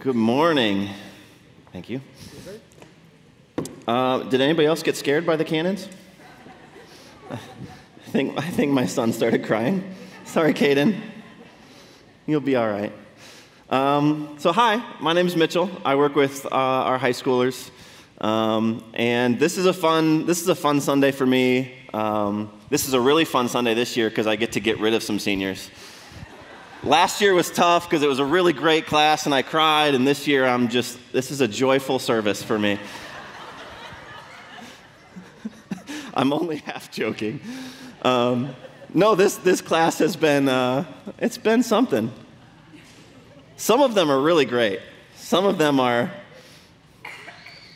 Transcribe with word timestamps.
Good 0.00 0.14
morning. 0.14 0.90
Thank 1.72 1.90
you. 1.90 2.00
Uh, 3.84 4.22
did 4.22 4.40
anybody 4.40 4.68
else 4.68 4.80
get 4.80 4.96
scared 4.96 5.26
by 5.26 5.34
the 5.34 5.44
cannons? 5.44 5.88
I 7.32 7.36
think, 8.06 8.38
I 8.38 8.48
think 8.48 8.70
my 8.70 8.86
son 8.86 9.12
started 9.12 9.44
crying. 9.44 9.92
Sorry, 10.24 10.54
Caden. 10.54 11.00
You'll 12.26 12.40
be 12.40 12.54
all 12.54 12.68
right. 12.68 12.92
Um, 13.70 14.36
so, 14.38 14.52
hi, 14.52 14.84
my 15.00 15.14
name 15.14 15.26
is 15.26 15.34
Mitchell. 15.34 15.68
I 15.84 15.96
work 15.96 16.14
with 16.14 16.46
uh, 16.46 16.50
our 16.50 16.98
high 16.98 17.10
schoolers. 17.10 17.68
Um, 18.20 18.84
and 18.94 19.40
this 19.40 19.58
is 19.58 19.66
a 19.66 19.72
fun 19.72 20.26
this 20.26 20.40
is 20.40 20.48
a 20.48 20.54
fun 20.54 20.80
Sunday 20.80 21.10
for 21.10 21.26
me. 21.26 21.74
Um, 21.92 22.52
this 22.70 22.86
is 22.86 22.94
a 22.94 23.00
really 23.00 23.24
fun 23.24 23.48
Sunday 23.48 23.74
this 23.74 23.96
year 23.96 24.10
because 24.10 24.28
I 24.28 24.36
get 24.36 24.52
to 24.52 24.60
get 24.60 24.78
rid 24.78 24.94
of 24.94 25.02
some 25.02 25.18
seniors. 25.18 25.70
Last 26.84 27.20
year 27.20 27.34
was 27.34 27.50
tough 27.50 27.90
because 27.90 28.04
it 28.04 28.08
was 28.08 28.20
a 28.20 28.24
really 28.24 28.52
great 28.52 28.86
class 28.86 29.26
and 29.26 29.34
I 29.34 29.42
cried, 29.42 29.96
and 29.96 30.06
this 30.06 30.28
year 30.28 30.46
I'm 30.46 30.68
just 30.68 30.96
this 31.10 31.32
is 31.32 31.40
a 31.40 31.48
joyful 31.48 31.98
service 31.98 32.40
for 32.40 32.56
me. 32.56 32.78
I'm 36.14 36.32
only 36.32 36.58
half 36.58 36.92
joking. 36.92 37.40
Um, 38.02 38.54
no, 38.94 39.16
this 39.16 39.38
this 39.38 39.60
class 39.60 39.98
has 39.98 40.14
been 40.14 40.48
uh, 40.48 40.84
it's 41.18 41.36
been 41.36 41.64
something. 41.64 42.12
Some 43.56 43.82
of 43.82 43.96
them 43.96 44.08
are 44.08 44.20
really 44.20 44.44
great. 44.44 44.78
Some 45.16 45.46
of 45.46 45.58
them 45.58 45.80
are 45.80 46.12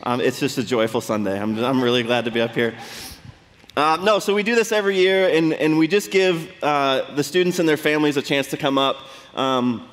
um, 0.05 0.21
it's 0.21 0.39
just 0.39 0.59
a 0.59 0.65
joyful 0.65 1.01
Sunday. 1.01 1.41
I'm, 1.41 1.59
I'm 1.59 1.83
really 1.83 2.05
glad 2.05 2.25
to 2.27 2.31
be 2.31 2.41
up 2.41 2.55
here. 2.55 2.77
Uh, 3.75 3.97
no, 4.03 4.19
so 4.19 4.35
we 4.35 4.43
do 4.43 4.55
this 4.55 4.71
every 4.71 4.97
year, 4.97 5.31
and, 5.31 5.55
and 5.55 5.79
we 5.79 5.89
just 5.89 6.11
give 6.11 6.53
uh, 6.63 7.11
the 7.15 7.25
students 7.25 7.59
and 7.59 7.67
their 7.67 7.79
families 7.79 8.19
a 8.19 8.23
chance 8.23 8.49
to 8.49 8.59
come 8.59 8.77
up 8.77 8.97
um, 9.33 9.89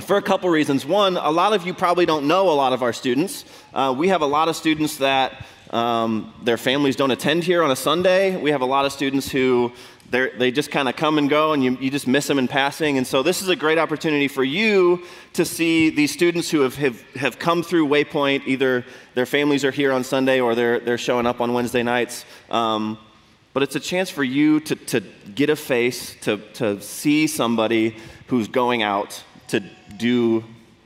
for 0.00 0.16
a 0.16 0.22
couple 0.22 0.50
reasons. 0.50 0.84
One, 0.84 1.16
a 1.16 1.30
lot 1.30 1.52
of 1.52 1.64
you 1.64 1.72
probably 1.72 2.06
don't 2.06 2.26
know 2.26 2.50
a 2.50 2.56
lot 2.56 2.72
of 2.72 2.82
our 2.82 2.92
students. 2.92 3.44
Uh, 3.72 3.94
we 3.96 4.08
have 4.08 4.22
a 4.22 4.26
lot 4.26 4.48
of 4.48 4.56
students 4.56 4.96
that 4.96 5.46
um, 5.70 6.34
their 6.42 6.56
families 6.56 6.96
don't 6.96 7.12
attend 7.12 7.44
here 7.44 7.62
on 7.62 7.70
a 7.70 7.76
Sunday. 7.76 8.34
We 8.34 8.50
have 8.50 8.62
a 8.62 8.66
lot 8.66 8.84
of 8.84 8.90
students 8.90 9.30
who 9.30 9.72
they 10.10 10.50
just 10.50 10.72
kind 10.72 10.88
of 10.88 10.96
come 10.96 11.16
and 11.16 11.30
go, 11.30 11.52
and 11.52 11.62
you, 11.62 11.78
you 11.80 11.88
just 11.88 12.08
miss 12.08 12.26
them 12.26 12.40
in 12.40 12.48
passing. 12.48 12.98
And 12.98 13.06
so, 13.06 13.22
this 13.22 13.42
is 13.42 13.48
a 13.48 13.54
great 13.54 13.78
opportunity 13.78 14.26
for 14.26 14.42
you 14.42 15.04
to 15.34 15.44
see 15.44 15.88
these 15.88 16.10
students 16.10 16.50
who 16.50 16.62
have, 16.62 16.74
have, 16.74 17.00
have 17.12 17.38
come 17.38 17.62
through 17.62 17.86
Waypoint. 17.86 18.44
Either 18.48 18.84
their 19.14 19.24
families 19.24 19.64
are 19.64 19.70
here 19.70 19.92
on 19.92 20.02
Sunday 20.02 20.40
or 20.40 20.56
they're, 20.56 20.80
they're 20.80 20.98
showing 20.98 21.26
up 21.26 21.40
on 21.40 21.54
Wednesday 21.54 21.84
nights. 21.84 22.24
Um, 22.50 22.98
but 23.52 23.62
it's 23.62 23.76
a 23.76 23.80
chance 23.80 24.10
for 24.10 24.24
you 24.24 24.60
to, 24.60 24.76
to 24.76 25.00
get 25.34 25.50
a 25.50 25.56
face, 25.56 26.14
to, 26.22 26.38
to 26.54 26.80
see 26.80 27.26
somebody 27.26 27.96
who's 28.28 28.48
going 28.48 28.82
out 28.82 29.22
to 29.48 29.60
do 29.96 30.44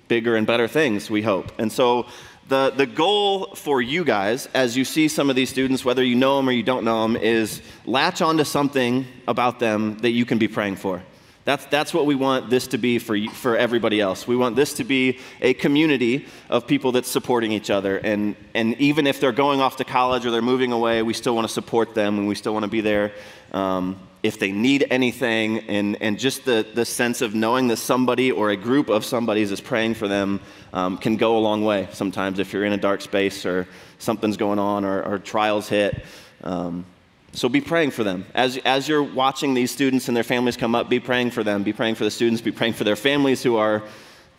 bigger 0.08 0.36
and 0.36 0.46
better 0.46 0.68
things, 0.68 1.10
we 1.10 1.22
hope. 1.22 1.52
And 1.58 1.70
so, 1.70 2.06
the, 2.46 2.70
the 2.70 2.84
goal 2.86 3.54
for 3.54 3.80
you 3.80 4.04
guys, 4.04 4.46
as 4.52 4.76
you 4.76 4.84
see 4.84 5.08
some 5.08 5.30
of 5.30 5.36
these 5.36 5.48
students, 5.48 5.82
whether 5.82 6.04
you 6.04 6.14
know 6.14 6.36
them 6.36 6.48
or 6.48 6.52
you 6.52 6.62
don't 6.62 6.84
know 6.84 7.02
them, 7.02 7.16
is 7.16 7.62
latch 7.86 8.20
onto 8.20 8.44
something 8.44 9.06
about 9.26 9.60
them 9.60 9.96
that 9.98 10.10
you 10.10 10.26
can 10.26 10.36
be 10.36 10.46
praying 10.46 10.76
for. 10.76 11.02
That's, 11.44 11.66
that's 11.66 11.92
what 11.92 12.06
we 12.06 12.14
want 12.14 12.48
this 12.48 12.68
to 12.68 12.78
be 12.78 12.98
for, 12.98 13.18
for 13.32 13.56
everybody 13.56 14.00
else. 14.00 14.26
We 14.26 14.34
want 14.34 14.56
this 14.56 14.72
to 14.74 14.84
be 14.84 15.18
a 15.42 15.52
community 15.52 16.26
of 16.48 16.66
people 16.66 16.92
that's 16.92 17.10
supporting 17.10 17.52
each 17.52 17.68
other. 17.68 17.98
And, 17.98 18.34
and 18.54 18.80
even 18.80 19.06
if 19.06 19.20
they're 19.20 19.32
going 19.32 19.60
off 19.60 19.76
to 19.76 19.84
college 19.84 20.24
or 20.24 20.30
they're 20.30 20.40
moving 20.40 20.72
away, 20.72 21.02
we 21.02 21.12
still 21.12 21.34
want 21.34 21.46
to 21.46 21.52
support 21.52 21.94
them 21.94 22.18
and 22.18 22.26
we 22.26 22.34
still 22.34 22.54
want 22.54 22.64
to 22.64 22.70
be 22.70 22.80
there 22.80 23.12
um, 23.52 24.00
if 24.22 24.38
they 24.38 24.52
need 24.52 24.86
anything. 24.90 25.58
And, 25.68 26.00
and 26.00 26.18
just 26.18 26.46
the, 26.46 26.66
the 26.74 26.86
sense 26.86 27.20
of 27.20 27.34
knowing 27.34 27.68
that 27.68 27.76
somebody 27.76 28.32
or 28.32 28.48
a 28.48 28.56
group 28.56 28.88
of 28.88 29.04
somebodies 29.04 29.52
is 29.52 29.60
praying 29.60 29.94
for 29.94 30.08
them 30.08 30.40
um, 30.72 30.96
can 30.96 31.18
go 31.18 31.36
a 31.36 31.40
long 31.40 31.62
way 31.62 31.88
sometimes 31.92 32.38
if 32.38 32.54
you're 32.54 32.64
in 32.64 32.72
a 32.72 32.78
dark 32.78 33.02
space 33.02 33.44
or 33.44 33.68
something's 33.98 34.38
going 34.38 34.58
on 34.58 34.86
or, 34.86 35.02
or 35.02 35.18
trials 35.18 35.68
hit. 35.68 36.06
Um, 36.42 36.86
so 37.34 37.48
be 37.48 37.60
praying 37.60 37.90
for 37.90 38.04
them. 38.04 38.26
As, 38.34 38.58
as 38.58 38.88
you're 38.88 39.02
watching 39.02 39.54
these 39.54 39.70
students 39.70 40.06
and 40.08 40.16
their 40.16 40.24
families 40.24 40.56
come 40.56 40.74
up, 40.74 40.88
be 40.88 41.00
praying 41.00 41.32
for 41.32 41.42
them. 41.42 41.64
Be 41.64 41.72
praying 41.72 41.96
for 41.96 42.04
the 42.04 42.10
students. 42.10 42.40
Be 42.40 42.52
praying 42.52 42.74
for 42.74 42.84
their 42.84 42.96
families 42.96 43.42
who 43.42 43.56
are, 43.56 43.82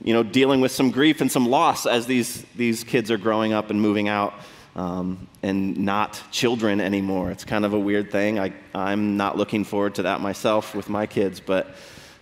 you 0.01 0.13
know, 0.13 0.23
dealing 0.23 0.61
with 0.61 0.71
some 0.71 0.91
grief 0.91 1.19
and 1.19 1.31
some 1.31 1.47
loss 1.47 1.85
as 1.85 2.07
these, 2.07 2.43
these 2.55 2.83
kids 2.83 3.11
are 3.11 3.17
growing 3.17 3.51
up 3.51 3.69
and 3.69 3.81
moving 3.81 4.07
out 4.07 4.33
um, 4.77 5.27
and 5.43 5.77
not 5.77 6.21
children 6.31 6.79
anymore. 6.79 7.31
It's 7.31 7.43
kind 7.43 7.65
of 7.65 7.73
a 7.73 7.79
weird 7.79 8.11
thing. 8.11 8.39
I, 8.39 8.53
I'm 8.73 9.17
not 9.17 9.37
looking 9.37 9.65
forward 9.65 9.95
to 9.95 10.03
that 10.03 10.21
myself 10.21 10.73
with 10.73 10.89
my 10.89 11.05
kids, 11.05 11.39
but 11.39 11.75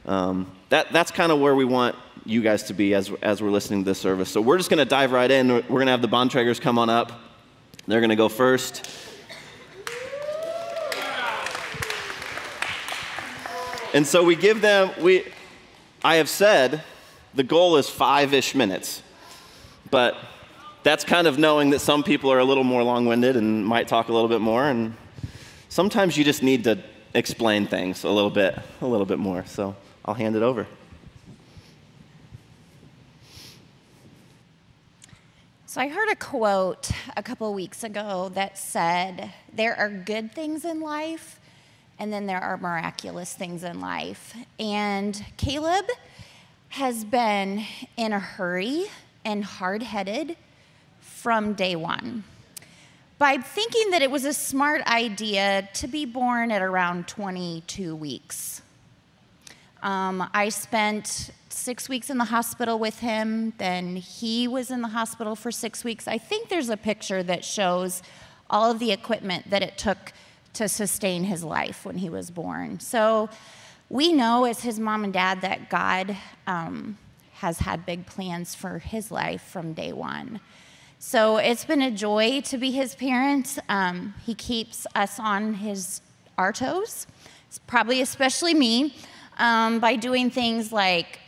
um, 0.06 0.52
that, 0.70 0.92
that's 0.92 1.12
kind 1.12 1.32
of 1.32 1.40
where 1.40 1.56
we 1.56 1.66
want 1.66 1.96
you 2.26 2.42
guys 2.42 2.64
to 2.64 2.74
be 2.74 2.96
as, 2.96 3.12
as 3.22 3.42
we're 3.42 3.52
listening 3.52 3.84
to 3.84 3.86
this 3.86 4.00
service. 4.00 4.30
So 4.30 4.42
we're 4.42 4.58
just 4.58 4.70
going 4.70 4.80
to 4.80 4.86
dive 4.86 5.12
right 5.12 5.30
in. 5.30 5.50
We're 5.50 5.62
going 5.62 5.86
to 5.86 5.92
have 5.92 6.02
the 6.02 6.08
Bontragers 6.08 6.60
come 6.60 6.80
on 6.80 6.90
up. 6.90 7.12
They're 7.88 8.00
going 8.00 8.10
to 8.10 8.16
go 8.16 8.30
first. 8.30 8.90
And 13.94 14.08
so 14.08 14.24
we 14.24 14.36
give 14.36 14.62
them, 14.62 14.92
we, 15.00 15.24
I 16.04 16.16
have 16.16 16.28
said 16.28 16.84
the 17.34 17.44
goal 17.44 17.78
is 17.78 17.90
five 17.90 18.34
ish 18.34 18.56
minutes. 18.56 19.04
But 19.92 20.18
that's 20.82 21.04
kind 21.04 21.28
of 21.28 21.38
knowing 21.38 21.70
that 21.70 21.80
some 21.80 22.04
people 22.04 22.32
are 22.32 22.40
a 22.40 22.44
little 22.44 22.64
more 22.64 22.84
long 22.84 23.06
winded 23.06 23.36
and 23.36 23.66
might 23.66 23.88
talk 23.88 24.10
a 24.10 24.14
little 24.14 24.28
bit 24.28 24.42
more. 24.42 24.68
And 24.68 24.96
sometimes 25.70 26.18
you 26.18 26.24
just 26.24 26.42
need 26.44 26.64
to 26.66 26.80
explain 27.14 27.68
things 27.68 28.04
a 28.04 28.10
little 28.10 28.32
bit, 28.32 28.58
a 28.82 28.88
little 28.88 29.06
bit 29.06 29.20
more. 29.20 29.46
So 29.46 29.76
I'll 30.04 30.16
hand 30.16 30.36
it 30.36 30.42
over. 30.42 30.68
So 35.68 35.82
I 35.82 35.88
heard 35.88 36.12
a 36.12 36.16
quote 36.16 36.92
a 37.18 37.24
couple 37.24 37.52
weeks 37.54 37.84
ago 37.84 38.30
that 38.36 38.60
said, 38.60 39.34
There 39.52 39.76
are 39.76 39.90
good 39.90 40.32
things 40.32 40.66
in 40.66 40.82
life, 40.82 41.40
and 42.00 42.12
then 42.12 42.26
there 42.26 42.40
are 42.40 42.58
miraculous 42.58 43.34
things 43.34 43.64
in 43.64 43.80
life. 43.80 44.36
And 44.60 45.24
Caleb 45.38 45.86
has 46.70 47.04
been 47.06 47.64
in 47.98 48.14
a 48.14 48.20
hurry 48.20 48.86
and 49.24 49.44
hard 49.44 49.84
headed 49.84 50.36
from 51.00 51.54
day 51.54 51.76
one 51.76 52.24
by 53.18 53.38
thinking 53.38 53.92
that 53.92 54.02
it 54.02 54.12
was 54.12 54.26
a 54.26 54.34
smart 54.34 54.82
idea 54.88 55.70
to 55.74 55.88
be 55.88 56.04
born 56.06 56.52
at 56.52 56.62
around 56.62 57.08
22 57.08 57.96
weeks. 57.96 58.62
Um, 59.82 60.30
I 60.34 60.50
spent 60.50 61.32
six 61.50 61.88
weeks 61.88 62.10
in 62.10 62.18
the 62.18 62.26
hospital 62.26 62.80
with 62.80 63.00
him. 63.00 63.54
Then 63.58 63.96
he 63.96 64.48
was 64.48 64.72
in 64.72 64.82
the 64.82 64.90
hospital 64.90 65.36
for 65.36 65.52
six 65.52 65.84
weeks. 65.84 66.08
I 66.08 66.18
think 66.18 66.50
there's 66.50 66.70
a 66.70 66.78
picture 66.78 67.24
that 67.24 67.46
shows 67.46 68.02
all 68.50 68.72
of 68.72 68.80
the 68.80 68.92
equipment 68.92 69.50
that 69.50 69.62
it 69.62 69.78
took 69.78 70.12
to 70.54 70.68
sustain 70.68 71.24
his 71.24 71.44
life 71.44 71.86
when 71.86 71.98
he 71.98 72.10
was 72.10 72.30
born. 72.30 72.80
So 72.80 73.30
we 73.90 74.14
know 74.14 74.46
as 74.46 74.62
his 74.62 74.80
mom 74.80 75.04
and 75.04 75.14
dad 75.14 75.42
that 75.42 75.70
God 75.70 76.16
um, 76.48 76.98
has 77.34 77.60
had 77.60 77.86
big 77.86 78.06
plans 78.06 78.56
for 78.56 78.80
his 78.80 79.12
life 79.12 79.42
from 79.42 79.74
day 79.74 79.94
one. 79.94 80.40
So 81.00 81.38
it's 81.38 81.66
been 81.66 81.82
a 81.82 81.92
joy 81.92 82.42
to 82.42 82.58
be 82.58 82.72
his 82.72 82.96
parents. 82.96 83.60
Um, 83.68 84.14
he 84.26 84.34
keeps 84.34 84.88
us 84.96 85.20
on 85.20 85.56
his 85.56 86.02
our 86.38 86.54
toes, 86.54 87.06
probably 87.68 88.02
especially 88.02 88.54
me, 88.54 88.96
um, 89.38 89.80
by 89.80 89.96
doing 89.96 90.30
things 90.30 90.72
like 90.72 91.20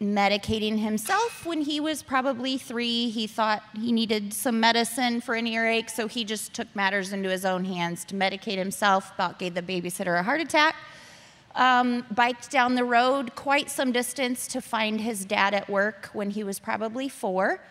medicating 0.00 0.78
himself 0.78 1.46
when 1.46 1.62
he 1.62 1.80
was 1.80 2.02
probably 2.02 2.58
three. 2.58 3.08
He 3.08 3.26
thought 3.26 3.62
he 3.74 3.92
needed 3.92 4.34
some 4.34 4.60
medicine 4.60 5.20
for 5.20 5.34
an 5.34 5.46
earache, 5.46 5.88
so 5.88 6.06
he 6.06 6.24
just 6.24 6.52
took 6.52 6.68
matters 6.74 7.12
into 7.12 7.30
his 7.30 7.44
own 7.44 7.64
hands 7.64 8.04
to 8.06 8.14
medicate 8.14 8.58
himself. 8.58 9.14
About 9.14 9.38
gave 9.38 9.54
the 9.54 9.62
babysitter 9.62 10.18
a 10.18 10.22
heart 10.22 10.40
attack. 10.40 10.76
Um, 11.54 12.04
biked 12.10 12.50
down 12.50 12.74
the 12.74 12.84
road 12.84 13.34
quite 13.34 13.70
some 13.70 13.90
distance 13.90 14.46
to 14.48 14.60
find 14.60 15.00
his 15.00 15.24
dad 15.24 15.54
at 15.54 15.70
work 15.70 16.10
when 16.12 16.30
he 16.30 16.44
was 16.44 16.58
probably 16.58 17.08
four. 17.08 17.62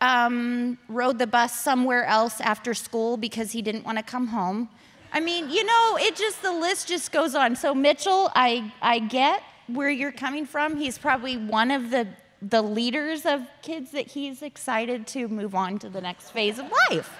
Um, 0.00 0.78
rode 0.88 1.18
the 1.18 1.26
bus 1.26 1.58
somewhere 1.58 2.06
else 2.06 2.40
after 2.40 2.72
school 2.72 3.18
because 3.18 3.52
he 3.52 3.60
didn't 3.60 3.84
want 3.84 3.98
to 3.98 4.04
come 4.04 4.28
home. 4.28 4.70
I 5.12 5.20
mean, 5.20 5.50
you 5.50 5.64
know, 5.64 5.98
it 6.00 6.16
just, 6.16 6.40
the 6.42 6.52
list 6.52 6.88
just 6.88 7.12
goes 7.12 7.34
on. 7.34 7.56
So, 7.56 7.74
Mitchell, 7.74 8.30
I, 8.34 8.72
I 8.80 9.00
get 9.00 9.42
where 9.68 9.90
you're 9.90 10.12
coming 10.12 10.46
from. 10.46 10.76
He's 10.76 10.98
probably 10.98 11.36
one 11.36 11.70
of 11.70 11.90
the 11.90 12.08
the 12.42 12.60
leaders 12.60 13.24
of 13.24 13.40
kids 13.62 13.92
that 13.92 14.08
he's 14.08 14.42
excited 14.42 15.06
to 15.06 15.26
move 15.26 15.54
on 15.54 15.78
to 15.78 15.88
the 15.88 16.00
next 16.00 16.30
phase 16.30 16.58
of 16.58 16.70
life. 16.90 17.10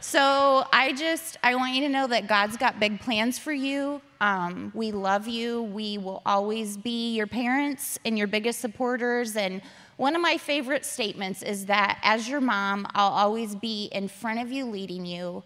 So 0.00 0.66
I 0.70 0.92
just 0.92 1.38
I 1.42 1.54
want 1.54 1.74
you 1.74 1.80
to 1.82 1.88
know 1.88 2.06
that 2.06 2.26
God's 2.28 2.58
got 2.58 2.78
big 2.78 3.00
plans 3.00 3.38
for 3.38 3.52
you. 3.52 4.02
Um, 4.20 4.70
we 4.74 4.92
love 4.92 5.26
you. 5.26 5.62
We 5.62 5.96
will 5.96 6.20
always 6.26 6.76
be 6.76 7.14
your 7.14 7.26
parents 7.26 7.98
and 8.04 8.18
your 8.18 8.26
biggest 8.26 8.60
supporters. 8.60 9.34
And 9.34 9.62
one 9.96 10.14
of 10.14 10.20
my 10.20 10.36
favorite 10.36 10.84
statements 10.84 11.42
is 11.42 11.66
that 11.66 11.98
as 12.02 12.28
your 12.28 12.42
mom, 12.42 12.86
I'll 12.94 13.12
always 13.12 13.54
be 13.54 13.86
in 13.92 14.08
front 14.08 14.40
of 14.40 14.52
you, 14.52 14.66
leading 14.66 15.06
you, 15.06 15.42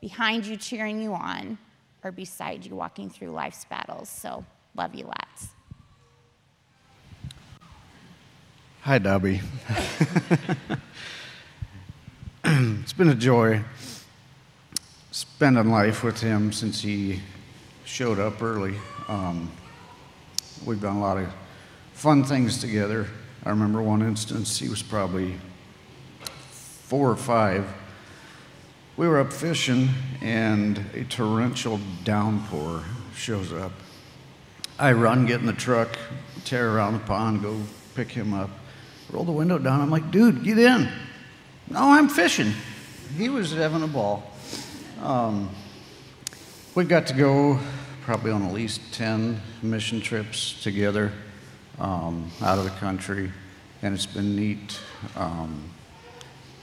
behind 0.00 0.44
you, 0.44 0.56
cheering 0.56 1.00
you 1.00 1.14
on, 1.14 1.56
or 2.02 2.10
beside 2.10 2.66
you, 2.66 2.74
walking 2.74 3.10
through 3.10 3.30
life's 3.30 3.64
battles. 3.64 4.08
So 4.08 4.44
love 4.74 4.94
you 4.94 5.04
lots. 5.04 5.48
Hi, 8.84 8.96
Dobby. 8.96 9.42
it's 12.44 12.94
been 12.94 13.10
a 13.10 13.14
joy 13.14 13.62
spending 15.10 15.70
life 15.70 16.02
with 16.02 16.22
him 16.22 16.50
since 16.50 16.80
he 16.80 17.20
showed 17.84 18.18
up 18.18 18.40
early. 18.40 18.76
Um, 19.06 19.52
we've 20.64 20.80
done 20.80 20.96
a 20.96 21.00
lot 21.00 21.18
of 21.18 21.30
fun 21.92 22.24
things 22.24 22.58
together. 22.58 23.06
I 23.44 23.50
remember 23.50 23.82
one 23.82 24.00
instance, 24.00 24.58
he 24.58 24.70
was 24.70 24.82
probably 24.82 25.34
four 26.22 27.10
or 27.10 27.16
five. 27.16 27.70
We 28.96 29.06
were 29.06 29.20
up 29.20 29.30
fishing, 29.30 29.90
and 30.22 30.82
a 30.94 31.04
torrential 31.04 31.80
downpour 32.04 32.84
shows 33.14 33.52
up. 33.52 33.72
I 34.78 34.92
run, 34.92 35.26
get 35.26 35.40
in 35.40 35.46
the 35.46 35.52
truck, 35.52 35.98
tear 36.46 36.74
around 36.74 36.94
the 36.94 37.00
pond, 37.00 37.42
go 37.42 37.60
pick 37.94 38.08
him 38.08 38.32
up 38.32 38.48
roll 39.12 39.24
the 39.24 39.32
window 39.32 39.58
down. 39.58 39.80
I'm 39.80 39.90
like, 39.90 40.10
dude, 40.10 40.44
get 40.44 40.58
in. 40.58 40.88
No, 41.68 41.80
I'm 41.80 42.08
fishing. 42.08 42.52
He 43.16 43.28
was 43.28 43.52
having 43.52 43.82
a 43.82 43.88
ball. 43.88 44.22
Um, 45.02 45.50
we 46.74 46.84
got 46.84 47.06
to 47.08 47.14
go 47.14 47.58
probably 48.02 48.30
on 48.30 48.42
at 48.44 48.52
least 48.52 48.80
10 48.92 49.40
mission 49.62 50.00
trips 50.00 50.62
together 50.62 51.12
um, 51.78 52.30
out 52.40 52.58
of 52.58 52.64
the 52.64 52.70
country, 52.70 53.32
and 53.82 53.94
it's 53.94 54.06
been 54.06 54.36
neat 54.36 54.78
um, 55.16 55.70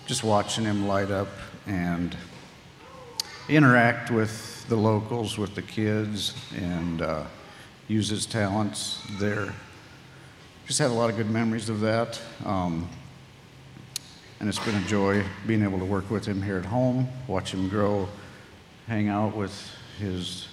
just 0.05 0.23
watching 0.23 0.63
him 0.63 0.87
light 0.87 1.11
up 1.11 1.27
and 1.65 2.15
interact 3.49 4.09
with 4.09 4.65
the 4.69 4.75
locals, 4.75 5.37
with 5.37 5.55
the 5.55 5.61
kids, 5.61 6.33
and 6.55 7.01
uh, 7.01 7.23
use 7.87 8.07
his 8.09 8.25
talents 8.25 9.01
there 9.19 9.53
just 10.67 10.79
had 10.79 10.91
a 10.91 10.93
lot 10.93 11.09
of 11.09 11.15
good 11.15 11.29
memories 11.29 11.69
of 11.69 11.79
that. 11.79 12.19
Um, 12.43 12.89
and 14.41 14.49
it's 14.49 14.59
been 14.59 14.75
a 14.75 14.85
joy 14.85 15.23
being 15.47 15.63
able 15.63 15.79
to 15.79 15.85
work 15.85 16.11
with 16.11 16.25
him 16.25 16.41
here 16.41 16.57
at 16.57 16.65
home, 16.65 17.07
watch 17.25 17.53
him 17.53 17.69
grow, 17.69 18.09
hang 18.85 19.07
out 19.07 19.33
with 19.33 19.71
his 19.97 20.49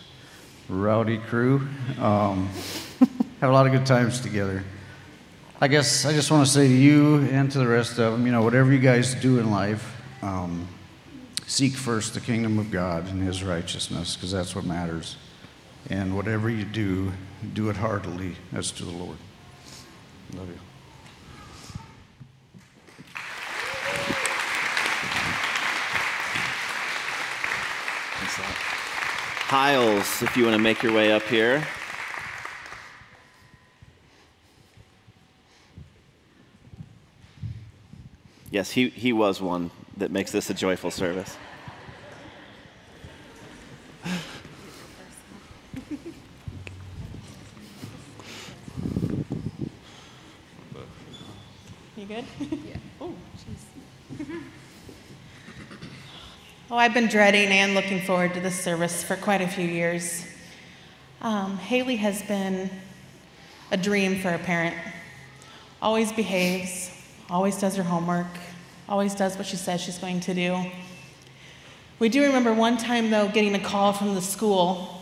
rowdy 0.69 1.19
crew. 1.19 1.67
Um, 1.99 2.49
have 3.41 3.51
a 3.51 3.53
lot 3.53 3.67
of 3.67 3.73
good 3.73 3.87
times 3.87 4.21
together. 4.21 4.63
I 5.61 5.67
guess 5.67 6.05
I 6.05 6.13
just 6.13 6.31
want 6.31 6.47
to 6.47 6.53
say 6.53 6.69
to 6.69 6.75
you 6.75 7.17
and 7.31 7.51
to 7.51 7.59
the 7.59 7.67
rest 7.67 7.99
of 7.99 8.13
them, 8.13 8.25
you 8.25 8.31
know, 8.31 8.43
whatever 8.43 8.73
you 8.73 8.79
guys 8.79 9.17
do 9.17 9.41
in 9.41 9.51
life, 9.51 10.01
um, 10.23 10.69
seek 11.47 11.73
first 11.73 12.15
the 12.15 12.21
kingdom 12.21 12.61
of 12.61 12.71
God 12.71 13.09
and 13.09 13.21
his 13.21 13.43
righteousness, 13.43 14.15
because 14.15 14.31
that's 14.31 14.55
what 14.55 14.65
matters. 14.65 15.17
And 15.91 16.15
whatever 16.15 16.49
you 16.49 16.65
do, 16.65 17.13
do 17.53 17.69
it 17.69 17.77
heartily 17.77 18.37
as 18.53 18.71
to 18.73 18.85
the 18.85 18.93
Lord. 18.93 19.19
Hiles, 29.47 30.21
if 30.21 30.37
you 30.37 30.43
want 30.43 30.57
to 30.57 30.63
make 30.63 30.83
your 30.83 30.93
way 30.93 31.13
up 31.13 31.23
here. 31.23 31.65
Yes, 38.51 38.73
he, 38.73 38.89
he 38.89 39.13
was 39.13 39.41
one 39.41 39.71
that 39.97 40.11
makes 40.11 40.33
this 40.33 40.51
a 40.51 40.55
joyful 40.55 40.91
service. 40.91 41.37
You 52.05 52.17
good? 52.17 52.25
Yeah. 52.39 52.77
oh, 53.01 53.15
jeez. 53.39 54.27
oh, 56.71 56.77
I've 56.77 56.93
been 56.93 57.07
dreading 57.07 57.49
and 57.49 57.75
looking 57.75 58.03
forward 58.03 58.35
to 58.35 58.41
this 58.41 58.61
service 58.61 59.03
for 59.03 59.17
quite 59.17 59.41
a 59.41 59.49
few 59.49 59.67
years. 59.67 60.27
Um, 61.23 61.57
Haley 61.57 61.97
has 61.97 62.21
been 62.25 62.69
a 63.71 63.79
dream 63.79 64.19
for 64.19 64.29
a 64.29 64.39
parent. 64.39 64.77
Always 65.81 66.13
behaves, 66.13 66.91
always 67.31 67.59
does 67.59 67.75
her 67.77 67.83
homework, 67.83 68.27
always 68.87 69.15
does 69.15 69.39
what 69.39 69.47
she 69.47 69.57
says 69.57 69.81
she's 69.81 69.97
going 69.97 70.21
to 70.21 70.35
do. 70.35 70.61
We 72.01 72.11
do 72.11 72.23
remember 72.23 72.53
one 72.53 72.77
time, 72.77 73.09
though, 73.09 73.29
getting 73.29 73.55
a 73.55 73.61
call 73.61 73.95
from 73.95 74.15
the 74.15 74.21
school 74.21 75.01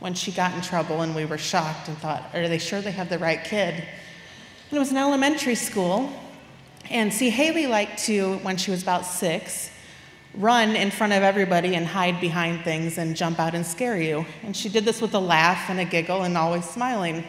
when 0.00 0.12
she 0.12 0.30
got 0.32 0.52
in 0.52 0.60
trouble, 0.60 1.00
and 1.00 1.16
we 1.16 1.24
were 1.24 1.38
shocked 1.38 1.88
and 1.88 1.96
thought, 1.96 2.24
Are 2.34 2.46
they 2.46 2.58
sure 2.58 2.82
they 2.82 2.90
have 2.90 3.08
the 3.08 3.18
right 3.18 3.42
kid? 3.42 3.72
And 3.72 4.76
it 4.76 4.78
was 4.78 4.90
an 4.90 4.98
elementary 4.98 5.54
school, 5.54 6.12
and 6.90 7.12
see, 7.12 7.30
Haley 7.30 7.66
liked 7.66 8.04
to, 8.04 8.36
when 8.38 8.56
she 8.56 8.70
was 8.70 8.82
about 8.82 9.06
six, 9.06 9.70
run 10.34 10.76
in 10.76 10.90
front 10.90 11.12
of 11.12 11.22
everybody 11.22 11.74
and 11.74 11.86
hide 11.86 12.20
behind 12.20 12.64
things 12.64 12.98
and 12.98 13.16
jump 13.16 13.38
out 13.38 13.54
and 13.54 13.64
scare 13.64 14.00
you. 14.00 14.24
And 14.42 14.56
she 14.56 14.68
did 14.68 14.84
this 14.84 15.00
with 15.00 15.14
a 15.14 15.18
laugh 15.18 15.68
and 15.68 15.78
a 15.78 15.84
giggle 15.84 16.22
and 16.22 16.36
always 16.36 16.64
smiling. 16.64 17.24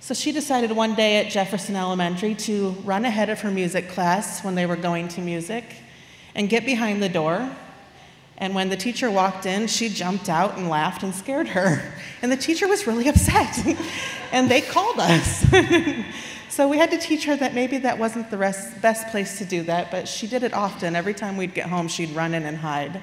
So 0.00 0.14
she 0.14 0.32
decided 0.32 0.72
one 0.72 0.94
day 0.94 1.24
at 1.24 1.30
Jefferson 1.30 1.76
Elementary 1.76 2.34
to 2.34 2.70
run 2.84 3.04
ahead 3.04 3.30
of 3.30 3.40
her 3.42 3.50
music 3.50 3.88
class 3.90 4.42
when 4.42 4.54
they 4.54 4.66
were 4.66 4.76
going 4.76 5.08
to 5.08 5.20
music 5.20 5.64
and 6.34 6.48
get 6.48 6.64
behind 6.64 7.02
the 7.02 7.08
door. 7.08 7.54
And 8.38 8.54
when 8.54 8.68
the 8.68 8.76
teacher 8.76 9.10
walked 9.10 9.46
in, 9.46 9.68
she 9.68 9.88
jumped 9.88 10.28
out 10.28 10.56
and 10.56 10.68
laughed 10.68 11.02
and 11.02 11.14
scared 11.14 11.48
her. 11.48 11.92
And 12.22 12.30
the 12.30 12.36
teacher 12.36 12.68
was 12.68 12.86
really 12.86 13.08
upset. 13.08 13.58
and 14.32 14.48
they 14.48 14.60
called 14.60 15.00
us. 15.00 15.44
So 16.52 16.68
we 16.68 16.76
had 16.76 16.90
to 16.90 16.98
teach 16.98 17.24
her 17.24 17.34
that 17.36 17.54
maybe 17.54 17.78
that 17.78 17.98
wasn't 17.98 18.30
the 18.30 18.36
rest, 18.36 18.82
best 18.82 19.08
place 19.08 19.38
to 19.38 19.46
do 19.46 19.62
that, 19.62 19.90
but 19.90 20.06
she 20.06 20.26
did 20.26 20.42
it 20.42 20.52
often. 20.52 20.94
Every 20.94 21.14
time 21.14 21.38
we'd 21.38 21.54
get 21.54 21.66
home, 21.66 21.88
she'd 21.88 22.10
run 22.10 22.34
in 22.34 22.42
and 22.42 22.58
hide. 22.58 23.02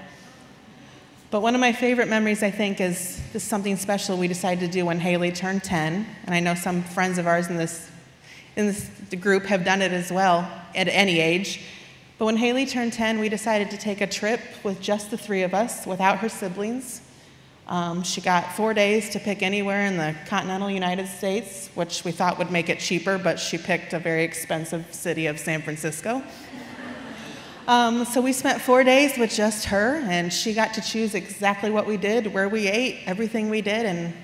But 1.32 1.42
one 1.42 1.56
of 1.56 1.60
my 1.60 1.74
favorite 1.74 2.10
memories, 2.10 2.44
I 2.44 2.52
think, 2.52 2.80
is, 2.80 3.20
is 3.34 3.42
something 3.42 3.76
special 3.76 4.18
we 4.18 4.28
decided 4.28 4.60
to 4.60 4.72
do 4.72 4.86
when 4.86 5.00
Haley 5.00 5.32
turned 5.32 5.64
10. 5.64 6.06
And 6.26 6.36
I 6.36 6.40
know 6.40 6.54
some 6.54 6.84
friends 6.84 7.18
of 7.18 7.26
ours 7.26 7.48
in 7.48 7.58
this, 7.58 7.90
in 8.56 8.68
this 8.68 8.88
group 9.20 9.46
have 9.46 9.66
done 9.66 9.82
it 9.82 9.94
as 9.94 10.12
well 10.12 10.48
at 10.76 10.88
any 10.88 11.20
age. 11.20 11.64
But 12.20 12.26
when 12.26 12.38
Haley 12.38 12.68
turned 12.68 12.94
10, 12.94 13.18
we 13.18 13.30
decided 13.30 13.72
to 13.72 13.78
take 13.78 14.00
a 14.00 14.08
trip 14.08 14.42
with 14.64 14.80
just 14.80 15.10
the 15.10 15.18
three 15.18 15.42
of 15.42 15.56
us, 15.56 15.88
without 15.88 16.20
her 16.20 16.30
siblings. 16.30 17.02
Um, 17.70 18.02
she 18.02 18.20
got 18.20 18.52
four 18.54 18.74
days 18.74 19.12
to 19.12 19.20
pick 19.20 19.44
anywhere 19.44 19.86
in 19.86 19.96
the 19.96 20.16
continental 20.26 20.72
United 20.72 21.08
States, 21.08 21.70
which 21.76 22.04
we 22.04 22.12
thought 22.12 22.40
would 22.40 22.50
make 22.50 22.68
it 22.68 22.80
cheaper, 22.80 23.20
but 23.20 23.40
she 23.40 23.60
picked 23.60 23.94
a 23.94 24.00
very 24.00 24.24
expensive 24.24 24.92
city 24.92 25.28
of 25.28 25.40
San 25.40 25.62
Francisco. 25.62 26.24
Um, 27.68 28.06
so 28.06 28.22
we 28.22 28.34
spent 28.34 28.60
four 28.60 28.84
days 28.84 29.20
with 29.20 29.32
just 29.32 29.66
her, 29.66 30.02
and 30.10 30.34
she 30.34 30.56
got 30.56 30.74
to 30.74 30.82
choose 30.82 31.14
exactly 31.14 31.70
what 31.70 31.86
we 31.86 31.96
did, 31.96 32.34
where 32.34 32.50
we 32.50 32.68
ate, 32.68 33.04
everything 33.06 33.52
we 33.52 33.62
did, 33.62 33.86
and 33.86 34.16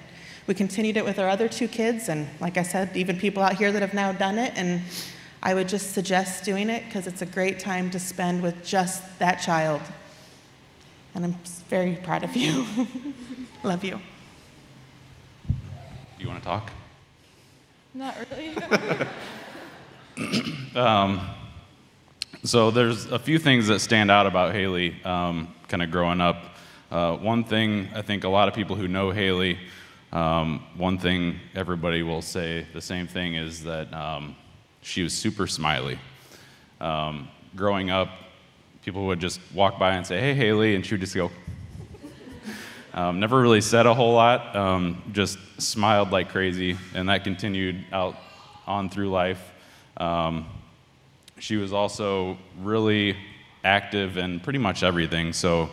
we 0.47 0.55
continued 0.55 0.97
it 0.97 1.05
with 1.05 1.19
our 1.19 1.29
other 1.29 1.47
two 1.47 1.67
kids, 1.67 2.09
and 2.09 2.27
like 2.39 2.57
I 2.57 2.63
said, 2.63 2.97
even 2.97 3.15
people 3.15 3.43
out 3.43 3.53
here 3.53 3.71
that 3.71 3.83
have 3.83 3.93
now 3.93 4.11
done 4.11 4.39
it. 4.39 4.53
And 4.55 4.81
I 5.43 5.53
would 5.53 5.69
just 5.69 5.93
suggest 5.93 6.43
doing 6.43 6.69
it 6.69 6.83
because 6.85 7.05
it's 7.05 7.21
a 7.21 7.27
great 7.27 7.59
time 7.59 7.91
to 7.91 7.99
spend 7.99 8.41
with 8.41 8.65
just 8.65 9.19
that 9.19 9.35
child. 9.35 9.81
And 11.15 11.23
I'm 11.23 11.35
very 11.69 11.95
proud 11.95 12.23
of 12.23 12.35
you. 12.35 12.65
Love 13.63 13.83
you. 13.83 13.99
Do 15.47 15.53
you 16.19 16.27
want 16.27 16.41
to 16.41 16.45
talk? 16.45 16.71
Not 17.93 18.17
really. 18.29 18.55
um, 20.75 21.21
so 22.43 22.69
there's 22.69 23.05
a 23.05 23.17
few 23.17 23.39
things 23.39 23.67
that 23.67 23.79
stand 23.79 24.11
out 24.11 24.27
about 24.27 24.53
Haley, 24.53 25.01
um, 25.03 25.53
kind 25.69 25.81
of 25.81 25.89
growing 25.89 26.19
up. 26.19 26.43
Uh, 26.91 27.15
one 27.15 27.45
thing 27.45 27.89
I 27.95 28.01
think 28.01 28.25
a 28.25 28.29
lot 28.29 28.49
of 28.49 28.53
people 28.53 28.75
who 28.75 28.89
know 28.89 29.11
Haley, 29.11 29.57
um, 30.11 30.63
one 30.75 30.97
thing 30.97 31.39
everybody 31.55 32.03
will 32.03 32.21
say 32.21 32.67
the 32.73 32.81
same 32.81 33.07
thing 33.07 33.35
is 33.35 33.63
that 33.63 33.91
um, 33.93 34.35
she 34.81 35.01
was 35.01 35.13
super 35.13 35.47
smiley. 35.47 35.97
Um, 36.81 37.29
growing 37.55 37.89
up, 37.89 38.09
people 38.85 39.07
would 39.07 39.19
just 39.19 39.39
walk 39.51 39.79
by 39.79 39.95
and 39.95 40.05
say, 40.05 40.19
"Hey, 40.19 40.35
Haley," 40.35 40.75
and 40.75 40.85
she 40.85 40.93
would 40.93 41.01
just 41.01 41.15
go, 41.15 41.31
um, 42.93 43.19
never 43.19 43.41
really 43.41 43.59
said 43.59 43.87
a 43.87 43.93
whole 43.95 44.13
lot, 44.13 44.55
um, 44.55 45.01
just 45.11 45.39
smiled 45.57 46.11
like 46.11 46.29
crazy, 46.29 46.77
and 46.93 47.09
that 47.09 47.23
continued 47.23 47.83
out 47.91 48.15
on 48.67 48.89
through 48.89 49.09
life. 49.09 49.51
Um, 49.97 50.45
she 51.39 51.57
was 51.57 51.73
also 51.73 52.37
really 52.61 53.17
active 53.63 54.17
in 54.17 54.39
pretty 54.39 54.59
much 54.59 54.83
everything. 54.83 55.33
So, 55.33 55.71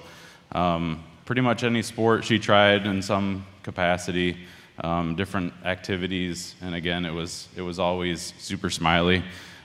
um, 0.53 1.05
pretty 1.27 1.43
much 1.43 1.65
any 1.65 1.83
sport 1.83 2.25
she 2.25 2.39
tried 2.39 2.87
in 2.87 3.03
some 3.03 3.47
capacity, 3.63 4.39
um, 4.83 5.17
different 5.17 5.53
activities, 5.67 6.55
and 6.63 6.75
again, 6.75 7.05
it 7.05 7.13
was 7.13 7.49
it 7.57 7.63
was 7.63 7.79
always 7.79 8.33
super 8.39 8.71
smiley. 8.71 9.23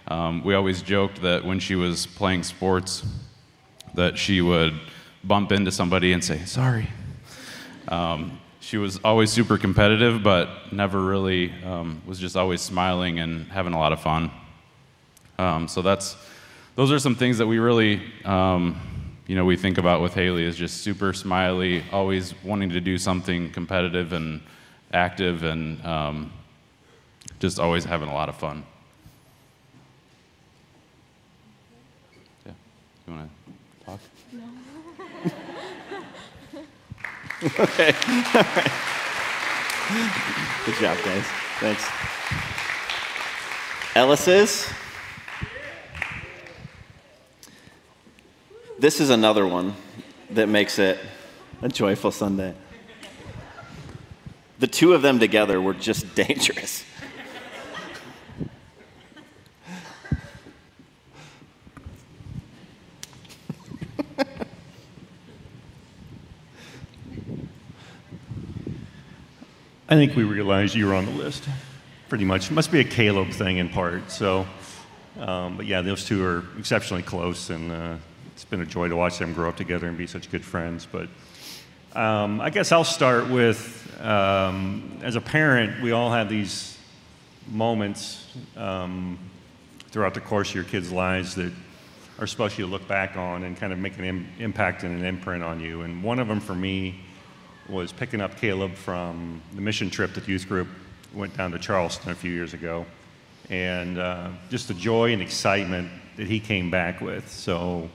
Um, 0.10 0.44
we 0.44 0.54
always 0.54 0.82
joked 0.82 1.22
that 1.22 1.46
when 1.46 1.60
she 1.60 1.76
was 1.76 2.08
playing 2.08 2.44
sports, 2.44 3.04
that 3.98 4.18
she 4.18 4.42
would 4.42 4.80
bump 5.24 5.52
into 5.52 5.72
somebody 5.72 6.14
and 6.14 6.24
say, 6.24 6.46
"Sorry." 6.46 6.88
Um, 7.88 8.40
she 8.60 8.78
was 8.78 9.00
always 9.04 9.32
super 9.32 9.58
competitive, 9.58 10.22
but 10.24 10.72
never 10.72 11.02
really 11.02 11.52
um, 11.64 12.02
was 12.06 12.20
just 12.20 12.36
always 12.36 12.62
smiling 12.62 13.20
and 13.20 13.48
having 13.48 13.74
a 13.74 13.80
lot 13.80 13.94
of 13.94 14.00
fun. 14.02 14.30
Um, 15.40 15.68
so 15.68 15.82
that's 15.82 16.16
those 16.76 16.92
are 16.92 17.00
some 17.00 17.16
things 17.16 17.38
that 17.40 17.48
we 17.48 17.60
really 17.60 18.02
um, 18.24 18.80
you 19.26 19.36
know 19.36 19.46
we 19.46 19.56
think 19.56 19.78
about 19.78 20.02
with 20.02 20.14
Haley 20.14 20.44
is 20.44 20.56
just 20.56 20.82
super 20.82 21.12
smiley, 21.12 21.84
always 21.92 22.34
wanting 22.44 22.70
to 22.70 22.82
do 22.82 22.98
something 22.98 23.52
competitive 23.52 24.14
and 24.14 24.42
active, 24.94 25.44
and 25.44 25.84
um, 25.86 26.32
just 27.40 27.60
always 27.60 27.84
having 27.84 28.10
a 28.10 28.14
lot 28.14 28.30
of 28.30 28.36
fun. 28.36 28.64
Yeah, 32.46 32.52
you 33.08 33.14
want 33.14 33.30
to 33.30 33.37
okay. 37.44 37.94
All 37.94 38.44
right. 38.44 38.72
Good 40.66 40.76
job, 40.76 40.98
guys. 41.04 41.24
Thanks. 41.60 41.86
Ellis's. 43.96 44.70
This 48.80 49.00
is 49.00 49.10
another 49.10 49.48
one 49.48 49.76
that 50.32 50.48
makes 50.50 50.78
it 50.78 51.00
a 51.62 51.70
joyful 51.70 52.12
Sunday. 52.12 52.54
The 54.60 54.68
two 54.68 54.94
of 54.94 55.02
them 55.02 55.20
together 55.20 55.62
were 55.62 55.74
just 55.74 56.14
dangerous. 56.24 56.84
I 69.90 69.96
think 69.96 70.18
we 70.18 70.26
realized 70.26 70.76
you 70.76 70.86
were 70.88 70.96
on 70.96 71.06
the 71.06 71.14
list, 71.14 71.48
pretty 72.10 72.26
much. 72.26 72.52
It 72.52 72.54
Must 72.54 72.70
be 72.70 72.82
a 72.82 72.84
Caleb 72.84 73.30
thing 73.30 73.56
in 73.56 73.70
part. 73.70 74.12
So, 74.12 74.46
um, 75.18 75.56
but 75.56 75.66
yeah, 75.66 75.82
those 75.82 76.04
two 76.04 76.26
are 76.26 76.44
exceptionally 76.60 77.04
close, 77.04 77.50
and 77.50 77.72
uh, 77.72 77.96
it's 78.34 78.44
been 78.44 78.60
a 78.60 78.66
joy 78.66 78.90
to 78.90 78.98
watch 78.98 79.18
them 79.18 79.34
grow 79.34 79.48
up 79.48 79.56
together 79.56 79.88
and 79.88 79.98
be 79.98 80.06
such 80.06 80.30
good 80.30 80.44
friends. 80.44 80.86
But 80.92 81.08
um, 81.98 82.42
I 82.42 82.50
guess 82.50 82.74
I'll 82.74 82.84
start 82.84 83.30
with, 83.30 83.98
um, 84.02 85.00
as 85.04 85.16
a 85.16 85.22
parent, 85.22 85.82
we 85.82 85.94
all 85.94 86.12
have 86.12 86.28
these 86.28 86.78
moments 87.48 88.36
um, 88.58 89.18
throughout 89.92 90.14
the 90.14 90.20
course 90.20 90.50
of 90.50 90.56
your 90.56 90.64
kids' 90.66 90.92
lives 90.92 91.34
that 91.36 91.54
are 92.20 92.28
supposed 92.28 92.58
to 92.58 92.66
look 92.66 92.86
back 92.90 93.16
on 93.16 93.46
and 93.46 93.56
kind 93.56 93.72
of 93.72 93.80
make 93.80 93.98
an 93.98 94.04
Im- 94.04 94.28
impact 94.38 94.84
and 94.84 95.00
an 95.00 95.06
imprint 95.06 95.46
on 95.46 95.62
you. 95.62 95.84
And 95.84 96.04
one 96.04 96.20
of 96.20 96.28
them 96.28 96.42
for 96.42 96.56
me 96.56 97.06
was 97.70 97.92
picking 97.92 98.22
up 98.22 98.38
Caleb 98.38 98.74
from 98.74 99.42
the 99.54 99.62
mission 99.62 99.90
trip 99.90 100.14
that 100.14 100.26
the 100.26 100.32
youth 100.32 100.48
group 100.48 100.68
went 101.14 101.36
down 101.36 101.52
to 101.52 101.60
Charleston 101.60 102.12
a 102.12 102.16
few 102.16 102.32
years 102.32 102.54
ago. 102.54 102.86
And 103.50 103.98
uh, 103.98 104.30
just 104.50 104.68
the 104.68 104.74
joy 104.74 105.14
and 105.14 105.22
excitement 105.22 105.90
that 106.18 106.28
he 106.28 106.40
came 106.40 106.70
back 106.70 107.02
with. 107.02 107.30
So 107.30 107.90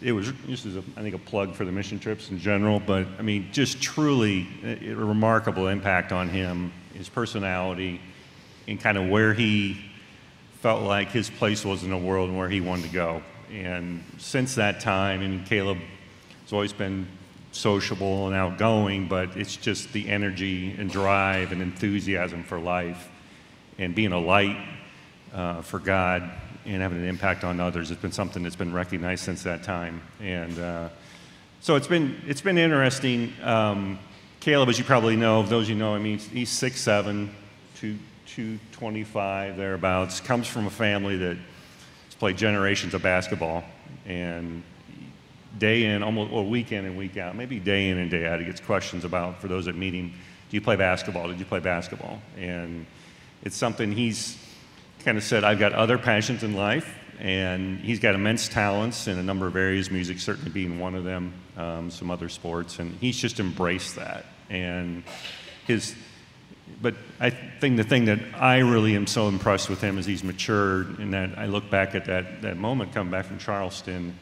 it 0.00 0.12
was 0.12 0.32
just 0.46 0.66
as 0.66 0.76
a, 0.76 0.84
I 0.96 1.02
think 1.02 1.14
a 1.14 1.18
plug 1.18 1.54
for 1.54 1.64
the 1.64 1.72
mission 1.72 1.98
trips 1.98 2.30
in 2.30 2.38
general, 2.38 2.80
but 2.80 3.06
I 3.18 3.22
mean, 3.22 3.48
just 3.52 3.80
truly 3.80 4.46
a, 4.62 4.90
a 4.90 4.94
remarkable 4.94 5.68
impact 5.68 6.12
on 6.12 6.28
him, 6.28 6.72
his 6.92 7.08
personality, 7.08 8.00
and 8.68 8.80
kind 8.80 8.98
of 8.98 9.08
where 9.08 9.32
he 9.34 9.80
felt 10.60 10.82
like 10.82 11.10
his 11.10 11.30
place 11.30 11.64
was 11.64 11.84
in 11.84 11.90
the 11.90 11.98
world 11.98 12.28
and 12.28 12.38
where 12.38 12.48
he 12.48 12.60
wanted 12.60 12.84
to 12.86 12.92
go. 12.92 13.22
And 13.52 14.02
since 14.18 14.54
that 14.56 14.80
time, 14.80 15.22
and 15.22 15.44
Caleb 15.46 15.78
has 16.42 16.52
always 16.52 16.72
been 16.72 17.06
sociable 17.54 18.26
and 18.26 18.34
outgoing, 18.34 19.06
but 19.06 19.36
it's 19.36 19.56
just 19.56 19.92
the 19.92 20.08
energy 20.08 20.74
and 20.76 20.90
drive 20.90 21.52
and 21.52 21.62
enthusiasm 21.62 22.42
for 22.42 22.58
life 22.58 23.08
and 23.78 23.94
being 23.94 24.12
a 24.12 24.18
light 24.18 24.56
uh, 25.32 25.62
for 25.62 25.78
God 25.78 26.30
and 26.66 26.82
having 26.82 26.98
an 26.98 27.08
impact 27.08 27.44
on 27.44 27.60
others. 27.60 27.90
It's 27.90 28.00
been 28.00 28.12
something 28.12 28.42
that's 28.42 28.56
been 28.56 28.72
recognized 28.72 29.24
since 29.24 29.42
that 29.44 29.62
time. 29.62 30.00
And 30.20 30.58
uh, 30.58 30.88
so 31.60 31.76
it's 31.76 31.86
been, 31.86 32.20
it's 32.26 32.40
been 32.40 32.58
interesting. 32.58 33.32
Um, 33.42 33.98
Caleb, 34.40 34.68
as 34.68 34.78
you 34.78 34.84
probably 34.84 35.16
know, 35.16 35.42
those 35.42 35.68
you 35.68 35.74
know, 35.74 35.94
I 35.94 35.98
mean, 35.98 36.18
he's 36.18 36.50
6'7, 36.50 37.30
225, 37.76 39.56
thereabouts, 39.56 40.20
comes 40.20 40.46
from 40.48 40.66
a 40.66 40.70
family 40.70 41.16
that 41.18 41.36
has 41.36 42.14
played 42.18 42.36
generations 42.36 42.94
of 42.94 43.02
basketball. 43.02 43.64
And 44.06 44.62
day 45.58 45.84
in, 45.84 46.02
almost 46.02 46.32
or 46.32 46.44
week 46.44 46.72
in 46.72 46.84
and 46.84 46.96
week 46.96 47.16
out, 47.16 47.36
maybe 47.36 47.58
day 47.58 47.88
in 47.88 47.98
and 47.98 48.10
day 48.10 48.26
out, 48.26 48.40
he 48.40 48.46
gets 48.46 48.60
questions 48.60 49.04
about, 49.04 49.40
for 49.40 49.48
those 49.48 49.66
that 49.66 49.76
meet 49.76 49.94
him, 49.94 50.08
do 50.08 50.56
you 50.56 50.60
play 50.60 50.76
basketball? 50.76 51.28
Did 51.28 51.38
you 51.38 51.44
play 51.44 51.60
basketball? 51.60 52.20
And 52.38 52.86
it's 53.42 53.56
something 53.56 53.92
he's 53.92 54.38
kind 55.04 55.18
of 55.18 55.24
said, 55.24 55.44
I've 55.44 55.58
got 55.58 55.72
other 55.72 55.98
passions 55.98 56.42
in 56.42 56.54
life, 56.54 56.98
and 57.18 57.78
he's 57.80 58.00
got 58.00 58.14
immense 58.14 58.48
talents 58.48 59.06
in 59.06 59.18
a 59.18 59.22
number 59.22 59.46
of 59.46 59.56
areas, 59.56 59.90
music 59.90 60.18
certainly 60.18 60.50
being 60.50 60.78
one 60.78 60.94
of 60.94 61.04
them, 61.04 61.32
um, 61.56 61.90
some 61.90 62.10
other 62.10 62.28
sports, 62.28 62.78
and 62.78 62.96
he's 63.00 63.16
just 63.16 63.38
embraced 63.38 63.96
that. 63.96 64.26
And 64.50 65.04
his, 65.66 65.94
but 66.80 66.94
I 67.20 67.30
think 67.30 67.76
the 67.76 67.84
thing 67.84 68.06
that 68.06 68.18
I 68.34 68.58
really 68.58 68.96
am 68.96 69.06
so 69.06 69.28
impressed 69.28 69.68
with 69.68 69.80
him 69.80 69.98
is 69.98 70.06
he's 70.06 70.24
matured, 70.24 70.98
and 70.98 71.14
that 71.14 71.38
I 71.38 71.46
look 71.46 71.70
back 71.70 71.94
at 71.94 72.06
that, 72.06 72.42
that 72.42 72.56
moment 72.56 72.92
coming 72.92 73.10
back 73.10 73.26
from 73.26 73.38
Charleston 73.38 74.18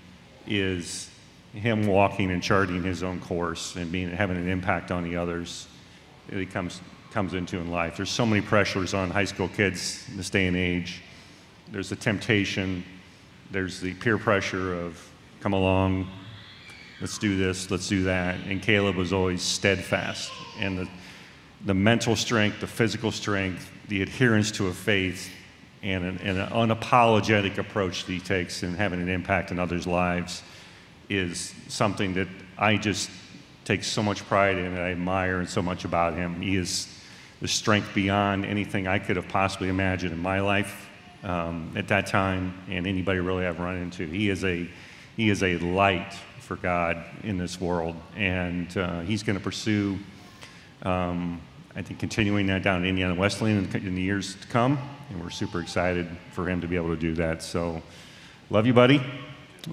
is 0.46 1.08
him 1.52 1.86
walking 1.86 2.30
and 2.30 2.42
charting 2.42 2.82
his 2.82 3.02
own 3.02 3.20
course 3.20 3.76
and 3.76 3.92
being 3.92 4.10
having 4.10 4.36
an 4.36 4.48
impact 4.48 4.90
on 4.90 5.04
the 5.04 5.16
others 5.16 5.68
that 6.28 6.38
he 6.38 6.46
comes 6.46 6.80
comes 7.10 7.34
into 7.34 7.58
in 7.58 7.70
life. 7.70 7.96
There's 7.96 8.10
so 8.10 8.24
many 8.24 8.40
pressures 8.40 8.94
on 8.94 9.10
high 9.10 9.26
school 9.26 9.48
kids 9.48 10.04
in 10.10 10.16
this 10.16 10.30
day 10.30 10.46
and 10.46 10.56
age. 10.56 11.02
There's 11.70 11.90
the 11.90 11.96
temptation, 11.96 12.84
there's 13.50 13.80
the 13.80 13.92
peer 13.94 14.16
pressure 14.16 14.74
of 14.74 14.98
come 15.40 15.52
along, 15.52 16.08
let's 17.02 17.18
do 17.18 17.36
this, 17.36 17.70
let's 17.70 17.86
do 17.86 18.04
that. 18.04 18.36
And 18.46 18.62
Caleb 18.62 18.96
was 18.96 19.12
always 19.12 19.42
steadfast. 19.42 20.32
And 20.58 20.78
the, 20.78 20.88
the 21.66 21.74
mental 21.74 22.16
strength, 22.16 22.60
the 22.60 22.66
physical 22.66 23.12
strength, 23.12 23.70
the 23.88 24.00
adherence 24.00 24.50
to 24.52 24.68
a 24.68 24.72
faith, 24.72 25.30
and 25.82 26.04
an, 26.04 26.18
and 26.22 26.38
an 26.38 26.48
unapologetic 26.48 27.58
approach 27.58 28.06
that 28.06 28.12
he 28.12 28.20
takes 28.20 28.62
in 28.62 28.74
having 28.74 29.02
an 29.02 29.08
impact 29.08 29.50
in 29.50 29.58
others' 29.58 29.86
lives 29.86 30.42
is 31.16 31.54
something 31.68 32.14
that 32.14 32.28
I 32.58 32.76
just 32.76 33.10
take 33.64 33.84
so 33.84 34.02
much 34.02 34.24
pride 34.26 34.56
in 34.56 34.66
and 34.66 34.78
I 34.78 34.90
admire 34.90 35.38
and 35.38 35.48
so 35.48 35.62
much 35.62 35.84
about 35.84 36.14
him. 36.14 36.40
He 36.40 36.56
is 36.56 36.88
the 37.40 37.48
strength 37.48 37.94
beyond 37.94 38.44
anything 38.44 38.86
I 38.86 38.98
could 38.98 39.16
have 39.16 39.28
possibly 39.28 39.68
imagined 39.68 40.12
in 40.12 40.20
my 40.20 40.40
life 40.40 40.88
um, 41.22 41.72
at 41.76 41.88
that 41.88 42.06
time 42.06 42.54
and 42.68 42.86
anybody 42.86 43.20
really 43.20 43.46
I've 43.46 43.60
run 43.60 43.76
into. 43.76 44.06
He 44.06 44.30
is 44.30 44.44
a, 44.44 44.68
he 45.16 45.28
is 45.28 45.42
a 45.42 45.58
light 45.58 46.14
for 46.40 46.56
God 46.56 47.04
in 47.22 47.38
this 47.38 47.60
world, 47.60 47.96
and 48.16 48.76
uh, 48.76 49.00
he's 49.00 49.22
going 49.22 49.38
to 49.38 49.42
pursue, 49.42 49.98
um, 50.82 51.40
I 51.74 51.82
think, 51.82 52.00
continuing 52.00 52.46
that 52.48 52.62
down 52.62 52.82
at 52.82 52.88
Indiana 52.88 53.14
Wesleyan 53.14 53.64
in, 53.64 53.86
in 53.86 53.94
the 53.94 54.02
years 54.02 54.34
to 54.34 54.46
come, 54.48 54.78
and 55.10 55.22
we're 55.22 55.30
super 55.30 55.60
excited 55.60 56.08
for 56.32 56.48
him 56.48 56.60
to 56.60 56.66
be 56.66 56.76
able 56.76 56.88
to 56.88 57.00
do 57.00 57.14
that. 57.14 57.42
So, 57.42 57.82
love 58.50 58.66
you, 58.66 58.74
buddy. 58.74 59.00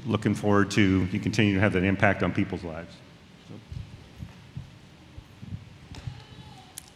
Looking 0.05 0.35
forward 0.35 0.71
to 0.71 1.07
you 1.11 1.19
continue 1.19 1.55
to 1.55 1.59
have 1.59 1.73
that 1.73 1.83
impact 1.83 2.23
on 2.23 2.31
people's 2.31 2.63
lives. 2.63 2.95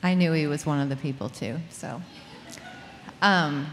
I 0.03 0.13
knew 0.15 0.33
he 0.33 0.47
was 0.47 0.65
one 0.65 0.79
of 0.79 0.89
the 0.89 0.97
people 0.97 1.29
too. 1.29 1.57
So, 1.69 2.01
um, 3.21 3.67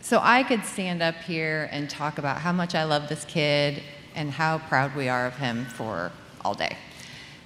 so 0.00 0.18
I 0.20 0.42
could 0.42 0.64
stand 0.64 1.00
up 1.00 1.14
here 1.14 1.68
and 1.70 1.88
talk 1.88 2.18
about 2.18 2.38
how 2.38 2.52
much 2.52 2.74
I 2.74 2.84
love 2.84 3.08
this 3.08 3.24
kid 3.24 3.80
and 4.16 4.30
how 4.30 4.58
proud 4.58 4.94
we 4.96 5.08
are 5.08 5.26
of 5.26 5.36
him 5.36 5.64
for 5.66 6.10
all 6.44 6.54
day. 6.54 6.76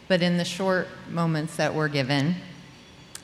But 0.08 0.22
in 0.22 0.38
the 0.38 0.44
short 0.44 0.88
moments 1.10 1.56
that 1.56 1.74
we're 1.74 1.88
given, 1.88 2.36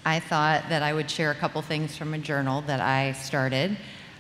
I 0.05 0.21
thought 0.21 0.69
that 0.69 0.83
I 0.83 0.93
would 0.93 1.11
share 1.11 1.31
a 1.31 1.35
couple 1.35 1.63
things 1.63 1.97
from 1.97 2.13
a 2.13 2.19
journal 2.19 2.61
that 2.63 2.81
I 2.81 3.13
started. 3.13 3.79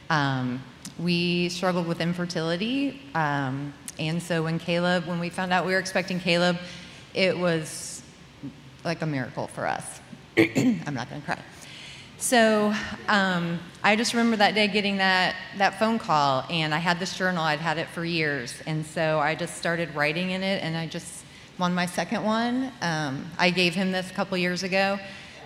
Um, 0.09 0.63
we 0.99 1.49
struggled 1.49 1.87
with 1.87 2.01
infertility, 2.01 3.01
um, 3.15 3.75
and 3.99 4.23
so 4.23 4.43
when 4.43 4.59
Caleb, 4.59 5.07
when 5.07 5.21
we 5.21 5.29
found 5.31 5.53
out 5.53 5.67
we 5.67 5.73
were 5.73 5.79
expecting 5.79 6.21
Caleb, 6.21 6.59
it 7.15 7.37
was 7.39 8.03
like 8.85 9.03
a 9.03 9.07
miracle 9.07 9.47
for 9.49 9.67
us. 9.67 10.01
I'm 10.37 10.95
not 10.95 11.09
going 11.09 11.21
to 11.21 11.27
cry. 11.27 11.39
So 12.19 12.73
um, 13.09 13.59
I 13.83 13.97
just 13.97 14.15
remember 14.15 14.37
that 14.37 14.55
day 14.55 14.67
getting 14.69 14.97
that, 14.97 15.37
that 15.59 15.79
phone 15.79 15.99
call, 15.99 16.45
and 16.49 16.75
I 16.75 16.79
had 16.79 16.99
this 16.99 17.17
journal. 17.17 17.43
I'd 17.43 17.59
had 17.59 17.79
it 17.79 17.89
for 17.89 18.05
years, 18.05 18.55
and 18.67 18.85
so 18.87 19.19
I 19.21 19.35
just 19.35 19.57
started 19.57 19.95
writing 19.95 20.31
in 20.31 20.43
it, 20.43 20.63
and 20.63 20.77
I 20.77 20.87
just 20.87 21.25
won 21.59 21.75
my 21.75 21.87
second 21.87 22.25
one. 22.25 22.73
Um, 22.81 23.31
I 23.39 23.51
gave 23.51 23.75
him 23.75 23.93
this 23.93 24.11
a 24.11 24.15
couple 24.15 24.37
years 24.39 24.63
ago, 24.63 24.99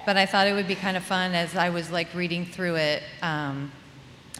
but 0.06 0.16
I 0.16 0.24
thought 0.24 0.46
it 0.46 0.52
would 0.52 0.68
be 0.68 0.74
kind 0.74 0.96
of 0.96 1.02
fun 1.02 1.34
as 1.34 1.56
I 1.56 1.70
was 1.70 1.90
like 1.90 2.14
reading 2.14 2.46
through 2.46 2.76
it. 2.76 3.02
Um, 3.22 3.72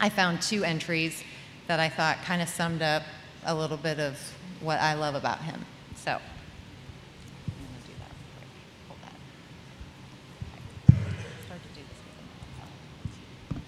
I 0.01 0.09
found 0.09 0.41
two 0.41 0.63
entries 0.63 1.23
that 1.67 1.79
I 1.79 1.89
thought 1.89 2.23
kind 2.23 2.41
of 2.41 2.49
summed 2.49 2.81
up 2.81 3.03
a 3.45 3.53
little 3.53 3.77
bit 3.77 3.99
of 3.99 4.17
what 4.61 4.79
I 4.79 4.93
love 4.93 5.15
about 5.15 5.41
him. 5.41 5.65
So. 5.95 6.19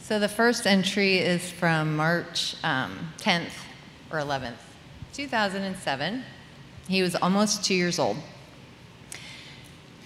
So 0.02 0.20
the 0.20 0.28
first 0.28 0.68
entry 0.68 1.20
is 1.20 1.50
from 1.52 1.96
March 1.96 2.56
um, 2.64 3.14
10th 3.20 3.52
or 4.12 4.20
11th, 4.20 4.58
2007. 5.14 6.24
He 6.90 7.02
was 7.02 7.16
almost 7.16 7.64
two 7.64 7.76
years 7.76 7.98
old. 7.98 8.18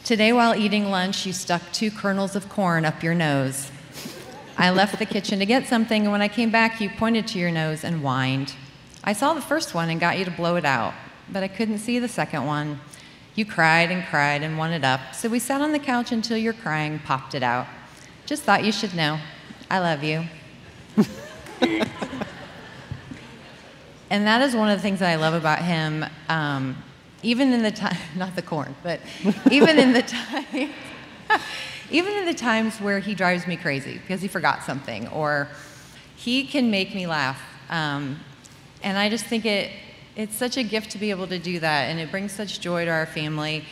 Today, 0.04 0.32
while 0.32 0.56
eating 0.56 0.92
lunch, 0.92 1.26
you 1.26 1.34
stuck 1.34 1.64
two 1.72 1.90
kernels 1.90 2.36
of 2.36 2.50
corn 2.50 2.86
up 2.86 3.02
your 3.02 3.16
nose. 3.16 3.72
I 4.58 4.70
left 4.70 5.00
the 5.00 5.06
kitchen 5.06 5.40
to 5.40 5.46
get 5.46 5.68
something, 5.68 6.04
and 6.04 6.12
when 6.12 6.22
I 6.22 6.30
came 6.30 6.50
back, 6.50 6.80
you 6.80 6.90
pointed 6.90 7.28
to 7.28 7.40
your 7.40 7.52
nose 7.52 7.84
and 7.84 8.02
whined. 8.02 8.56
I 9.04 9.12
saw 9.14 9.34
the 9.34 9.42
first 9.42 9.74
one 9.74 9.90
and 9.90 10.00
got 10.00 10.18
you 10.18 10.26
to 10.26 10.32
blow 10.32 10.56
it 10.56 10.64
out, 10.66 10.94
but 11.30 11.44
I 11.44 11.48
couldn't 11.50 11.80
see 11.80 12.00
the 12.00 12.08
second 12.08 12.46
one. 12.46 12.80
You 13.36 13.46
cried 13.46 13.92
and 13.92 14.06
cried 14.06 14.44
and 14.44 14.58
wanted 14.58 14.86
up, 14.86 15.14
so 15.14 15.28
we 15.28 15.40
sat 15.40 15.60
on 15.60 15.74
the 15.74 15.80
couch 15.80 16.14
until 16.14 16.38
your 16.38 16.54
crying 16.54 17.00
popped 17.00 17.36
it 17.36 17.44
out. 17.44 17.68
Just 18.26 18.44
thought 18.44 18.64
you 18.64 18.72
should 18.72 18.96
know. 18.96 19.20
I 19.70 19.80
love 19.80 20.04
you. 20.04 20.24
and 24.10 24.26
that 24.26 24.42
is 24.42 24.56
one 24.56 24.70
of 24.70 24.78
the 24.78 24.82
things 24.82 25.00
that 25.00 25.10
I 25.10 25.16
love 25.16 25.34
about 25.34 25.60
him. 25.60 26.06
Um, 26.30 26.82
even 27.24 27.52
in 27.52 27.62
the 27.62 27.72
time, 27.72 27.98
not 28.16 28.36
the 28.36 28.42
corn, 28.42 28.74
but 28.84 29.02
even 29.52 29.78
in 29.80 29.92
the 29.92 30.02
time, 30.08 30.72
even 31.92 32.14
in 32.14 32.26
the 32.26 32.34
times 32.34 32.80
where 32.80 33.00
he 33.00 33.14
drives 33.16 33.48
me 33.48 33.58
crazy 33.58 33.98
because 33.98 34.22
he 34.22 34.28
forgot 34.28 34.64
something, 34.64 35.08
or 35.10 35.48
he 36.16 36.46
can 36.46 36.72
make 36.72 36.96
me 36.96 37.08
laugh. 37.08 37.42
Um, 37.70 38.20
and 38.84 38.98
I 38.98 39.10
just 39.10 39.26
think 39.26 39.46
it, 39.46 39.72
it's 40.16 40.36
such 40.36 40.58
a 40.58 40.64
gift 40.64 40.92
to 40.92 40.98
be 40.98 41.10
able 41.10 41.28
to 41.28 41.40
do 41.40 41.60
that, 41.60 41.90
and 41.90 42.00
it 42.00 42.12
brings 42.12 42.32
such 42.32 42.60
joy 42.60 42.86
to 42.86 42.92
our 42.92 43.06
family. 43.06 43.66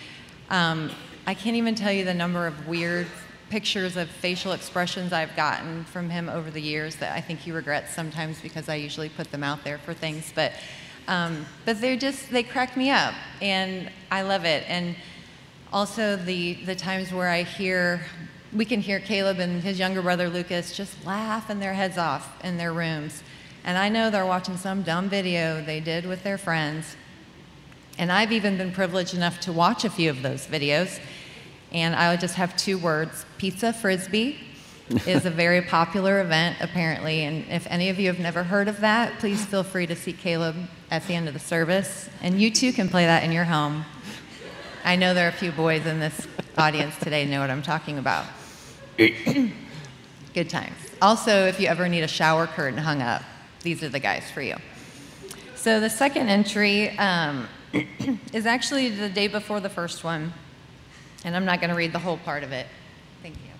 Um, 0.49 0.91
I 1.25 1.33
can't 1.33 1.55
even 1.55 1.75
tell 1.75 1.91
you 1.91 2.03
the 2.03 2.13
number 2.13 2.45
of 2.45 2.67
weird 2.67 3.07
pictures 3.49 3.97
of 3.97 4.09
facial 4.09 4.51
expressions 4.51 5.13
I've 5.13 5.35
gotten 5.35 5.83
from 5.85 6.09
him 6.09 6.27
over 6.27 6.49
the 6.49 6.61
years 6.61 6.95
that 6.97 7.15
I 7.15 7.21
think 7.21 7.39
he 7.39 7.51
regrets 7.51 7.93
sometimes 7.93 8.41
because 8.41 8.67
I 8.67 8.75
usually 8.75 9.09
put 9.09 9.31
them 9.31 9.43
out 9.43 9.63
there 9.63 9.77
for 9.77 9.93
things. 9.93 10.31
But, 10.33 10.53
um, 11.07 11.45
but 11.63 11.79
they're 11.79 11.95
just, 11.95 12.29
they 12.29 12.43
crack 12.43 12.75
me 12.75 12.89
up, 12.89 13.13
and 13.41 13.91
I 14.11 14.23
love 14.23 14.43
it. 14.43 14.63
And 14.67 14.95
also 15.73 16.15
the, 16.15 16.53
the 16.65 16.75
times 16.75 17.11
where 17.11 17.27
I 17.27 17.41
hear, 17.41 18.05
we 18.53 18.63
can 18.63 18.79
hear 18.79 18.99
Caleb 18.99 19.39
and 19.39 19.61
his 19.63 19.79
younger 19.79 20.03
brother 20.03 20.29
Lucas 20.29 20.77
just 20.77 21.03
laughing 21.03 21.59
their 21.59 21.73
heads 21.73 21.97
off 21.97 22.41
in 22.45 22.57
their 22.57 22.71
rooms. 22.71 23.23
And 23.65 23.77
I 23.77 23.89
know 23.89 24.11
they're 24.11 24.25
watching 24.25 24.55
some 24.55 24.83
dumb 24.83 25.09
video 25.09 25.63
they 25.63 25.79
did 25.79 26.05
with 26.05 26.23
their 26.23 26.37
friends. 26.37 26.95
And 27.97 28.11
I've 28.11 28.31
even 28.31 28.57
been 28.57 28.71
privileged 28.71 29.15
enough 29.15 29.39
to 29.41 29.51
watch 29.51 29.83
a 29.83 29.89
few 29.89 30.11
of 30.11 30.21
those 30.21 30.45
videos. 30.45 30.99
And 31.71 31.95
I 31.95 32.11
would 32.11 32.19
just 32.19 32.35
have 32.35 32.55
two 32.55 32.77
words 32.77 33.25
Pizza 33.39 33.73
Frisbee 33.73 34.39
is 35.07 35.25
a 35.25 35.31
very 35.31 35.61
popular 35.77 36.21
event, 36.21 36.57
apparently. 36.59 37.23
And 37.23 37.45
if 37.49 37.65
any 37.67 37.89
of 37.89 37.99
you 37.99 38.07
have 38.07 38.19
never 38.19 38.43
heard 38.43 38.67
of 38.67 38.79
that, 38.81 39.17
please 39.17 39.43
feel 39.43 39.63
free 39.63 39.87
to 39.87 39.95
see 39.95 40.13
Caleb 40.13 40.55
at 40.91 41.07
the 41.07 41.15
end 41.15 41.27
of 41.27 41.33
the 41.33 41.39
service. 41.39 42.09
And 42.21 42.39
you 42.39 42.51
too 42.51 42.73
can 42.73 42.89
play 42.89 43.05
that 43.05 43.23
in 43.23 43.31
your 43.31 43.45
home. 43.45 43.85
I 44.83 44.97
know 44.97 45.13
there 45.13 45.25
are 45.25 45.29
a 45.29 45.31
few 45.31 45.53
boys 45.53 45.85
in 45.85 46.01
this 46.01 46.27
audience 46.57 46.97
today 46.99 47.25
know 47.25 47.39
what 47.39 47.49
I'm 47.49 47.61
talking 47.61 47.97
about. 47.97 48.25
Good 48.97 50.49
times. 50.49 50.75
Also, 51.01 51.45
if 51.47 51.57
you 51.59 51.67
ever 51.67 51.87
need 51.87 52.01
a 52.01 52.07
shower 52.07 52.47
curtain 52.47 52.77
hung 52.77 53.01
up, 53.01 53.23
these 53.61 53.81
are 53.81 53.87
the 53.87 53.99
guys 53.99 54.29
for 54.29 54.41
you. 54.41 54.57
So 55.55 55.79
the 55.79 55.89
second 55.89 56.27
entry 56.27 56.89
um, 56.97 57.47
is 58.33 58.45
actually 58.45 58.89
the 58.89 59.07
day 59.07 59.29
before 59.29 59.61
the 59.61 59.69
first 59.69 60.03
one, 60.03 60.33
and 61.23 61.33
I'm 61.33 61.45
not 61.45 61.61
going 61.61 61.69
to 61.69 61.77
read 61.77 61.93
the 61.93 61.99
whole 61.99 62.17
part 62.17 62.43
of 62.43 62.51
it. 62.51 62.67
Thank 63.21 63.35
you. 63.35 63.53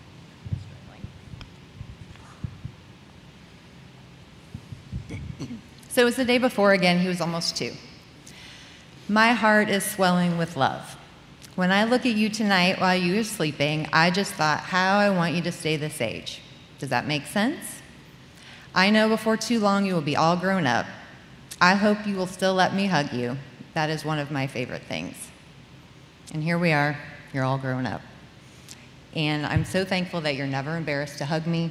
So 5.88 6.02
it 6.02 6.06
was 6.06 6.16
the 6.16 6.26
day 6.26 6.40
before 6.40 6.74
again, 6.74 7.00
he 7.00 7.08
was 7.08 7.22
almost 7.22 7.56
two. 7.56 7.72
My 9.08 9.32
heart 9.32 9.70
is 9.70 9.86
swelling 9.86 10.38
with 10.38 10.58
love. 10.58 10.98
When 11.56 11.72
I 11.72 11.84
look 11.84 12.08
at 12.08 12.16
you 12.16 12.30
tonight 12.30 12.82
while 12.82 12.96
you 12.96 13.20
are 13.20 13.24
sleeping, 13.24 13.88
I 13.94 14.10
just 14.10 14.34
thought 14.34 14.62
how 14.62 14.98
I 14.98 15.12
want 15.12 15.36
you 15.36 15.42
to 15.44 15.52
stay 15.52 15.78
this 15.78 16.02
age. 16.02 16.42
Does 16.80 16.90
that 16.90 17.06
make 17.06 17.28
sense? 17.28 17.60
I 18.74 18.90
know 18.90 19.08
before 19.08 19.38
too 19.38 19.60
long 19.60 19.86
you 19.86 19.94
will 19.94 20.02
be 20.02 20.16
all 20.16 20.36
grown 20.36 20.66
up. 20.66 20.88
I 21.62 21.76
hope 21.76 22.08
you 22.08 22.16
will 22.16 22.26
still 22.26 22.56
let 22.56 22.74
me 22.74 22.88
hug 22.88 23.14
you. 23.14 23.38
That 23.76 23.92
is 23.92 24.04
one 24.04 24.18
of 24.18 24.32
my 24.32 24.48
favorite 24.48 24.82
things. 24.82 25.16
And 26.34 26.42
here 26.42 26.58
we 26.58 26.72
are, 26.72 26.98
you're 27.34 27.44
all 27.44 27.60
grown 27.60 27.86
up. 27.86 28.02
And 29.16 29.46
I'm 29.46 29.64
so 29.64 29.86
thankful 29.86 30.22
that 30.22 30.36
you're 30.36 30.48
never 30.48 30.76
embarrassed 30.76 31.20
to 31.20 31.26
hug 31.26 31.46
me 31.46 31.70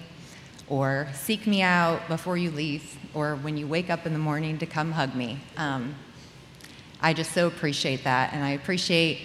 or 0.68 1.08
seek 1.12 1.44
me 1.44 1.60
out 1.60 2.06
before 2.06 2.36
you 2.36 2.52
leave 2.52 2.96
or 3.14 3.34
when 3.34 3.56
you 3.56 3.66
wake 3.66 3.90
up 3.90 4.06
in 4.06 4.12
the 4.12 4.20
morning 4.20 4.58
to 4.58 4.66
come 4.66 4.92
hug 4.92 5.16
me. 5.16 5.40
Um, 5.56 5.96
I 7.00 7.14
just 7.14 7.32
so 7.32 7.48
appreciate 7.48 8.04
that. 8.04 8.32
And 8.32 8.44
I 8.44 8.50
appreciate 8.50 9.22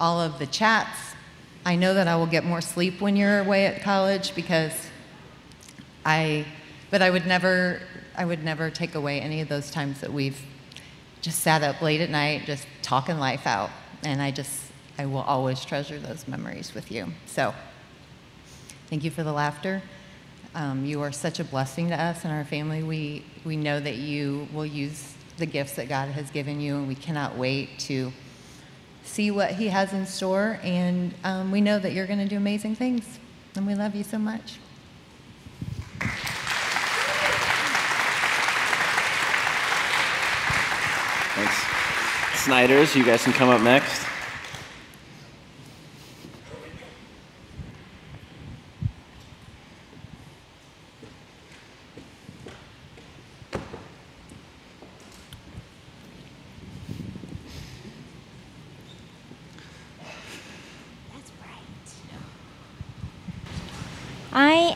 all 0.00 0.20
of 0.20 0.38
the 0.38 0.46
chats. 0.46 1.14
I 1.64 1.76
know 1.76 1.94
that 1.94 2.08
I 2.08 2.16
will 2.16 2.26
get 2.26 2.44
more 2.44 2.60
sleep 2.60 3.00
when 3.00 3.16
you're 3.16 3.40
away 3.40 3.66
at 3.66 3.82
college 3.82 4.34
because 4.34 4.72
I 6.04 6.46
but 6.90 7.02
I 7.02 7.10
would 7.10 7.26
never, 7.26 7.80
I 8.16 8.24
would 8.24 8.44
never 8.44 8.68
take 8.68 8.94
away 8.94 9.20
any 9.20 9.40
of 9.40 9.48
those 9.48 9.70
times 9.70 10.00
that 10.00 10.12
we've 10.12 10.40
just 11.20 11.40
sat 11.40 11.62
up 11.62 11.80
late 11.80 12.00
at 12.00 12.10
night, 12.10 12.42
just 12.46 12.66
talking 12.82 13.18
life 13.18 13.46
out. 13.46 13.70
And 14.02 14.20
I 14.20 14.30
just, 14.32 14.72
I 14.98 15.06
will 15.06 15.20
always 15.20 15.64
treasure 15.64 15.98
those 15.98 16.26
memories 16.26 16.74
with 16.74 16.90
you. 16.90 17.06
So, 17.26 17.54
thank 18.88 19.04
you 19.04 19.10
for 19.10 19.22
the 19.22 19.32
laughter. 19.32 19.82
Um, 20.54 20.84
you 20.84 21.00
are 21.02 21.12
such 21.12 21.38
a 21.38 21.44
blessing 21.44 21.88
to 21.90 21.94
us 21.94 22.24
and 22.24 22.32
our 22.32 22.44
family. 22.44 22.82
We, 22.82 23.24
we 23.44 23.56
know 23.56 23.78
that 23.78 23.96
you 23.96 24.48
will 24.52 24.66
use 24.66 25.14
the 25.36 25.46
gifts 25.46 25.74
that 25.74 25.88
God 25.88 26.08
has 26.08 26.28
given 26.30 26.60
you, 26.60 26.76
and 26.76 26.88
we 26.88 26.96
cannot 26.96 27.36
wait 27.36 27.78
to 27.80 28.12
see 29.04 29.30
what 29.30 29.52
He 29.52 29.68
has 29.68 29.92
in 29.92 30.06
store. 30.06 30.58
And 30.62 31.14
um, 31.24 31.50
we 31.50 31.60
know 31.60 31.78
that 31.78 31.92
you're 31.92 32.06
going 32.06 32.18
to 32.18 32.28
do 32.28 32.36
amazing 32.36 32.76
things. 32.76 33.18
And 33.56 33.66
we 33.66 33.74
love 33.74 33.94
you 33.94 34.04
so 34.04 34.18
much. 34.18 34.58
Thanks. 41.34 42.42
Snyders, 42.44 42.94
you 42.96 43.04
guys 43.04 43.22
can 43.22 43.32
come 43.32 43.48
up 43.48 43.60
next. 43.60 44.06
I 64.32 64.74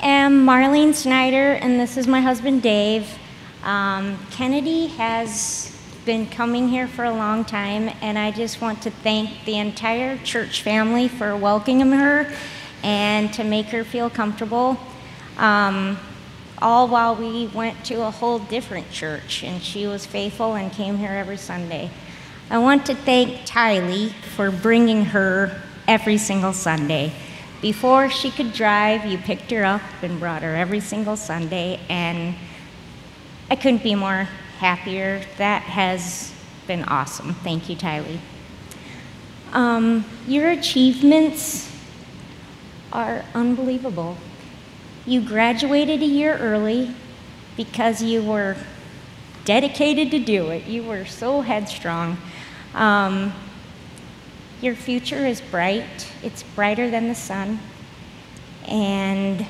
Snyder, 0.95 1.55
and 1.55 1.81
this 1.81 1.97
is 1.97 2.07
my 2.07 2.21
husband 2.21 2.63
Dave. 2.63 3.19
Um, 3.65 4.17
Kennedy 4.31 4.87
has 4.89 5.77
been 6.05 6.27
coming 6.27 6.69
here 6.69 6.87
for 6.87 7.05
a 7.05 7.13
long 7.13 7.45
time, 7.45 7.91
and 8.01 8.17
I 8.17 8.31
just 8.31 8.61
want 8.61 8.83
to 8.83 8.91
thank 8.91 9.45
the 9.45 9.59
entire 9.59 10.17
church 10.19 10.63
family 10.63 11.09
for 11.09 11.37
welcoming 11.37 11.91
her 11.91 12.33
and 12.85 13.33
to 13.35 13.43
make 13.43 13.67
her 13.67 13.83
feel 13.83 14.09
comfortable. 14.09 14.79
Um, 15.37 15.99
all 16.63 16.87
while 16.87 17.17
we 17.17 17.49
went 17.49 17.85
to 17.87 18.03
a 18.03 18.11
whole 18.11 18.39
different 18.39 18.91
church, 18.93 19.43
and 19.43 19.61
she 19.61 19.87
was 19.89 20.07
faithful 20.07 20.55
and 20.55 20.71
came 20.71 20.99
here 20.99 21.13
every 21.13 21.39
Sunday. 21.39 21.91
I 22.51 22.59
want 22.59 22.87
to 22.87 22.95
thank 22.95 23.47
Tylee 23.47 24.11
for 24.11 24.53
bringing 24.53 25.07
her 25.07 25.61
every 25.89 26.19
single 26.19 26.53
Sunday. 26.53 27.13
Before 27.65 28.11
she 28.11 28.31
could 28.31 28.53
drive, 28.53 29.07
you 29.07 29.17
picked 29.17 29.51
her 29.51 29.65
up 29.65 29.81
and 30.03 30.21
brought 30.21 30.43
her 30.43 30.55
every 30.55 30.81
single 30.81 31.17
Sunday, 31.17 31.81
and 31.89 32.35
I 33.51 33.57
couldn't 33.57 33.83
be 33.83 33.95
more 33.95 34.29
happier. 34.59 35.23
That 35.39 35.63
has 35.63 36.35
been 36.67 36.85
awesome. 36.85 37.33
Thank 37.33 37.71
you, 37.71 37.77
Tylee. 37.77 38.19
Um, 39.55 40.05
your 40.27 40.51
achievements 40.51 41.75
are 42.93 43.25
unbelievable. 43.35 44.19
You 45.07 45.27
graduated 45.27 46.03
a 46.03 46.07
year 46.07 46.37
early 46.37 46.95
because 47.57 48.03
you 48.03 48.23
were 48.23 48.59
dedicated 49.47 50.11
to 50.11 50.19
do 50.19 50.51
it. 50.51 50.67
You 50.67 50.83
were 50.83 51.07
so 51.07 51.41
headstrong. 51.41 52.19
Um, 52.75 53.33
your 54.61 54.75
future 54.75 55.27
is 55.27 55.41
bright, 55.41 56.11
it's 56.23 56.43
brighter 56.43 56.91
than 56.91 57.09
the 57.09 57.15
sun. 57.15 57.61
And 58.67 59.47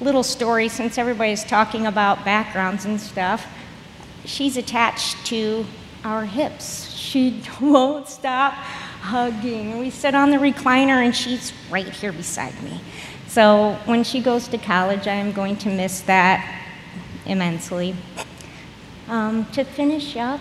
little 0.00 0.22
story 0.22 0.68
since 0.68 0.96
everybody's 0.96 1.44
talking 1.44 1.86
about 1.86 2.24
backgrounds 2.24 2.86
and 2.86 2.98
stuff 2.98 3.46
she's 4.24 4.56
attached 4.56 5.24
to 5.26 5.66
our 6.04 6.24
hips. 6.24 6.90
She 6.92 7.42
won't 7.60 8.08
stop 8.08 8.54
hugging. 8.54 9.78
We 9.78 9.90
sit 9.90 10.14
on 10.14 10.30
the 10.30 10.36
recliner 10.36 11.04
and 11.04 11.14
she's 11.14 11.52
right 11.70 11.88
here 11.88 12.12
beside 12.12 12.60
me. 12.62 12.80
So 13.26 13.78
when 13.84 14.04
she 14.04 14.20
goes 14.20 14.48
to 14.48 14.58
college, 14.58 15.06
I 15.06 15.14
am 15.14 15.32
going 15.32 15.56
to 15.58 15.68
miss 15.68 16.00
that 16.02 16.64
immensely. 17.26 17.94
Um, 19.08 19.46
to 19.52 19.64
finish 19.64 20.16
up, 20.16 20.40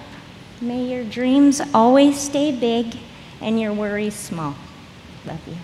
may 0.61 0.83
your 0.83 1.03
dreams 1.03 1.61
always 1.73 2.19
stay 2.19 2.51
big 2.51 2.97
and 3.41 3.59
your 3.59 3.73
worries 3.73 4.15
small. 4.15 4.55
Love 5.25 5.39
you. 5.47 5.55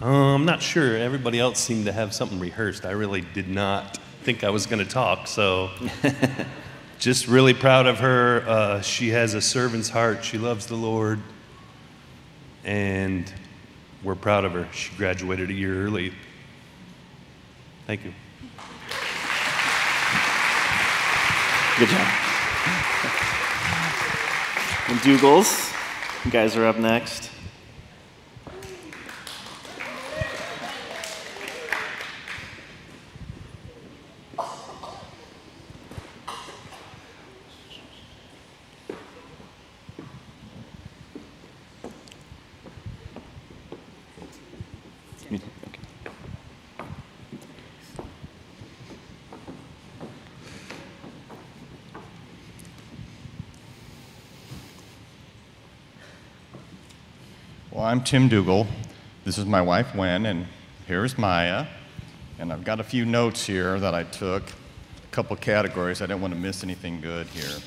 Uh, 0.00 0.34
I'm 0.34 0.44
not 0.44 0.60
sure. 0.60 0.96
Everybody 0.96 1.38
else 1.38 1.60
seemed 1.60 1.86
to 1.86 1.92
have 1.92 2.12
something 2.12 2.40
rehearsed. 2.40 2.84
I 2.84 2.90
really 2.90 3.20
did 3.20 3.48
not 3.48 3.98
think 4.22 4.42
I 4.42 4.50
was 4.50 4.66
going 4.66 4.84
to 4.84 4.90
talk, 4.90 5.28
so 5.28 5.70
just 6.98 7.28
really 7.28 7.54
proud 7.54 7.86
of 7.86 8.00
her. 8.00 8.44
Uh, 8.48 8.80
she 8.80 9.10
has 9.10 9.34
a 9.34 9.40
servant's 9.40 9.88
heart. 9.88 10.24
She 10.24 10.38
loves 10.38 10.66
the 10.66 10.74
Lord, 10.74 11.20
and 12.64 13.32
we're 14.02 14.16
proud 14.16 14.44
of 14.44 14.52
her. 14.52 14.68
She 14.72 14.92
graduated 14.96 15.50
a 15.50 15.54
year 15.54 15.84
early. 15.84 16.12
Thank 17.86 18.04
you. 18.04 18.12
Good 21.78 21.88
job. 21.88 22.31
And 24.92 25.00
Dougals, 25.00 25.72
you 26.22 26.30
guys 26.30 26.54
are 26.54 26.66
up 26.66 26.76
next. 26.76 27.31
I'm 57.92 58.02
Tim 58.02 58.26
Dougal. 58.26 58.66
This 59.22 59.36
is 59.36 59.44
my 59.44 59.60
wife, 59.60 59.94
Wen, 59.94 60.24
and 60.24 60.46
here's 60.86 61.18
Maya. 61.18 61.66
And 62.38 62.50
I've 62.50 62.64
got 62.64 62.80
a 62.80 62.82
few 62.82 63.04
notes 63.04 63.44
here 63.44 63.78
that 63.78 63.94
I 63.94 64.04
took, 64.04 64.44
a 64.48 65.10
couple 65.10 65.36
categories. 65.36 66.00
I 66.00 66.06
didn't 66.06 66.22
want 66.22 66.32
to 66.32 66.40
miss 66.40 66.64
anything 66.64 67.02
good 67.02 67.26
here. 67.26 67.58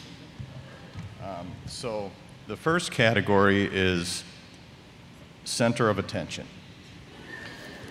Um, 1.23 1.51
so, 1.67 2.09
the 2.47 2.57
first 2.57 2.91
category 2.91 3.69
is 3.71 4.23
center 5.43 5.91
of 5.91 5.99
attention, 5.99 6.47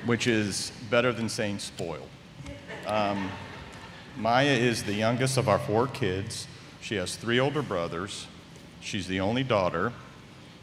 which 0.04 0.26
is 0.26 0.72
better 0.90 1.12
than 1.12 1.28
saying 1.28 1.60
spoiled. 1.60 2.08
Um, 2.88 3.30
Maya 4.16 4.46
is 4.46 4.82
the 4.82 4.94
youngest 4.94 5.36
of 5.36 5.48
our 5.48 5.60
four 5.60 5.86
kids. 5.86 6.48
She 6.80 6.96
has 6.96 7.14
three 7.14 7.38
older 7.38 7.62
brothers. 7.62 8.26
She's 8.80 9.06
the 9.06 9.20
only 9.20 9.44
daughter. 9.44 9.92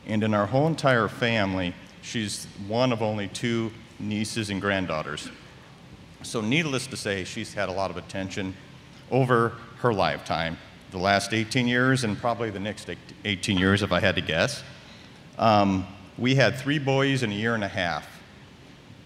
And 0.07 0.23
in 0.23 0.33
our 0.33 0.45
whole 0.45 0.67
entire 0.67 1.07
family, 1.07 1.73
she's 2.01 2.45
one 2.67 2.91
of 2.91 3.01
only 3.01 3.27
two 3.27 3.71
nieces 3.99 4.49
and 4.49 4.59
granddaughters. 4.59 5.29
So, 6.23 6.41
needless 6.41 6.87
to 6.87 6.97
say, 6.97 7.23
she's 7.23 7.53
had 7.53 7.69
a 7.69 7.71
lot 7.71 7.89
of 7.89 7.97
attention 7.97 8.55
over 9.09 9.53
her 9.77 9.93
lifetime 9.93 10.57
the 10.91 10.97
last 10.97 11.33
18 11.33 11.67
years 11.67 12.03
and 12.03 12.17
probably 12.17 12.49
the 12.49 12.59
next 12.59 12.89
18 13.25 13.57
years, 13.57 13.81
if 13.81 13.91
I 13.91 13.99
had 13.99 14.15
to 14.15 14.21
guess. 14.21 14.63
Um, 15.39 15.87
we 16.17 16.35
had 16.35 16.57
three 16.57 16.79
boys 16.79 17.23
in 17.23 17.31
a 17.31 17.35
year 17.35 17.55
and 17.55 17.63
a 17.63 17.67
half 17.67 18.07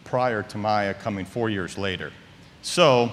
prior 0.03 0.43
to 0.43 0.57
Maya 0.57 0.93
coming 0.93 1.25
four 1.25 1.49
years 1.49 1.77
later. 1.77 2.11
So, 2.61 3.11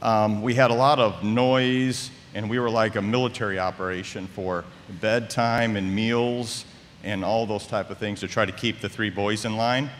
um, 0.00 0.42
we 0.42 0.54
had 0.54 0.70
a 0.70 0.74
lot 0.74 0.98
of 0.98 1.24
noise, 1.24 2.10
and 2.34 2.48
we 2.48 2.58
were 2.58 2.70
like 2.70 2.96
a 2.96 3.02
military 3.02 3.58
operation 3.58 4.26
for 4.28 4.64
bedtime 5.00 5.76
and 5.76 5.94
meals 5.94 6.64
and 7.04 7.24
all 7.24 7.46
those 7.46 7.66
type 7.66 7.90
of 7.90 7.98
things 7.98 8.20
to 8.20 8.28
try 8.28 8.44
to 8.44 8.52
keep 8.52 8.80
the 8.80 8.88
three 8.88 9.10
boys 9.10 9.44
in 9.44 9.56
line. 9.56 9.90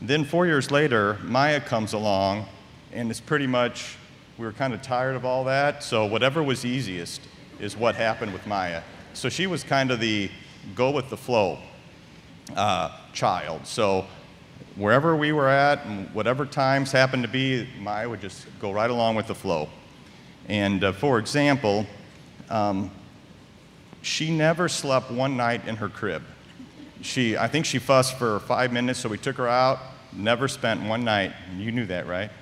Then 0.00 0.24
four 0.24 0.46
years 0.46 0.70
later, 0.70 1.18
Maya 1.22 1.60
comes 1.60 1.94
along, 1.94 2.46
and 2.92 3.10
it's 3.10 3.20
pretty 3.20 3.46
much, 3.46 3.96
we 4.36 4.44
were 4.44 4.52
kind 4.52 4.74
of 4.74 4.82
tired 4.82 5.16
of 5.16 5.24
all 5.24 5.44
that, 5.44 5.82
so 5.82 6.04
whatever 6.04 6.42
was 6.42 6.64
easiest 6.64 7.22
is 7.58 7.76
what 7.76 7.94
happened 7.94 8.32
with 8.32 8.46
Maya. 8.46 8.82
So 9.14 9.28
she 9.28 9.46
was 9.46 9.64
kind 9.64 9.90
of 9.90 10.00
the 10.00 10.30
go 10.74 10.90
with 10.90 11.08
the 11.08 11.16
flow 11.16 11.58
uh, 12.54 12.90
child. 13.12 13.66
So 13.66 14.04
wherever 14.76 15.16
we 15.16 15.32
were 15.32 15.48
at, 15.48 15.86
and 15.86 16.12
whatever 16.14 16.44
times 16.44 16.92
happened 16.92 17.22
to 17.22 17.28
be, 17.28 17.66
Maya 17.80 18.08
would 18.08 18.20
just 18.20 18.46
go 18.60 18.70
right 18.70 18.90
along 18.90 19.14
with 19.14 19.28
the 19.28 19.34
flow. 19.34 19.68
And 20.48 20.84
uh, 20.84 20.92
for 20.92 21.18
example, 21.18 21.86
um, 22.50 22.90
she 24.02 24.30
never 24.30 24.68
slept 24.68 25.10
one 25.10 25.36
night 25.36 25.66
in 25.66 25.76
her 25.76 25.88
crib. 25.88 26.22
She, 27.04 27.36
I 27.36 27.48
think 27.48 27.66
she 27.66 27.78
fussed 27.78 28.16
for 28.16 28.40
five 28.40 28.72
minutes, 28.72 28.98
so 28.98 29.10
we 29.10 29.18
took 29.18 29.36
her 29.36 29.46
out. 29.46 29.78
Never 30.14 30.48
spent 30.48 30.82
one 30.82 31.04
night. 31.04 31.34
You 31.58 31.70
knew 31.70 31.86
that, 31.86 32.06
right? 32.06 32.30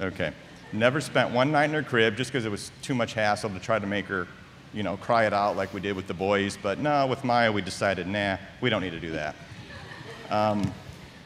Okay. 0.00 0.32
Never 0.72 1.00
spent 1.00 1.32
one 1.32 1.52
night 1.52 1.66
in 1.66 1.74
her 1.74 1.82
crib 1.84 2.16
just 2.16 2.32
because 2.32 2.44
it 2.44 2.50
was 2.50 2.72
too 2.82 2.92
much 2.92 3.14
hassle 3.14 3.50
to 3.50 3.60
try 3.60 3.78
to 3.78 3.86
make 3.86 4.06
her, 4.06 4.26
you 4.74 4.82
know, 4.82 4.96
cry 4.96 5.26
it 5.26 5.32
out 5.32 5.56
like 5.56 5.72
we 5.72 5.80
did 5.80 5.94
with 5.94 6.08
the 6.08 6.14
boys. 6.14 6.58
But 6.60 6.80
no, 6.80 7.06
with 7.06 7.22
Maya, 7.22 7.52
we 7.52 7.62
decided, 7.62 8.08
nah, 8.08 8.38
we 8.60 8.68
don't 8.68 8.82
need 8.82 8.90
to 8.90 8.98
do 8.98 9.12
that. 9.12 9.36
Um, 10.30 10.72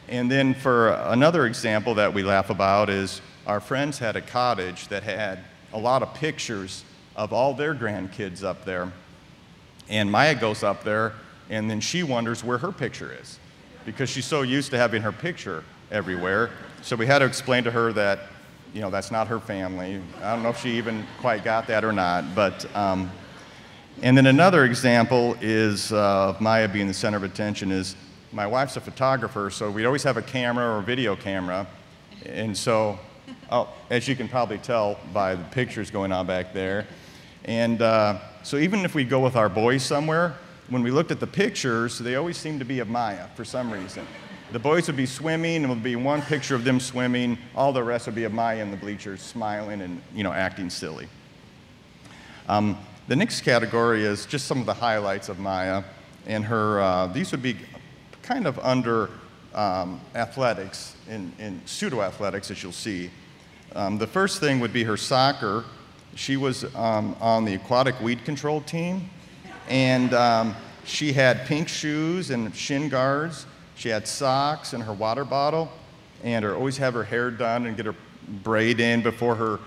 and 0.07 0.29
then 0.29 0.53
for 0.53 0.89
another 0.89 1.47
example 1.47 1.95
that 1.95 2.13
we 2.13 2.21
laugh 2.21 2.51
about 2.51 2.91
is 2.91 3.19
our 3.47 3.59
friends 3.59 3.97
had 3.97 4.15
a 4.15 4.21
cottage 4.21 4.89
that 4.89 5.01
had 5.01 5.39
a 5.73 5.79
lot 5.79 6.03
of 6.03 6.13
pictures 6.13 6.83
of 7.15 7.33
all 7.33 7.55
their 7.55 7.73
grandkids 7.73 8.43
up 8.43 8.63
there. 8.63 8.91
And 9.89 10.11
Maya 10.11 10.35
goes 10.35 10.61
up 10.61 10.83
there 10.83 11.13
and 11.49 11.69
then 11.69 11.79
she 11.79 12.03
wonders 12.03 12.43
where 12.43 12.57
her 12.57 12.71
picture 12.71 13.15
is 13.19 13.39
because 13.85 14.09
she's 14.09 14.25
so 14.25 14.41
used 14.41 14.71
to 14.71 14.77
having 14.77 15.01
her 15.01 15.11
picture 15.11 15.63
everywhere. 15.91 16.51
So 16.81 16.95
we 16.95 17.05
had 17.05 17.19
to 17.19 17.25
explain 17.25 17.63
to 17.63 17.71
her 17.71 17.93
that, 17.93 18.19
you 18.73 18.81
know, 18.81 18.89
that's 18.89 19.11
not 19.11 19.27
her 19.27 19.39
family. 19.39 20.01
I 20.21 20.33
don't 20.33 20.43
know 20.43 20.49
if 20.49 20.59
she 20.59 20.71
even 20.77 21.05
quite 21.19 21.43
got 21.43 21.67
that 21.67 21.85
or 21.85 21.91
not, 21.91 22.35
but. 22.35 22.65
Um, 22.75 23.11
and 24.03 24.15
then 24.15 24.27
another 24.27 24.65
example 24.65 25.35
is 25.41 25.91
uh, 25.91 26.29
of 26.29 26.39
Maya 26.39 26.67
being 26.67 26.87
the 26.87 26.93
center 26.93 27.17
of 27.17 27.23
attention 27.23 27.71
is 27.71 27.95
my 28.31 28.45
wife's 28.45 28.77
a 28.77 28.81
photographer, 28.81 29.49
so 29.49 29.71
we 29.71 29.85
always 29.85 30.03
have 30.03 30.17
a 30.17 30.21
camera 30.21 30.75
or 30.75 30.79
a 30.79 30.83
video 30.83 31.15
camera. 31.15 31.65
And 32.23 32.55
so, 32.55 32.99
oh, 33.49 33.69
as 33.89 34.07
you 34.07 34.15
can 34.15 34.27
probably 34.27 34.59
tell 34.59 34.99
by 35.13 35.33
the 35.33 35.43
pictures 35.45 35.89
going 35.89 36.11
on 36.11 36.27
back 36.27 36.53
there. 36.53 36.85
And 37.45 37.81
uh, 37.81 38.19
so 38.43 38.57
even 38.57 38.85
if 38.85 38.93
we 38.93 39.03
go 39.03 39.19
with 39.19 39.35
our 39.35 39.49
boys 39.49 39.81
somewhere, 39.81 40.35
when 40.69 40.83
we 40.83 40.91
looked 40.91 41.11
at 41.11 41.19
the 41.19 41.27
pictures, 41.27 41.97
they 41.99 42.15
always 42.15 42.37
seemed 42.37 42.59
to 42.59 42.65
be 42.65 42.79
of 42.79 42.89
Maya 42.89 43.27
for 43.35 43.45
some 43.45 43.71
reason. 43.71 44.05
The 44.51 44.59
boys 44.59 44.87
would 44.87 44.95
be 44.95 45.05
swimming, 45.05 45.57
and 45.57 45.65
it 45.65 45.69
would 45.69 45.83
be 45.83 45.95
one 45.95 46.21
picture 46.21 46.55
of 46.55 46.63
them 46.63 46.79
swimming. 46.79 47.37
All 47.55 47.73
the 47.73 47.83
rest 47.83 48.05
would 48.05 48.15
be 48.15 48.23
of 48.23 48.33
Maya 48.33 48.61
in 48.61 48.71
the 48.71 48.77
bleachers, 48.77 49.21
smiling 49.21 49.81
and 49.81 50.01
you 50.15 50.23
know 50.23 50.31
acting 50.31 50.69
silly. 50.69 51.07
Um, 52.47 52.77
the 53.07 53.15
next 53.15 53.41
category 53.41 54.03
is 54.03 54.25
just 54.25 54.47
some 54.47 54.59
of 54.59 54.65
the 54.65 54.73
highlights 54.73 55.29
of 55.29 55.39
Maya, 55.39 55.83
and 56.25 56.45
her. 56.45 56.81
Uh, 56.81 57.07
these 57.07 57.31
would 57.31 57.43
be 57.43 57.57
kind 58.21 58.47
of 58.47 58.59
under 58.59 59.09
um, 59.53 59.99
athletics, 60.15 60.95
in, 61.09 61.33
in 61.39 61.61
pseudo 61.65 62.01
athletics, 62.01 62.51
as 62.51 62.61
you'll 62.61 62.71
see. 62.71 63.09
Um, 63.75 63.97
the 63.97 64.07
first 64.07 64.39
thing 64.39 64.59
would 64.59 64.73
be 64.73 64.83
her 64.83 64.97
soccer. 64.97 65.65
She 66.15 66.37
was 66.37 66.63
um, 66.75 67.15
on 67.19 67.45
the 67.45 67.55
aquatic 67.55 67.99
weed 68.01 68.23
control 68.23 68.61
team, 68.61 69.09
and 69.67 70.13
um, 70.13 70.55
she 70.85 71.13
had 71.13 71.45
pink 71.45 71.67
shoes 71.67 72.29
and 72.29 72.55
shin 72.55 72.89
guards. 72.89 73.45
She 73.75 73.89
had 73.89 74.07
socks 74.07 74.73
and 74.73 74.81
her 74.83 74.93
water 74.93 75.25
bottle, 75.25 75.71
and 76.23 76.43
her 76.43 76.55
always 76.55 76.77
have 76.77 76.93
her 76.93 77.03
hair 77.03 77.29
done 77.29 77.65
and 77.65 77.77
get 77.77 77.85
her 77.85 77.95
braid 78.43 78.79
in 78.79 79.01
before 79.01 79.35
her 79.35 79.59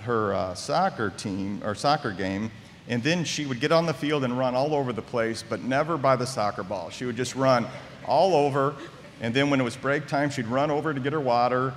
her 0.00 0.32
uh, 0.34 0.54
soccer 0.54 1.10
team 1.10 1.60
or 1.64 1.74
soccer 1.74 2.10
game. 2.10 2.50
And 2.88 3.02
then 3.02 3.24
she 3.24 3.44
would 3.44 3.60
get 3.60 3.70
on 3.70 3.84
the 3.84 3.92
field 3.92 4.24
and 4.24 4.38
run 4.38 4.54
all 4.54 4.74
over 4.74 4.92
the 4.94 5.02
place, 5.02 5.44
but 5.46 5.62
never 5.62 5.98
by 5.98 6.16
the 6.16 6.26
soccer 6.26 6.62
ball. 6.62 6.88
She 6.88 7.04
would 7.04 7.16
just 7.16 7.34
run 7.34 7.66
all 8.06 8.34
over. 8.34 8.74
And 9.20 9.34
then 9.34 9.50
when 9.50 9.60
it 9.60 9.64
was 9.64 9.76
break 9.76 10.06
time, 10.06 10.30
she'd 10.30 10.46
run 10.46 10.70
over 10.70 10.94
to 10.94 11.00
get 11.00 11.12
her 11.12 11.20
water, 11.20 11.74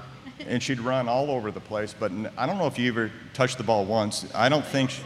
and 0.47 0.63
she'd 0.63 0.79
run 0.79 1.10
all 1.10 1.29
over 1.29 1.51
the 1.51 1.60
place. 1.60 1.93
But 1.97 2.13
I 2.38 2.45
don't 2.45 2.57
know 2.57 2.67
if 2.67 2.79
you 2.79 2.89
ever 2.91 3.12
touched 3.34 3.57
the 3.57 3.63
ball 3.63 3.84
once. 3.84 4.25
I 4.34 4.47
don't 4.47 4.65
think. 4.65 4.91
She, 4.91 5.01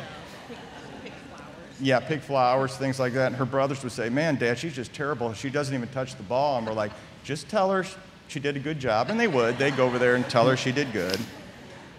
yeah, 1.80 2.00
pick 2.00 2.22
flowers, 2.22 2.76
things 2.78 3.00
like 3.00 3.14
that. 3.14 3.28
And 3.28 3.36
her 3.36 3.46
brothers 3.46 3.84
would 3.84 3.92
say, 3.92 4.10
Man, 4.10 4.36
Dad, 4.36 4.58
she's 4.58 4.76
just 4.76 4.94
terrible. 4.94 5.34
She 5.34 5.50
doesn't 5.50 5.74
even 5.74 5.90
touch 5.90 6.16
the 6.16 6.24
ball. 6.24 6.58
And 6.58 6.68
we're 6.68 6.74
like, 6.74 6.92
Just 7.24 7.50
tell 7.50 7.72
her 7.72 7.86
she 8.28 8.40
did 8.40 8.56
a 8.56 8.60
good 8.60 8.80
job. 8.80 9.10
And 9.10 9.20
they 9.20 9.28
would. 9.28 9.58
They'd 9.58 9.76
go 9.76 9.86
over 9.86 10.00
there 10.00 10.16
and 10.16 10.28
tell 10.30 10.48
her 10.48 10.58
she 10.58 10.72
did 10.72 10.92
good. 10.94 11.20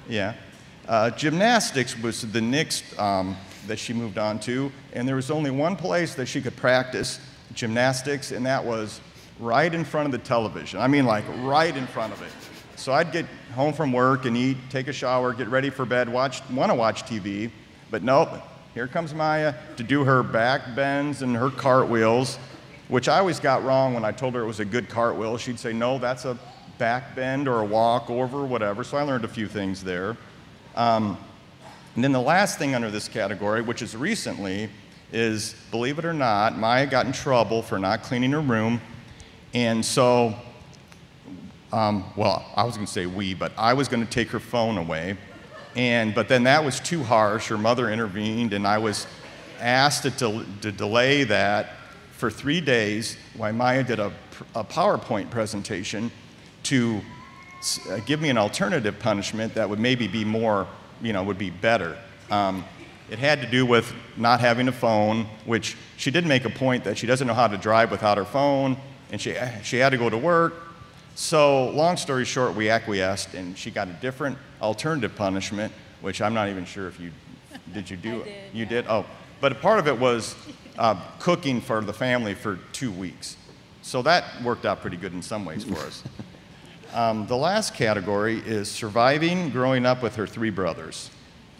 Yeah. 0.08 0.34
Uh, 0.88 1.10
gymnastics 1.10 1.98
was 1.98 2.22
the 2.22 2.40
next 2.40 2.98
um, 2.98 3.36
that 3.66 3.78
she 3.78 3.92
moved 3.92 4.18
on 4.18 4.38
to. 4.40 4.70
And 4.92 5.06
there 5.06 5.16
was 5.16 5.30
only 5.30 5.50
one 5.50 5.76
place 5.76 6.14
that 6.14 6.26
she 6.26 6.40
could 6.40 6.56
practice 6.56 7.20
gymnastics, 7.54 8.32
and 8.32 8.46
that 8.46 8.64
was 8.64 9.00
right 9.40 9.72
in 9.72 9.84
front 9.84 10.06
of 10.06 10.12
the 10.12 10.18
television. 10.26 10.80
I 10.80 10.86
mean, 10.86 11.06
like 11.06 11.24
right 11.40 11.76
in 11.76 11.86
front 11.88 12.12
of 12.12 12.22
it. 12.22 12.30
So 12.76 12.92
I'd 12.92 13.10
get 13.10 13.26
home 13.54 13.72
from 13.72 13.92
work 13.92 14.26
and 14.26 14.36
eat, 14.36 14.58
take 14.70 14.88
a 14.88 14.92
shower, 14.92 15.32
get 15.32 15.48
ready 15.48 15.70
for 15.70 15.84
bed, 15.84 16.08
watch, 16.08 16.48
want 16.50 16.70
to 16.70 16.74
watch 16.74 17.04
TV, 17.04 17.50
but 17.90 18.02
nope. 18.02 18.30
Here 18.76 18.86
comes 18.86 19.14
Maya 19.14 19.54
to 19.78 19.82
do 19.82 20.04
her 20.04 20.22
back 20.22 20.76
bends 20.76 21.22
and 21.22 21.34
her 21.34 21.48
cartwheels, 21.48 22.38
which 22.88 23.08
I 23.08 23.20
always 23.20 23.40
got 23.40 23.64
wrong 23.64 23.94
when 23.94 24.04
I 24.04 24.12
told 24.12 24.34
her 24.34 24.42
it 24.42 24.46
was 24.46 24.60
a 24.60 24.66
good 24.66 24.90
cartwheel. 24.90 25.38
She'd 25.38 25.58
say, 25.58 25.72
no, 25.72 25.96
that's 25.96 26.26
a 26.26 26.36
back 26.76 27.16
bend 27.16 27.48
or 27.48 27.62
a 27.62 27.64
walk 27.64 28.10
over, 28.10 28.44
whatever. 28.44 28.84
So 28.84 28.98
I 28.98 29.02
learned 29.02 29.24
a 29.24 29.28
few 29.28 29.48
things 29.48 29.82
there. 29.82 30.14
Um, 30.74 31.16
and 31.94 32.04
then 32.04 32.12
the 32.12 32.20
last 32.20 32.58
thing 32.58 32.74
under 32.74 32.90
this 32.90 33.08
category, 33.08 33.62
which 33.62 33.80
is 33.80 33.96
recently, 33.96 34.68
is 35.10 35.54
believe 35.70 35.98
it 35.98 36.04
or 36.04 36.12
not, 36.12 36.58
Maya 36.58 36.84
got 36.84 37.06
in 37.06 37.12
trouble 37.12 37.62
for 37.62 37.78
not 37.78 38.02
cleaning 38.02 38.32
her 38.32 38.42
room. 38.42 38.82
And 39.54 39.82
so, 39.82 40.34
um, 41.72 42.04
well, 42.14 42.44
I 42.54 42.64
was 42.64 42.74
going 42.74 42.86
to 42.86 42.92
say 42.92 43.06
we, 43.06 43.32
but 43.32 43.52
I 43.56 43.72
was 43.72 43.88
going 43.88 44.04
to 44.04 44.10
take 44.10 44.28
her 44.28 44.38
phone 44.38 44.76
away. 44.76 45.16
And, 45.76 46.14
but 46.14 46.28
then 46.28 46.44
that 46.44 46.64
was 46.64 46.80
too 46.80 47.02
harsh. 47.02 47.48
Her 47.48 47.58
mother 47.58 47.90
intervened, 47.90 48.54
and 48.54 48.66
I 48.66 48.78
was 48.78 49.06
asked 49.60 50.02
to, 50.02 50.10
del- 50.10 50.44
to 50.62 50.72
delay 50.72 51.24
that 51.24 51.72
for 52.12 52.30
three 52.30 52.62
days 52.62 53.16
while 53.36 53.52
Maya 53.52 53.84
did 53.84 54.00
a, 54.00 54.10
a 54.54 54.64
PowerPoint 54.64 55.30
presentation 55.30 56.10
to 56.64 57.00
uh, 57.90 57.98
give 58.06 58.20
me 58.20 58.30
an 58.30 58.38
alternative 58.38 58.98
punishment 58.98 59.54
that 59.54 59.68
would 59.68 59.78
maybe 59.78 60.08
be 60.08 60.24
more, 60.24 60.66
you 61.02 61.12
know, 61.12 61.22
would 61.22 61.38
be 61.38 61.50
better. 61.50 61.98
Um, 62.30 62.64
it 63.10 63.18
had 63.18 63.40
to 63.42 63.46
do 63.46 63.64
with 63.66 63.92
not 64.16 64.40
having 64.40 64.68
a 64.68 64.72
phone, 64.72 65.26
which 65.44 65.76
she 65.96 66.10
did 66.10 66.26
make 66.26 66.44
a 66.44 66.50
point 66.50 66.84
that 66.84 66.98
she 66.98 67.06
doesn't 67.06 67.26
know 67.26 67.34
how 67.34 67.48
to 67.48 67.56
drive 67.56 67.90
without 67.90 68.16
her 68.16 68.24
phone, 68.24 68.76
and 69.12 69.20
she, 69.20 69.36
she 69.62 69.76
had 69.76 69.90
to 69.90 69.98
go 69.98 70.10
to 70.10 70.18
work. 70.18 70.54
So, 71.18 71.70
long 71.70 71.96
story 71.96 72.26
short, 72.26 72.54
we 72.54 72.68
acquiesced, 72.68 73.32
and 73.32 73.56
she 73.56 73.70
got 73.70 73.88
a 73.88 73.92
different 73.94 74.36
alternative 74.60 75.16
punishment, 75.16 75.72
which 76.02 76.20
I'm 76.20 76.34
not 76.34 76.50
even 76.50 76.66
sure 76.66 76.88
if 76.88 77.00
you 77.00 77.10
did. 77.72 77.88
You 77.88 77.96
do? 77.96 78.22
Did, 78.22 78.26
you 78.52 78.64
yeah. 78.64 78.68
did? 78.68 78.86
Oh, 78.86 79.06
but 79.40 79.50
a 79.50 79.54
part 79.54 79.78
of 79.78 79.88
it 79.88 79.98
was 79.98 80.36
uh, 80.78 80.94
cooking 81.18 81.62
for 81.62 81.80
the 81.80 81.92
family 81.94 82.34
for 82.34 82.58
two 82.72 82.92
weeks. 82.92 83.38
So 83.80 84.02
that 84.02 84.24
worked 84.42 84.66
out 84.66 84.82
pretty 84.82 84.98
good 84.98 85.14
in 85.14 85.22
some 85.22 85.46
ways 85.46 85.64
for 85.64 85.78
us. 85.78 86.04
Um, 86.94 87.26
the 87.26 87.36
last 87.36 87.74
category 87.74 88.38
is 88.38 88.70
surviving 88.70 89.50
growing 89.50 89.84
up 89.84 90.02
with 90.02 90.16
her 90.16 90.26
three 90.26 90.48
brothers. 90.48 91.10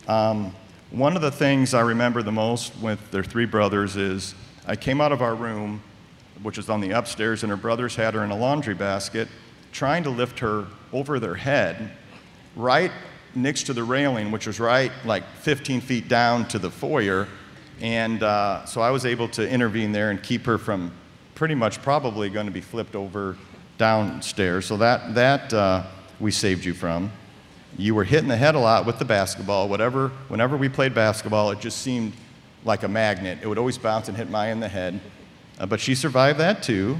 Um, 0.08 0.54
one 0.90 1.14
of 1.14 1.20
the 1.20 1.32
things 1.32 1.74
I 1.74 1.80
remember 1.80 2.22
the 2.22 2.32
most 2.32 2.74
with 2.78 3.10
their 3.10 3.24
three 3.24 3.44
brothers 3.44 3.96
is 3.96 4.34
I 4.66 4.76
came 4.76 5.00
out 5.00 5.12
of 5.12 5.20
our 5.20 5.34
room, 5.34 5.82
which 6.42 6.56
was 6.56 6.70
on 6.70 6.80
the 6.80 6.92
upstairs, 6.92 7.42
and 7.42 7.50
her 7.50 7.56
brothers 7.56 7.96
had 7.96 8.14
her 8.14 8.24
in 8.24 8.30
a 8.30 8.36
laundry 8.36 8.72
basket, 8.72 9.28
trying 9.76 10.02
to 10.04 10.10
lift 10.10 10.38
her 10.38 10.66
over 10.90 11.20
their 11.20 11.34
head, 11.34 11.90
right 12.56 12.90
next 13.34 13.64
to 13.64 13.74
the 13.74 13.84
railing, 13.84 14.30
which 14.30 14.46
was 14.46 14.58
right 14.58 14.90
like 15.04 15.22
15 15.42 15.82
feet 15.82 16.08
down 16.08 16.48
to 16.48 16.58
the 16.58 16.70
foyer. 16.70 17.28
And 17.82 18.22
uh, 18.22 18.64
so 18.64 18.80
I 18.80 18.90
was 18.90 19.04
able 19.04 19.28
to 19.28 19.46
intervene 19.46 19.92
there 19.92 20.10
and 20.10 20.22
keep 20.22 20.46
her 20.46 20.56
from 20.56 20.92
pretty 21.34 21.54
much 21.54 21.82
probably 21.82 22.30
going 22.30 22.46
to 22.46 22.52
be 22.52 22.62
flipped 22.62 22.96
over 22.96 23.36
downstairs. 23.76 24.64
So 24.64 24.78
that, 24.78 25.14
that 25.14 25.52
uh, 25.52 25.82
we 26.20 26.30
saved 26.30 26.64
you 26.64 26.72
from. 26.72 27.12
You 27.76 27.94
were 27.94 28.04
hitting 28.04 28.28
the 28.28 28.36
head 28.36 28.54
a 28.54 28.58
lot 28.58 28.86
with 28.86 28.98
the 28.98 29.04
basketball. 29.04 29.68
Whatever, 29.68 30.08
whenever 30.28 30.56
we 30.56 30.70
played 30.70 30.94
basketball, 30.94 31.50
it 31.50 31.60
just 31.60 31.82
seemed 31.82 32.14
like 32.64 32.82
a 32.82 32.88
magnet. 32.88 33.40
It 33.42 33.46
would 33.46 33.58
always 33.58 33.76
bounce 33.76 34.08
and 34.08 34.16
hit 34.16 34.30
Maya 34.30 34.52
in 34.52 34.60
the 34.60 34.68
head. 34.68 34.98
Uh, 35.58 35.66
but 35.66 35.80
she 35.80 35.94
survived 35.94 36.40
that 36.40 36.62
too. 36.62 36.96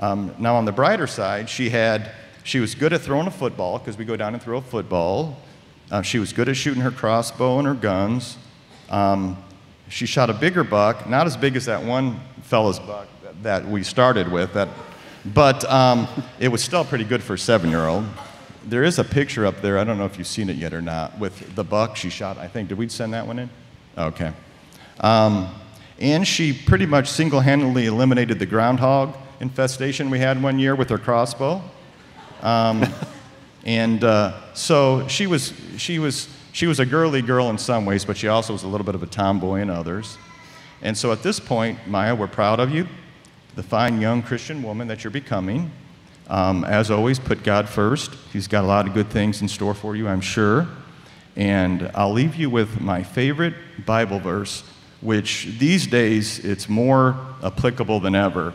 Um, 0.00 0.34
now, 0.38 0.56
on 0.56 0.64
the 0.64 0.72
brighter 0.72 1.06
side, 1.06 1.48
she 1.48 1.70
had 1.70 2.10
she 2.42 2.60
was 2.60 2.74
good 2.74 2.92
at 2.92 3.00
throwing 3.00 3.26
a 3.26 3.30
football 3.30 3.78
because 3.78 3.96
we 3.96 4.04
go 4.04 4.16
down 4.16 4.34
and 4.34 4.42
throw 4.42 4.58
a 4.58 4.62
football. 4.62 5.38
Uh, 5.90 6.02
she 6.02 6.18
was 6.18 6.32
good 6.32 6.48
at 6.48 6.56
shooting 6.56 6.82
her 6.82 6.90
crossbow 6.90 7.58
and 7.58 7.66
her 7.66 7.74
guns. 7.74 8.36
Um, 8.90 9.42
she 9.88 10.06
shot 10.06 10.30
a 10.30 10.34
bigger 10.34 10.64
buck, 10.64 11.08
not 11.08 11.26
as 11.26 11.36
big 11.36 11.56
as 11.56 11.66
that 11.66 11.82
one 11.82 12.20
fella's 12.42 12.78
buck 12.78 13.08
that, 13.42 13.64
we 13.66 13.82
started 13.82 14.30
with, 14.30 14.52
that, 14.54 14.68
but 15.26 15.64
um, 15.70 16.08
it 16.40 16.48
was 16.48 16.62
still 16.62 16.84
pretty 16.84 17.04
good 17.04 17.22
for 17.22 17.34
a 17.34 17.38
seven-year-old. 17.38 18.04
There 18.66 18.84
is 18.84 18.98
a 18.98 19.04
picture 19.04 19.46
up 19.46 19.60
there. 19.60 19.78
I 19.78 19.84
don't 19.84 19.98
know 19.98 20.06
if 20.06 20.16
you've 20.16 20.26
seen 20.26 20.48
it 20.48 20.56
yet 20.56 20.72
or 20.72 20.80
not 20.80 21.18
with 21.18 21.54
the 21.54 21.64
buck 21.64 21.96
she 21.96 22.08
shot. 22.08 22.38
I 22.38 22.48
think 22.48 22.70
did 22.70 22.78
we 22.78 22.88
send 22.88 23.12
that 23.12 23.26
one 23.26 23.38
in? 23.38 23.50
Okay. 23.96 24.32
Um, 25.00 25.54
and 25.98 26.26
she 26.26 26.52
pretty 26.52 26.86
much 26.86 27.08
single-handedly 27.08 27.86
eliminated 27.86 28.38
the 28.38 28.46
groundhog 28.46 29.14
infestation 29.44 30.08
we 30.08 30.18
had 30.18 30.42
one 30.42 30.58
year 30.58 30.74
with 30.74 30.88
her 30.88 30.96
crossbow. 30.96 31.60
Um, 32.40 32.82
and 33.66 34.02
uh, 34.02 34.32
so 34.54 35.06
she 35.06 35.26
was, 35.26 35.52
she, 35.76 35.98
was, 35.98 36.34
she 36.52 36.66
was 36.66 36.80
a 36.80 36.86
girly 36.86 37.20
girl 37.20 37.50
in 37.50 37.58
some 37.58 37.84
ways, 37.84 38.06
but 38.06 38.16
she 38.16 38.26
also 38.26 38.54
was 38.54 38.62
a 38.62 38.66
little 38.66 38.86
bit 38.86 38.94
of 38.94 39.02
a 39.02 39.06
tomboy 39.06 39.60
in 39.60 39.68
others. 39.68 40.16
And 40.80 40.96
so 40.96 41.12
at 41.12 41.22
this 41.22 41.38
point, 41.38 41.78
Maya, 41.86 42.14
we're 42.14 42.26
proud 42.26 42.58
of 42.58 42.70
you, 42.70 42.88
the 43.54 43.62
fine 43.62 44.00
young 44.00 44.22
Christian 44.22 44.62
woman 44.62 44.88
that 44.88 45.04
you're 45.04 45.10
becoming. 45.10 45.70
Um, 46.28 46.64
as 46.64 46.90
always, 46.90 47.18
put 47.18 47.42
God 47.42 47.68
first. 47.68 48.14
He's 48.32 48.48
got 48.48 48.64
a 48.64 48.66
lot 48.66 48.88
of 48.88 48.94
good 48.94 49.10
things 49.10 49.42
in 49.42 49.48
store 49.48 49.74
for 49.74 49.94
you, 49.94 50.08
I'm 50.08 50.22
sure. 50.22 50.66
And 51.36 51.90
I'll 51.94 52.12
leave 52.14 52.34
you 52.34 52.48
with 52.48 52.80
my 52.80 53.02
favorite 53.02 53.52
Bible 53.84 54.20
verse, 54.20 54.64
which 55.02 55.48
these 55.58 55.86
days 55.86 56.38
it's 56.38 56.66
more 56.66 57.14
applicable 57.42 58.00
than 58.00 58.14
ever. 58.14 58.54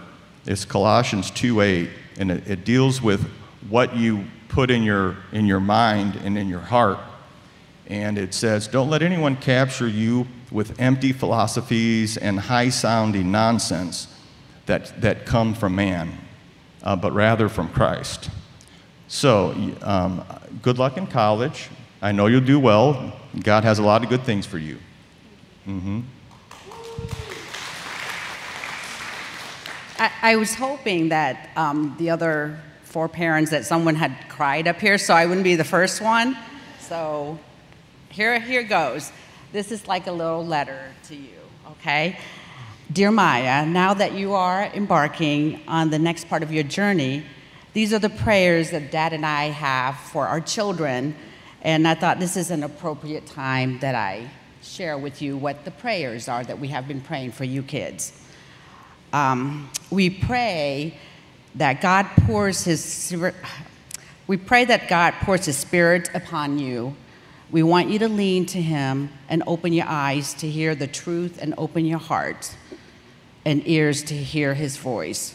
It's 0.49 0.65
Colossians 0.65 1.29
2:8, 1.29 1.89
and 2.17 2.31
it, 2.31 2.47
it 2.49 2.65
deals 2.65 3.03
with 3.03 3.21
what 3.69 3.95
you 3.95 4.25
put 4.47 4.71
in 4.71 4.81
your, 4.81 5.15
in 5.31 5.45
your 5.45 5.59
mind 5.59 6.15
and 6.15 6.39
in 6.39 6.49
your 6.49 6.59
heart. 6.59 6.97
And 7.85 8.17
it 8.17 8.33
says, 8.33 8.67
Don't 8.67 8.89
let 8.89 9.03
anyone 9.03 9.35
capture 9.35 9.87
you 9.87 10.25
with 10.49 10.79
empty 10.81 11.13
philosophies 11.13 12.17
and 12.17 12.39
high 12.39 12.69
sounding 12.69 13.31
nonsense 13.31 14.07
that, 14.65 14.99
that 15.01 15.27
come 15.27 15.53
from 15.53 15.75
man, 15.75 16.17
uh, 16.81 16.95
but 16.95 17.11
rather 17.11 17.47
from 17.47 17.69
Christ. 17.69 18.31
So, 19.07 19.53
um, 19.83 20.25
good 20.63 20.79
luck 20.79 20.97
in 20.97 21.05
college. 21.05 21.69
I 22.01 22.11
know 22.11 22.25
you'll 22.25 22.41
do 22.41 22.59
well. 22.59 23.13
God 23.39 23.63
has 23.65 23.77
a 23.77 23.83
lot 23.83 24.03
of 24.03 24.09
good 24.09 24.23
things 24.23 24.47
for 24.47 24.57
you. 24.57 24.79
Mm-hmm. 25.67 25.99
I, 29.99 30.11
I 30.21 30.35
was 30.37 30.55
hoping 30.55 31.09
that 31.09 31.49
um, 31.57 31.93
the 31.99 32.09
other 32.09 32.57
four 32.83 33.09
parents 33.09 33.51
that 33.51 33.65
someone 33.65 33.95
had 33.95 34.15
cried 34.29 34.65
up 34.65 34.79
here, 34.79 34.97
so 34.97 35.13
I 35.13 35.25
wouldn't 35.25 35.43
be 35.43 35.55
the 35.55 35.65
first 35.65 35.99
one. 36.01 36.37
So 36.79 37.37
here, 38.09 38.39
here 38.39 38.63
goes. 38.63 39.11
This 39.51 39.73
is 39.73 39.87
like 39.87 40.07
a 40.07 40.11
little 40.11 40.45
letter 40.45 40.79
to 41.09 41.15
you, 41.15 41.37
okay? 41.71 42.17
Dear 42.91 43.11
Maya, 43.11 43.65
now 43.65 43.93
that 43.93 44.13
you 44.13 44.33
are 44.33 44.63
embarking 44.73 45.59
on 45.67 45.89
the 45.89 45.99
next 45.99 46.29
part 46.29 46.43
of 46.43 46.51
your 46.51 46.63
journey, 46.63 47.25
these 47.73 47.93
are 47.93 47.99
the 47.99 48.09
prayers 48.09 48.71
that 48.71 48.91
Dad 48.91 49.11
and 49.11 49.25
I 49.25 49.45
have 49.45 49.97
for 49.97 50.27
our 50.27 50.39
children, 50.39 51.13
and 51.61 51.85
I 51.85 51.93
thought 51.93 52.19
this 52.19 52.37
is 52.37 52.51
an 52.51 52.63
appropriate 52.63 53.27
time 53.27 53.79
that 53.79 53.95
I 53.95 54.29
share 54.61 54.97
with 54.97 55.21
you 55.21 55.35
what 55.35 55.65
the 55.65 55.71
prayers 55.71 56.29
are 56.29 56.43
that 56.45 56.57
we 56.57 56.69
have 56.69 56.87
been 56.87 57.01
praying 57.01 57.33
for 57.33 57.43
you 57.43 57.63
kids. 57.63 58.13
Um, 59.11 59.69
we 59.89 60.09
pray 60.09 60.97
that 61.55 61.81
God 61.81 62.05
pours 62.25 62.63
his 62.63 63.15
we 64.27 64.37
pray 64.37 64.65
that 64.65 64.87
God 64.87 65.15
pours 65.21 65.45
his 65.45 65.57
spirit 65.57 66.09
upon 66.13 66.59
you. 66.59 66.95
We 67.49 67.63
want 67.63 67.89
you 67.89 67.97
to 67.99 68.07
lean 68.07 68.45
to 68.47 68.61
him 68.61 69.09
and 69.27 69.41
open 69.47 69.73
your 69.73 69.87
eyes 69.87 70.35
to 70.35 70.47
hear 70.47 70.75
the 70.75 70.85
truth 70.85 71.41
and 71.41 71.55
open 71.57 71.85
your 71.85 71.97
heart 71.97 72.55
and 73.43 73.67
ears 73.67 74.03
to 74.03 74.13
hear 74.13 74.53
his 74.53 74.77
voice. 74.77 75.33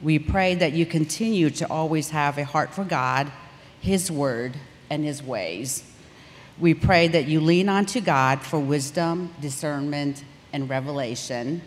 We 0.00 0.18
pray 0.18 0.54
that 0.54 0.72
you 0.72 0.86
continue 0.86 1.50
to 1.50 1.70
always 1.70 2.08
have 2.10 2.38
a 2.38 2.44
heart 2.44 2.72
for 2.72 2.84
God, 2.84 3.30
his 3.78 4.10
word, 4.10 4.54
and 4.88 5.04
his 5.04 5.22
ways. 5.22 5.84
We 6.58 6.72
pray 6.72 7.08
that 7.08 7.26
you 7.26 7.40
lean 7.40 7.68
onto 7.68 8.00
God 8.00 8.40
for 8.40 8.58
wisdom, 8.58 9.34
discernment, 9.42 10.24
and 10.54 10.70
revelation. 10.70 11.60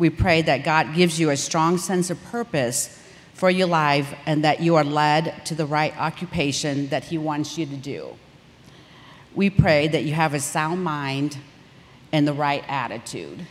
We 0.00 0.08
pray 0.08 0.40
that 0.40 0.64
God 0.64 0.94
gives 0.94 1.20
you 1.20 1.28
a 1.28 1.36
strong 1.36 1.76
sense 1.76 2.08
of 2.08 2.22
purpose 2.24 2.98
for 3.34 3.50
your 3.50 3.66
life 3.66 4.14
and 4.24 4.42
that 4.44 4.60
you 4.60 4.76
are 4.76 4.82
led 4.82 5.44
to 5.44 5.54
the 5.54 5.66
right 5.66 5.94
occupation 5.98 6.88
that 6.88 7.04
He 7.04 7.18
wants 7.18 7.58
you 7.58 7.66
to 7.66 7.76
do. 7.76 8.16
We 9.34 9.50
pray 9.50 9.88
that 9.88 10.04
you 10.04 10.14
have 10.14 10.32
a 10.32 10.40
sound 10.40 10.82
mind 10.82 11.36
and 12.12 12.26
the 12.26 12.32
right 12.32 12.64
attitude. 12.66 13.46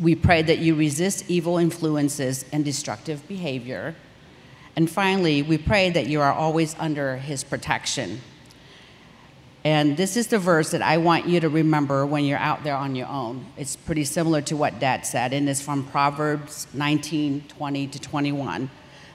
We 0.00 0.14
pray 0.14 0.40
that 0.40 0.60
you 0.60 0.74
resist 0.74 1.26
evil 1.28 1.58
influences 1.58 2.46
and 2.50 2.64
destructive 2.64 3.28
behavior. 3.28 3.94
And 4.76 4.90
finally, 4.90 5.42
we 5.42 5.58
pray 5.58 5.90
that 5.90 6.06
you 6.06 6.22
are 6.22 6.32
always 6.32 6.74
under 6.78 7.18
His 7.18 7.44
protection. 7.44 8.22
And 9.64 9.96
this 9.96 10.16
is 10.16 10.26
the 10.26 10.40
verse 10.40 10.72
that 10.72 10.82
I 10.82 10.96
want 10.96 11.28
you 11.28 11.38
to 11.38 11.48
remember 11.48 12.04
when 12.04 12.24
you're 12.24 12.38
out 12.38 12.64
there 12.64 12.74
on 12.74 12.96
your 12.96 13.06
own. 13.06 13.46
It's 13.56 13.76
pretty 13.76 14.04
similar 14.04 14.40
to 14.42 14.56
what 14.56 14.80
Dad 14.80 15.06
said, 15.06 15.32
and 15.32 15.48
it's 15.48 15.62
from 15.62 15.86
Proverbs 15.86 16.66
19 16.74 17.44
20 17.48 17.86
to 17.86 18.00
21. 18.00 18.70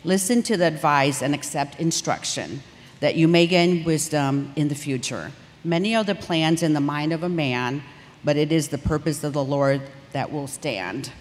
Listen 0.05 0.41
to 0.43 0.55
the 0.55 0.65
advice 0.65 1.21
and 1.21 1.35
accept 1.35 1.79
instruction, 1.81 2.61
that 3.01 3.15
you 3.15 3.27
may 3.27 3.45
gain 3.45 3.83
wisdom 3.83 4.53
in 4.55 4.69
the 4.69 4.75
future. 4.75 5.31
Many 5.65 5.95
are 5.97 6.03
the 6.05 6.15
plans 6.15 6.63
in 6.63 6.71
the 6.71 6.79
mind 6.79 7.11
of 7.11 7.23
a 7.23 7.29
man, 7.29 7.83
but 8.23 8.37
it 8.37 8.53
is 8.53 8.69
the 8.69 8.77
purpose 8.77 9.25
of 9.25 9.33
the 9.33 9.43
Lord 9.43 9.81
that 10.13 10.31
will 10.31 10.47
stand. 10.47 11.11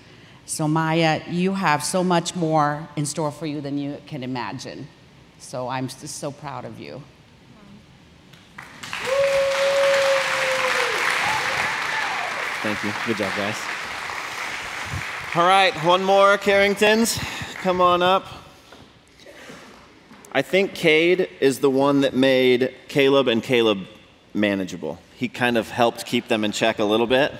So, 0.44 0.68
Maya, 0.68 1.20
you 1.28 1.54
have 1.54 1.82
so 1.82 2.04
much 2.04 2.36
more 2.36 2.88
in 2.94 3.04
store 3.06 3.32
for 3.32 3.46
you 3.46 3.60
than 3.60 3.76
you 3.76 3.98
can 4.06 4.22
imagine. 4.22 4.86
So, 5.40 5.66
I'm 5.66 5.88
just 5.88 6.18
so 6.18 6.30
proud 6.30 6.64
of 6.64 6.78
you. 6.78 7.02
Thank 12.62 12.82
you. 12.82 12.92
Good 13.06 13.16
job, 13.18 13.32
guys. 13.36 13.56
All 15.34 15.46
right, 15.46 15.72
one 15.84 16.02
more, 16.02 16.36
Carringtons. 16.38 17.18
Come 17.62 17.80
on 17.80 18.02
up. 18.02 18.26
I 20.32 20.42
think 20.42 20.74
Cade 20.74 21.28
is 21.40 21.60
the 21.60 21.70
one 21.70 22.00
that 22.00 22.14
made 22.14 22.74
Caleb 22.88 23.28
and 23.28 23.42
Caleb 23.42 23.86
manageable. 24.34 24.98
He 25.14 25.28
kind 25.28 25.56
of 25.56 25.70
helped 25.70 26.06
keep 26.06 26.28
them 26.28 26.44
in 26.44 26.52
check 26.52 26.78
a 26.78 26.84
little 26.84 27.06
bit. 27.06 27.32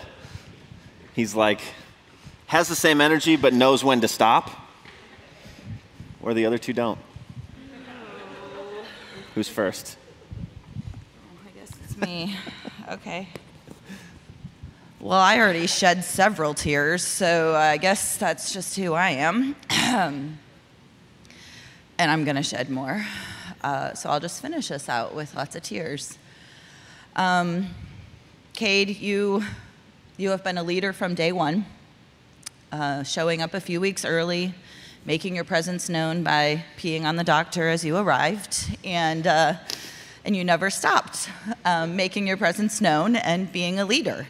He's 1.14 1.34
like, 1.34 1.60
has 2.46 2.68
the 2.68 2.76
same 2.76 3.00
energy, 3.00 3.36
but 3.36 3.52
knows 3.52 3.82
when 3.82 4.00
to 4.02 4.08
stop, 4.08 4.50
where 6.20 6.34
the 6.34 6.46
other 6.46 6.58
two 6.58 6.72
don't. 6.72 6.98
Who's 9.34 9.48
first? 9.48 9.96
Me. 11.96 12.36
Okay. 12.90 13.26
Well, 15.00 15.18
I 15.18 15.38
already 15.38 15.66
shed 15.66 16.04
several 16.04 16.52
tears, 16.52 17.02
so 17.02 17.54
I 17.54 17.78
guess 17.78 18.18
that's 18.18 18.52
just 18.52 18.76
who 18.76 18.92
I 18.92 19.10
am. 19.10 19.56
and 19.70 20.36
I'm 21.98 22.24
going 22.24 22.36
to 22.36 22.42
shed 22.42 22.68
more. 22.68 23.06
Uh, 23.62 23.94
so 23.94 24.10
I'll 24.10 24.20
just 24.20 24.42
finish 24.42 24.68
this 24.68 24.90
out 24.90 25.14
with 25.14 25.34
lots 25.34 25.56
of 25.56 25.62
tears. 25.62 26.18
Um, 27.14 27.68
Cade, 28.52 28.98
you, 29.00 29.42
you 30.18 30.28
have 30.30 30.44
been 30.44 30.58
a 30.58 30.62
leader 30.62 30.92
from 30.92 31.14
day 31.14 31.32
one, 31.32 31.64
uh, 32.72 33.04
showing 33.04 33.40
up 33.40 33.54
a 33.54 33.60
few 33.60 33.80
weeks 33.80 34.04
early, 34.04 34.52
making 35.06 35.34
your 35.34 35.44
presence 35.44 35.88
known 35.88 36.22
by 36.22 36.62
peeing 36.76 37.04
on 37.04 37.16
the 37.16 37.24
doctor 37.24 37.70
as 37.70 37.86
you 37.86 37.96
arrived, 37.96 38.76
and, 38.84 39.26
uh, 39.26 39.54
and 40.26 40.34
you 40.34 40.44
never 40.44 40.70
stopped 40.70 41.30
um, 41.64 41.94
making 41.94 42.26
your 42.26 42.36
presence 42.36 42.80
known 42.80 43.14
and 43.14 43.50
being 43.52 43.78
a 43.78 43.84
leader. 43.84 44.26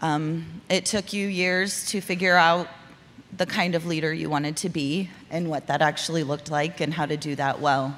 Um, 0.00 0.62
it 0.70 0.86
took 0.86 1.12
you 1.12 1.28
years 1.28 1.84
to 1.90 2.00
figure 2.00 2.36
out 2.36 2.66
the 3.36 3.44
kind 3.44 3.74
of 3.74 3.84
leader 3.84 4.14
you 4.14 4.30
wanted 4.30 4.56
to 4.56 4.70
be 4.70 5.10
and 5.30 5.50
what 5.50 5.66
that 5.66 5.82
actually 5.82 6.24
looked 6.24 6.50
like 6.50 6.80
and 6.80 6.94
how 6.94 7.04
to 7.04 7.18
do 7.18 7.36
that 7.36 7.60
well. 7.60 7.96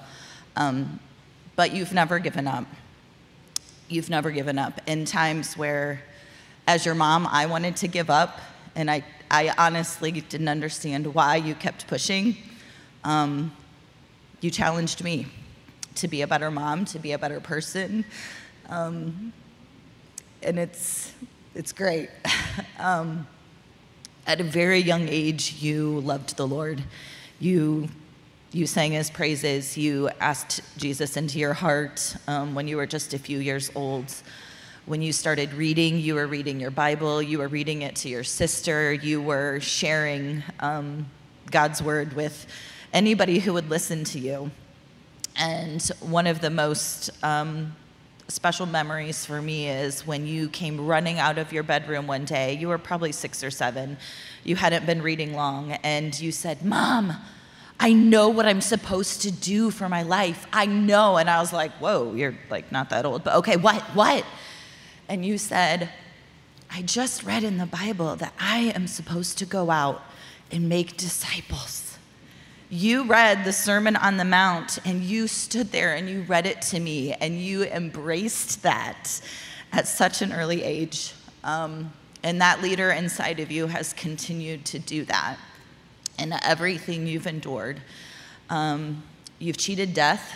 Um, 0.57 0.99
but 1.55 1.73
you've 1.73 1.93
never 1.93 2.19
given 2.19 2.49
up. 2.49 2.67
You've 3.89 4.11
never 4.11 4.33
given 4.33 4.59
up. 4.59 4.81
In 4.89 5.05
times 5.05 5.57
where, 5.57 6.03
as 6.67 6.85
your 6.85 6.97
mom, 6.97 7.29
I 7.31 7.47
wanted 7.47 7.77
to 7.77 7.89
give 7.89 8.11
up, 8.11 8.41
and 8.75 8.91
I, 8.91 9.05
I 9.31 9.55
honestly 9.57 10.11
didn't 10.11 10.49
understand 10.49 11.15
why 11.15 11.37
you 11.37 11.55
kept 11.55 11.87
pushing, 11.87 12.37
um, 13.05 13.53
you 14.41 14.51
challenged 14.51 15.05
me 15.05 15.27
to 15.97 16.09
be 16.09 16.23
a 16.23 16.27
better 16.27 16.51
mom, 16.51 16.85
to 16.87 16.99
be 16.99 17.13
a 17.13 17.19
better 17.19 17.41
person. 17.41 18.05
Um, 18.69 19.33
and 20.43 20.59
it's, 20.59 21.13
it's 21.55 21.73
great. 21.73 22.11
um, 22.79 23.27
at 24.27 24.41
a 24.41 24.45
very 24.45 24.79
young 24.79 25.09
age, 25.09 25.55
you 25.61 26.01
loved 26.01 26.37
the 26.37 26.47
Lord. 26.47 26.83
You, 27.41 27.89
you 28.53 28.67
sang 28.67 28.93
his 28.93 29.11
praises. 29.11 29.77
You 29.77 30.11
asked 30.21 30.63
Jesus 30.77 31.17
into 31.17 31.39
your 31.39 31.55
heart 31.55 32.17
um, 32.29 32.55
when 32.55 32.69
you 32.69 32.77
were 32.77 32.87
just 32.87 33.15
a 33.15 33.19
few 33.19 33.39
years 33.39 33.71
old. 33.75 34.15
When 34.87 35.01
you 35.01 35.13
started 35.13 35.53
reading, 35.55 35.99
you 35.99 36.15
were 36.15 36.27
reading 36.27 36.59
your 36.59 36.73
Bible, 36.73 37.23
you 37.23 37.39
were 37.39 37.49
reading 37.49 37.83
it 37.83 37.95
to 37.97 38.09
your 38.09 38.25
sister, 38.25 38.93
you 38.93 39.23
were 39.23 39.61
sharing 39.61 40.43
um, 40.59 41.07
God's 41.53 41.81
word 41.81 42.15
with 42.15 42.47
anybody 42.93 43.39
who 43.39 43.53
would 43.53 43.71
listen 43.71 44.03
to 44.05 44.19
you. 44.19 44.51
And 45.37 45.83
one 46.01 46.27
of 46.27 46.41
the 46.41 46.51
most 46.51 47.11
um, 47.25 47.75
special 48.29 48.67
memories 48.67 49.25
for 49.25 49.41
me 49.41 49.69
is 49.69 50.07
when 50.07 50.27
you 50.27 50.49
came 50.49 50.87
running 50.87 51.19
out 51.19 51.39
of 51.39 51.53
your 51.53 51.63
bedroom 51.63 52.07
one 52.07 52.25
day. 52.25 52.55
You 52.55 52.69
were 52.69 52.79
probably 52.79 53.13
six 53.13 53.43
or 53.45 53.51
seven. 53.51 53.97
You 54.45 54.57
hadn't 54.57 54.87
been 54.87 55.03
reading 55.03 55.35
long, 55.35 55.73
and 55.83 56.19
you 56.19 56.33
said, 56.33 56.65
Mom, 56.65 57.15
I 57.79 57.93
know 57.93 58.29
what 58.29 58.47
I'm 58.47 58.61
supposed 58.61 59.23
to 59.23 59.31
do 59.31 59.71
for 59.71 59.89
my 59.89 60.03
life. 60.03 60.47
I 60.53 60.67
know. 60.67 61.17
And 61.17 61.29
I 61.29 61.41
was 61.41 61.53
like, 61.53 61.73
Whoa, 61.73 62.15
you're 62.15 62.35
like 62.51 62.71
not 62.73 62.91
that 62.91 63.05
old, 63.05 63.25
but 63.25 63.35
okay, 63.37 63.57
what? 63.57 63.83
What? 63.95 64.25
And 65.09 65.27
you 65.27 65.37
said, 65.37 65.91
I 66.71 66.83
just 66.83 67.25
read 67.25 67.45
in 67.45 67.59
the 67.59 67.67
Bible 67.67 68.17
that 68.17 68.33
I 68.39 68.73
am 68.75 68.87
supposed 68.87 69.37
to 69.39 69.47
go 69.47 69.71
out 69.71 70.03
and 70.51 70.69
make 70.69 70.97
disciples 70.97 71.82
you 72.73 73.05
read 73.05 73.45
the 73.45 73.53
Sermon 73.53 73.97
on 73.97 74.17
the 74.17 74.25
Mount 74.25 74.79
and 74.87 75.03
you 75.03 75.29
stood 75.29 75.71
there 75.73 75.95
and 75.95 76.09
you 76.09 76.23
read 76.23 76.47
it 76.47 76.63
to 76.63 76.81
me 76.81 77.13
and 77.13 77.39
you 77.39 77.65
embraced 77.65 78.63
that 78.63 79.21
at 79.73 79.87
such 79.87 80.23
an 80.23 80.33
early 80.33 80.63
age. 80.63 81.13
Um, 81.45 81.93
and 82.23 82.41
that 82.41 82.63
leader 82.63 82.91
inside 82.91 83.41
of 83.41 83.53
you 83.53 83.67
has 83.67 83.93
continued 83.93 84.65
to 84.65 84.79
do 84.79 85.05
that 85.05 85.37
in 86.19 86.33
everything 86.43 87.07
you've 87.07 87.27
endured. 87.27 87.83
Um, 88.49 89.03
you've 89.39 89.59
cheated 89.59 89.93
death 89.93 90.33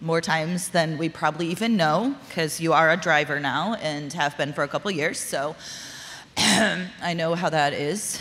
more 0.00 0.20
times 0.20 0.70
than 0.70 0.98
we 0.98 1.08
probably 1.08 1.46
even 1.46 1.76
know 1.76 2.16
because 2.26 2.60
you 2.60 2.72
are 2.72 2.90
a 2.90 2.96
driver 2.96 3.38
now 3.38 3.74
and 3.74 4.12
have 4.14 4.36
been 4.36 4.52
for 4.52 4.64
a 4.64 4.68
couple 4.68 4.90
years. 4.90 5.20
So 5.20 5.54
I 6.36 7.14
know 7.14 7.36
how 7.36 7.50
that 7.50 7.72
is. 7.72 8.18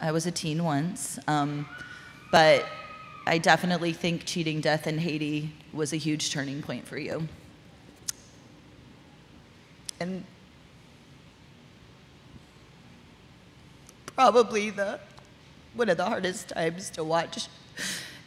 I 0.00 0.12
was 0.12 0.26
a 0.26 0.30
teen 0.30 0.62
once. 0.62 1.18
Um, 1.26 1.66
but 2.30 2.66
I 3.26 3.38
definitely 3.38 3.92
think 3.94 4.26
cheating 4.26 4.60
death 4.60 4.86
in 4.86 4.98
Haiti 4.98 5.52
was 5.72 5.92
a 5.92 5.96
huge 5.96 6.30
turning 6.30 6.60
point 6.60 6.86
for 6.86 6.98
you. 6.98 7.26
And 9.98 10.24
probably 14.06 14.70
the 14.70 15.00
one 15.74 15.88
of 15.88 15.96
the 15.96 16.04
hardest 16.04 16.50
times 16.50 16.90
to 16.90 17.02
watch 17.02 17.48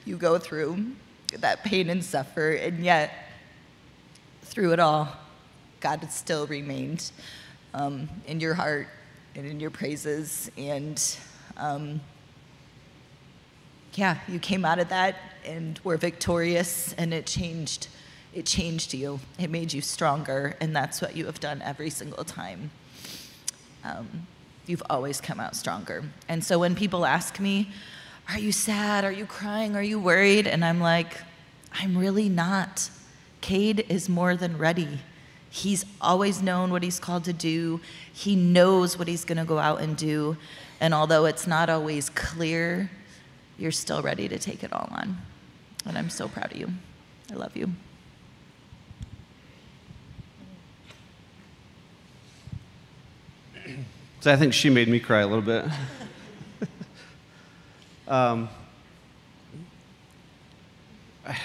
you 0.06 0.18
go 0.18 0.38
through 0.38 0.86
that 1.40 1.64
pain 1.64 1.90
and 1.90 2.04
suffer, 2.04 2.52
and 2.52 2.84
yet 2.84 3.12
through 4.44 4.74
it 4.74 4.80
all, 4.80 5.10
God 5.80 6.12
still 6.12 6.48
remained 6.48 7.12
um, 7.74 8.10
in 8.26 8.40
your 8.40 8.54
heart 8.54 8.88
and 9.36 9.46
in 9.46 9.60
your 9.60 9.70
praises, 9.70 10.50
and 10.58 11.18
um, 11.58 12.02
yeah, 13.98 14.20
you 14.28 14.38
came 14.38 14.64
out 14.64 14.78
of 14.78 14.90
that 14.90 15.16
and 15.44 15.80
were 15.84 15.98
victorious, 15.98 16.94
and 17.00 17.14
it 17.14 17.26
changed. 17.26 17.88
It 18.32 18.46
changed 18.46 18.94
you. 18.94 19.20
It 19.40 19.50
made 19.50 19.74
you 19.74 19.82
stronger, 19.82 20.56
and 20.62 20.76
that's 20.76 21.02
what 21.02 21.16
you 21.16 21.26
have 21.26 21.40
done 21.40 21.64
every 21.64 21.90
single 21.90 22.24
time. 22.24 22.70
Um, 23.84 24.28
you've 24.68 24.84
always 24.90 25.20
come 25.20 25.40
out 25.40 25.56
stronger. 25.56 26.04
And 26.30 26.44
so 26.44 26.60
when 26.60 26.76
people 26.76 27.08
ask 27.08 27.40
me, 27.40 27.72
"Are 28.30 28.38
you 28.38 28.52
sad? 28.52 29.04
Are 29.04 29.12
you 29.12 29.26
crying? 29.26 29.76
Are 29.76 29.82
you 29.82 30.00
worried?" 30.00 30.46
and 30.46 30.64
I'm 30.64 30.80
like, 30.80 31.18
"I'm 31.74 31.98
really 31.98 32.30
not." 32.30 32.92
Cade 33.42 33.84
is 33.90 34.08
more 34.08 34.36
than 34.36 34.60
ready. 34.60 35.00
He's 35.50 35.86
always 36.00 36.40
known 36.44 36.70
what 36.70 36.84
he's 36.84 37.00
called 37.00 37.24
to 37.24 37.34
do. 37.34 37.82
He 38.14 38.36
knows 38.36 39.00
what 39.00 39.08
he's 39.08 39.26
going 39.26 39.40
to 39.40 39.46
go 39.46 39.58
out 39.58 39.82
and 39.82 39.98
do. 39.98 40.38
And 40.80 40.94
although 40.94 41.26
it's 41.26 41.48
not 41.48 41.70
always 41.70 42.10
clear, 42.12 42.92
you're 43.58 43.72
still 43.72 44.02
ready 44.02 44.28
to 44.28 44.38
take 44.38 44.64
it 44.64 44.72
all 44.72 44.90
on. 44.92 45.18
And 45.86 45.98
I'm 45.98 46.10
so 46.10 46.28
proud 46.28 46.52
of 46.52 46.58
you. 46.58 46.70
I 47.32 47.36
love 47.36 47.56
you. 47.56 47.72
So 54.20 54.34
I 54.34 54.36
think 54.36 54.52
she 54.52 54.72
made 54.72 54.88
me 54.88 55.00
cry 55.00 55.20
a 55.20 55.28
little 55.28 55.44
bit. 55.44 55.64
um, 58.08 58.50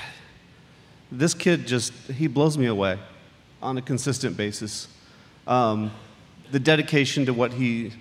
this 1.12 1.34
kid 1.34 1.66
just, 1.66 1.92
he 1.92 2.28
blows 2.28 2.56
me 2.56 2.66
away 2.66 2.98
on 3.60 3.76
a 3.76 3.82
consistent 3.82 4.38
basis. 4.38 4.88
Um, 5.46 5.92
the 6.50 6.58
dedication 6.58 7.26
to 7.26 7.34
what 7.34 7.52
he 7.52 7.92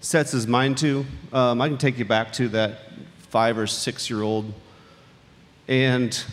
sets 0.00 0.32
his 0.32 0.46
mind 0.46 0.76
to, 0.78 1.06
um, 1.32 1.62
I 1.62 1.68
can 1.68 1.78
take 1.78 1.96
you 1.96 2.04
back 2.04 2.32
to 2.34 2.48
that 2.48 2.80
five 3.34 3.58
or 3.58 3.66
six 3.66 4.08
year 4.08 4.22
old. 4.22 4.54
And 5.66 6.24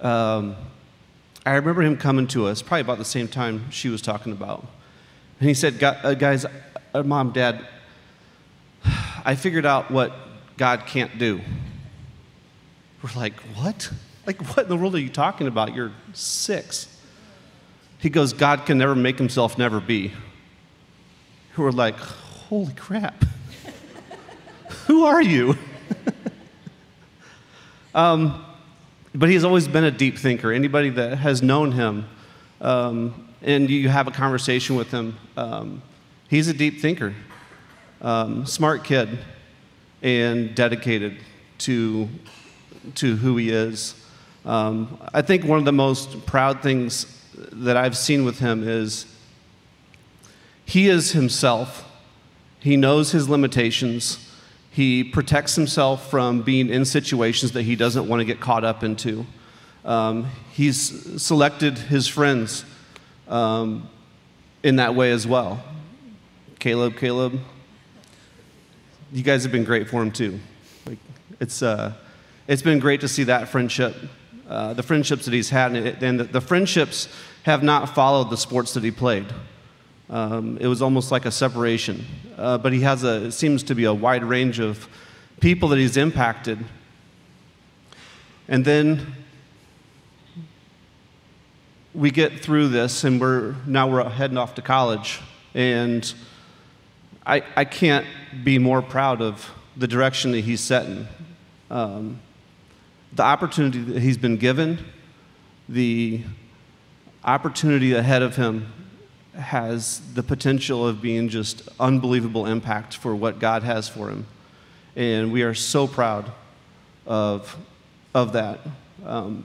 um, 0.00 0.56
I 1.46 1.52
remember 1.52 1.82
him 1.82 1.96
coming 1.96 2.26
to 2.28 2.48
us 2.48 2.62
probably 2.62 2.80
about 2.80 2.98
the 2.98 3.04
same 3.04 3.28
time 3.28 3.70
she 3.70 3.88
was 3.88 4.02
talking 4.02 4.32
about. 4.32 4.66
And 5.38 5.48
he 5.48 5.54
said, 5.54 5.80
uh, 5.80 6.14
Guys, 6.14 6.44
uh, 6.92 7.04
mom, 7.04 7.30
dad, 7.30 7.64
I 9.24 9.36
figured 9.36 9.64
out 9.64 9.88
what 9.88 10.16
God 10.56 10.84
can't 10.84 11.16
do. 11.16 11.40
We're 13.00 13.14
like, 13.14 13.38
What? 13.54 13.92
Like, 14.26 14.42
what 14.48 14.64
in 14.64 14.68
the 14.68 14.76
world 14.76 14.96
are 14.96 14.98
you 14.98 15.10
talking 15.10 15.46
about? 15.46 15.76
You're 15.76 15.92
six. 16.12 16.88
He 18.00 18.10
goes, 18.10 18.32
God 18.32 18.66
can 18.66 18.78
never 18.78 18.96
make 18.96 19.18
himself 19.18 19.58
never 19.58 19.78
be. 19.78 20.12
We're 21.56 21.70
like, 21.70 21.98
Holy 21.98 22.72
crap. 22.72 23.24
Who 24.86 25.04
are 25.04 25.22
you? 25.22 25.56
um, 27.94 28.44
but 29.14 29.30
he's 29.30 29.44
always 29.44 29.66
been 29.66 29.84
a 29.84 29.90
deep 29.90 30.18
thinker. 30.18 30.52
Anybody 30.52 30.90
that 30.90 31.18
has 31.18 31.42
known 31.42 31.72
him 31.72 32.06
um, 32.60 33.28
and 33.40 33.70
you 33.70 33.88
have 33.88 34.08
a 34.08 34.10
conversation 34.10 34.76
with 34.76 34.90
him, 34.90 35.16
um, 35.36 35.80
he's 36.28 36.48
a 36.48 36.52
deep 36.52 36.80
thinker. 36.80 37.14
Um, 38.02 38.44
smart 38.44 38.84
kid 38.84 39.18
and 40.02 40.54
dedicated 40.54 41.16
to, 41.58 42.08
to 42.96 43.16
who 43.16 43.38
he 43.38 43.48
is. 43.48 43.94
Um, 44.44 44.98
I 45.14 45.22
think 45.22 45.44
one 45.44 45.58
of 45.58 45.64
the 45.64 45.72
most 45.72 46.26
proud 46.26 46.62
things 46.62 47.22
that 47.34 47.78
I've 47.78 47.96
seen 47.96 48.26
with 48.26 48.38
him 48.38 48.66
is 48.68 49.06
he 50.66 50.88
is 50.88 51.12
himself. 51.12 51.90
He 52.60 52.76
knows 52.76 53.12
his 53.12 53.30
limitations. 53.30 54.30
He 54.74 55.04
protects 55.04 55.54
himself 55.54 56.10
from 56.10 56.42
being 56.42 56.68
in 56.68 56.84
situations 56.84 57.52
that 57.52 57.62
he 57.62 57.76
doesn't 57.76 58.08
want 58.08 58.18
to 58.18 58.24
get 58.24 58.40
caught 58.40 58.64
up 58.64 58.82
into. 58.82 59.24
Um, 59.84 60.26
he's 60.50 61.22
selected 61.22 61.78
his 61.78 62.08
friends 62.08 62.64
um, 63.28 63.88
in 64.64 64.76
that 64.76 64.96
way 64.96 65.12
as 65.12 65.28
well. 65.28 65.62
Caleb, 66.58 66.96
Caleb, 66.96 67.38
you 69.12 69.22
guys 69.22 69.44
have 69.44 69.52
been 69.52 69.62
great 69.62 69.88
for 69.88 70.02
him 70.02 70.10
too. 70.10 70.40
Like, 70.86 70.98
it's, 71.38 71.62
uh, 71.62 71.92
it's 72.48 72.62
been 72.62 72.80
great 72.80 73.00
to 73.02 73.08
see 73.08 73.22
that 73.22 73.48
friendship, 73.48 73.94
uh, 74.48 74.74
the 74.74 74.82
friendships 74.82 75.24
that 75.26 75.34
he's 75.34 75.50
had, 75.50 75.76
and, 75.76 75.86
it, 75.86 76.02
and 76.02 76.18
the, 76.18 76.24
the 76.24 76.40
friendships 76.40 77.08
have 77.44 77.62
not 77.62 77.94
followed 77.94 78.28
the 78.28 78.36
sports 78.36 78.74
that 78.74 78.82
he 78.82 78.90
played. 78.90 79.26
Um, 80.14 80.58
it 80.60 80.68
was 80.68 80.80
almost 80.80 81.10
like 81.10 81.26
a 81.26 81.30
separation. 81.32 82.06
Uh, 82.38 82.56
but 82.56 82.72
he 82.72 82.82
has 82.82 83.02
a, 83.02 83.24
it 83.24 83.32
seems 83.32 83.64
to 83.64 83.74
be 83.74 83.82
a 83.82 83.92
wide 83.92 84.22
range 84.22 84.60
of 84.60 84.88
people 85.40 85.68
that 85.70 85.78
he's 85.80 85.96
impacted. 85.96 86.64
And 88.46 88.64
then 88.64 89.12
we 91.92 92.12
get 92.12 92.38
through 92.38 92.68
this, 92.68 93.02
and 93.02 93.20
we're 93.20 93.56
now 93.66 93.90
we're 93.90 94.08
heading 94.08 94.38
off 94.38 94.54
to 94.54 94.62
college. 94.62 95.20
And 95.52 96.14
I, 97.26 97.42
I 97.56 97.64
can't 97.64 98.06
be 98.44 98.60
more 98.60 98.82
proud 98.82 99.20
of 99.20 99.50
the 99.76 99.88
direction 99.88 100.30
that 100.30 100.42
he's 100.42 100.60
setting. 100.60 101.08
Um, 101.72 102.20
the 103.12 103.24
opportunity 103.24 103.80
that 103.80 104.00
he's 104.00 104.18
been 104.18 104.36
given, 104.36 104.78
the 105.68 106.22
opportunity 107.24 107.94
ahead 107.94 108.22
of 108.22 108.36
him 108.36 108.72
has 109.36 110.00
the 110.14 110.22
potential 110.22 110.86
of 110.86 111.02
being 111.02 111.28
just 111.28 111.68
unbelievable 111.80 112.46
impact 112.46 112.96
for 112.96 113.14
what 113.14 113.38
God 113.38 113.62
has 113.62 113.88
for 113.88 114.08
him. 114.08 114.26
And 114.96 115.32
we 115.32 115.42
are 115.42 115.54
so 115.54 115.86
proud 115.86 116.30
of, 117.06 117.56
of 118.14 118.32
that. 118.32 118.60
Um, 119.04 119.44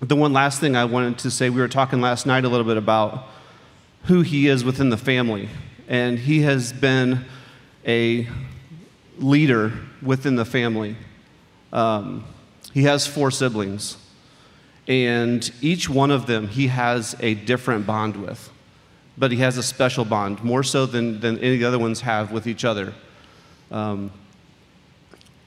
the 0.00 0.16
one 0.16 0.32
last 0.32 0.60
thing 0.60 0.76
I 0.76 0.84
wanted 0.84 1.18
to 1.18 1.30
say 1.30 1.50
we 1.50 1.60
were 1.60 1.68
talking 1.68 2.00
last 2.00 2.26
night 2.26 2.44
a 2.44 2.48
little 2.48 2.66
bit 2.66 2.76
about 2.76 3.26
who 4.04 4.22
he 4.22 4.46
is 4.46 4.64
within 4.64 4.90
the 4.90 4.96
family. 4.96 5.48
And 5.88 6.18
he 6.18 6.42
has 6.42 6.72
been 6.72 7.24
a 7.86 8.28
leader 9.18 9.72
within 10.02 10.36
the 10.36 10.44
family. 10.44 10.96
Um, 11.72 12.24
he 12.72 12.82
has 12.84 13.06
four 13.06 13.30
siblings, 13.30 13.96
and 14.86 15.50
each 15.60 15.88
one 15.88 16.10
of 16.10 16.26
them 16.26 16.48
he 16.48 16.66
has 16.66 17.16
a 17.20 17.34
different 17.34 17.86
bond 17.86 18.16
with 18.16 18.50
but 19.18 19.30
he 19.30 19.38
has 19.38 19.56
a 19.56 19.62
special 19.62 20.04
bond, 20.04 20.42
more 20.44 20.62
so 20.62 20.86
than, 20.86 21.20
than 21.20 21.38
any 21.38 21.54
of 21.54 21.60
the 21.60 21.64
other 21.66 21.78
ones 21.78 22.00
have 22.02 22.32
with 22.32 22.46
each 22.46 22.64
other. 22.64 22.92
Um, 23.70 24.10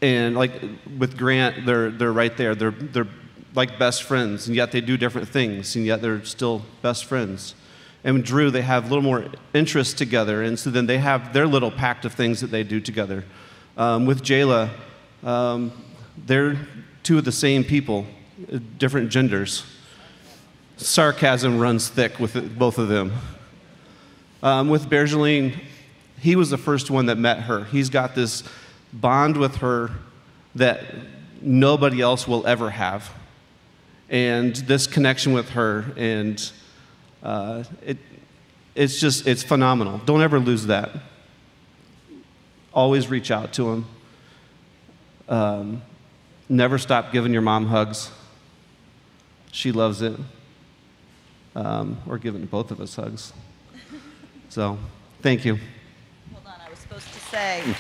and 0.02 0.36
like 0.36 0.54
with 0.98 1.18
Grant, 1.18 1.66
they're, 1.66 1.92
they're 1.92 2.14
right 2.14 2.36
there. 2.36 2.56
They're, 2.56 2.72
they're 2.72 3.08
like 3.56 3.78
best 3.80 4.04
friends, 4.04 4.48
and 4.48 4.56
yet 4.56 4.72
they 4.72 4.82
do 4.82 4.98
different 4.98 5.28
things, 5.28 5.76
and 5.76 5.86
yet 5.86 6.02
they're 6.02 6.24
still 6.24 6.64
best 6.82 7.06
friends. 7.06 7.56
And 8.04 8.16
with 8.16 8.26
Drew, 8.26 8.50
they 8.50 8.62
have 8.62 8.86
a 8.86 8.88
little 8.88 9.04
more 9.04 9.26
interest 9.54 9.98
together, 9.98 10.42
and 10.42 10.58
so 10.58 10.70
then 10.70 10.86
they 10.86 11.00
have 11.00 11.34
their 11.34 11.48
little 11.48 11.72
pact 11.72 12.06
of 12.06 12.14
things 12.14 12.42
that 12.42 12.52
they 12.52 12.64
do 12.64 12.80
together. 12.80 13.26
Um, 13.78 14.06
with 14.06 14.24
Jayla, 14.24 14.70
um, 15.24 15.72
they're 16.18 16.58
two 17.04 17.18
of 17.18 17.26
the 17.26 17.32
same 17.32 17.64
people, 17.64 18.06
different 18.78 19.10
genders. 19.10 19.66
Sarcasm 20.78 21.60
runs 21.60 21.90
thick 21.90 22.20
with 22.20 22.58
both 22.58 22.78
of 22.78 22.88
them. 22.88 23.14
Um, 24.42 24.70
with 24.70 24.90
Bergeline, 24.90 25.60
he 26.20 26.36
was 26.36 26.50
the 26.50 26.58
first 26.58 26.90
one 26.90 27.08
that 27.08 27.18
met 27.18 27.42
her. 27.42 27.66
He's 27.66 27.90
got 27.90 28.16
this 28.16 28.44
bond 28.94 29.38
with 29.38 29.58
her 29.58 29.92
that 30.56 30.84
nobody 31.42 32.02
else 32.02 32.28
will 32.28 32.46
ever 32.48 32.70
have. 32.70 33.12
And 34.10 34.56
this 34.56 34.88
connection 34.88 35.34
with 35.34 35.50
her, 35.50 35.86
and 35.96 36.52
uh, 37.22 37.64
it, 37.86 37.98
it's 38.76 39.00
just, 39.00 39.28
it's 39.28 39.44
phenomenal. 39.44 40.00
Don't 40.06 40.22
ever 40.22 40.40
lose 40.40 40.66
that. 40.66 40.90
Always 42.74 43.08
reach 43.08 43.30
out 43.30 43.54
to 43.54 43.70
him. 43.70 43.86
Um, 45.28 45.82
never 46.48 46.78
stop 46.78 47.12
giving 47.12 47.34
your 47.34 47.42
mom 47.42 47.68
hugs. 47.68 48.10
She 49.52 49.72
loves 49.72 50.02
it. 50.02 50.16
Um, 51.56 51.98
or 52.08 52.18
giving 52.18 52.46
both 52.46 52.72
of 52.72 52.80
us 52.80 52.96
hugs. 52.96 53.34
So, 54.50 54.80
thank 55.22 55.46
you. 55.46 55.60
Hold 56.34 56.48
on, 56.48 56.56
I 56.66 56.70
was 56.72 56.80
supposed 56.80 57.14
to 57.14 57.20
say. 57.20 57.76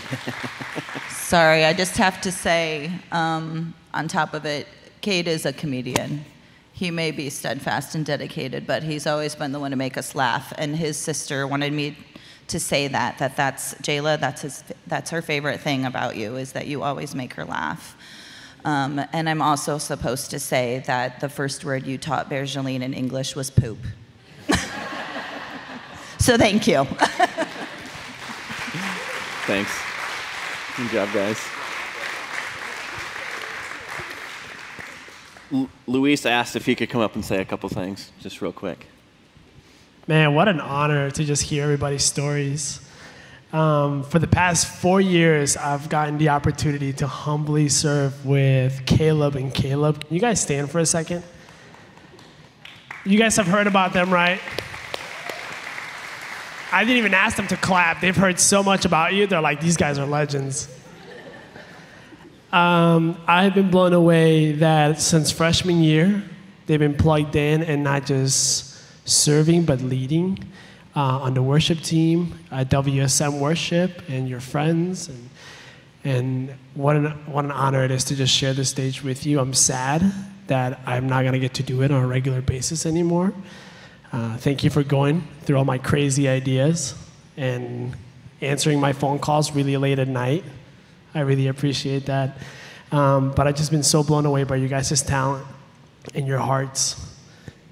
Sorry, 1.09 1.65
I 1.65 1.73
just 1.73 1.97
have 1.97 2.21
to 2.21 2.31
say, 2.31 2.91
um, 3.11 3.73
on 3.91 4.07
top 4.07 4.35
of 4.35 4.45
it, 4.45 4.67
Cade 5.01 5.27
is 5.27 5.47
a 5.47 5.53
comedian. 5.53 6.23
He 6.71 6.91
may 6.91 7.09
be 7.09 7.31
steadfast 7.31 7.95
and 7.95 8.05
dedicated, 8.05 8.67
but 8.67 8.83
he's 8.83 9.07
always 9.07 9.33
been 9.33 9.51
the 9.51 9.59
one 9.59 9.71
to 9.71 9.77
make 9.77 9.97
us 9.97 10.13
laugh. 10.13 10.53
And 10.59 10.75
his 10.75 10.95
sister 10.95 11.47
wanted 11.47 11.73
me 11.73 11.97
to 12.49 12.59
say 12.59 12.87
that, 12.87 13.17
that 13.17 13.35
that's, 13.35 13.73
Jayla, 13.75 14.19
that's, 14.19 14.43
his, 14.43 14.63
that's 14.85 15.09
her 15.09 15.23
favorite 15.23 15.61
thing 15.61 15.85
about 15.85 16.17
you, 16.17 16.35
is 16.35 16.51
that 16.51 16.67
you 16.67 16.83
always 16.83 17.15
make 17.15 17.33
her 17.33 17.45
laugh. 17.45 17.97
Um, 18.63 19.01
and 19.11 19.27
I'm 19.27 19.41
also 19.41 19.79
supposed 19.79 20.29
to 20.31 20.39
say 20.39 20.83
that 20.85 21.19
the 21.19 21.29
first 21.29 21.65
word 21.65 21.87
you 21.87 21.97
taught 21.97 22.29
Bergeline 22.29 22.83
in 22.83 22.93
English 22.93 23.35
was 23.35 23.49
poop. 23.49 23.79
So 26.19 26.37
thank 26.37 26.67
you. 26.67 26.83
Thanks. 29.45 29.71
Good 30.77 30.91
job, 30.91 31.09
guys. 31.13 31.39
L- 35.51 35.69
Luis 35.87 36.25
asked 36.25 36.55
if 36.55 36.65
he 36.65 36.75
could 36.75 36.89
come 36.89 37.01
up 37.01 37.15
and 37.15 37.25
say 37.25 37.41
a 37.41 37.45
couple 37.45 37.67
things, 37.69 38.11
just 38.19 38.41
real 38.41 38.51
quick. 38.53 38.85
Man, 40.07 40.35
what 40.35 40.47
an 40.47 40.59
honor 40.59 41.09
to 41.11 41.23
just 41.23 41.43
hear 41.43 41.63
everybody's 41.63 42.03
stories. 42.03 42.81
Um, 43.51 44.03
for 44.03 44.19
the 44.19 44.27
past 44.27 44.67
four 44.67 45.01
years, 45.01 45.57
I've 45.57 45.89
gotten 45.89 46.19
the 46.19 46.29
opportunity 46.29 46.93
to 46.93 47.07
humbly 47.07 47.67
serve 47.69 48.23
with 48.25 48.85
Caleb 48.85 49.35
and 49.35 49.51
Caleb. 49.53 50.05
Can 50.05 50.13
you 50.13 50.21
guys 50.21 50.39
stand 50.39 50.69
for 50.69 50.77
a 50.79 50.85
second? 50.85 51.23
You 53.05 53.17
guys 53.17 53.35
have 53.37 53.47
heard 53.47 53.65
about 53.65 53.93
them, 53.93 54.13
right? 54.13 54.39
I 56.71 56.83
didn't 56.83 56.97
even 56.97 57.13
ask 57.13 57.35
them 57.35 57.47
to 57.47 57.57
clap. 57.57 57.99
They've 57.99 58.15
heard 58.15 58.39
so 58.39 58.61
much 58.61 58.85
about 58.85 59.13
you. 59.13 59.25
They're 59.25 59.41
like, 59.41 59.59
these 59.59 59.75
guys 59.75 59.97
are 59.97 60.05
legends. 60.05 60.67
Um, 62.51 63.19
I've 63.27 63.53
been 63.53 63.69
blown 63.69 63.93
away 63.93 64.53
that 64.53 65.01
since 65.01 65.31
freshman 65.31 65.81
year, 65.81 66.23
they've 66.65 66.79
been 66.79 66.95
plugged 66.95 67.35
in 67.35 67.63
and 67.63 67.83
not 67.83 68.05
just 68.05 68.75
serving, 69.07 69.65
but 69.65 69.81
leading 69.81 70.39
uh, 70.95 71.19
on 71.19 71.33
the 71.33 71.41
worship 71.41 71.79
team, 71.81 72.37
at 72.51 72.69
WSM 72.69 73.39
Worship, 73.39 74.03
and 74.07 74.27
your 74.27 74.39
friends. 74.39 75.09
And, 75.09 75.29
and 76.03 76.55
what, 76.75 76.95
an, 76.95 77.05
what 77.25 77.45
an 77.45 77.51
honor 77.51 77.83
it 77.83 77.91
is 77.91 78.03
to 78.05 78.15
just 78.15 78.33
share 78.33 78.53
the 78.53 78.65
stage 78.65 79.03
with 79.03 79.25
you. 79.25 79.39
I'm 79.39 79.53
sad 79.53 80.03
that 80.47 80.79
I'm 80.85 81.07
not 81.07 81.21
going 81.21 81.33
to 81.33 81.39
get 81.39 81.53
to 81.55 81.63
do 81.63 81.81
it 81.83 81.91
on 81.91 82.03
a 82.03 82.07
regular 82.07 82.41
basis 82.41 82.85
anymore. 82.85 83.33
Uh, 84.11 84.37
thank 84.37 84.63
you 84.63 84.69
for 84.69 84.83
going 84.83 85.27
through 85.41 85.57
all 85.57 85.65
my 85.65 85.77
crazy 85.77 86.27
ideas 86.27 86.95
and 87.37 87.95
answering 88.41 88.79
my 88.79 88.93
phone 88.93 89.19
calls 89.19 89.53
really 89.53 89.77
late 89.77 89.99
at 89.99 90.07
night. 90.07 90.43
I 91.13 91.21
really 91.21 91.47
appreciate 91.47 92.05
that. 92.07 92.37
Um, 92.91 93.31
but 93.31 93.45
I've 93.45 93.55
just 93.55 93.71
been 93.71 93.83
so 93.83 94.03
blown 94.03 94.25
away 94.25 94.43
by 94.43 94.55
you 94.55 94.67
guys' 94.67 95.01
talent 95.03 95.45
and 96.15 96.27
your 96.27 96.39
hearts. 96.39 96.95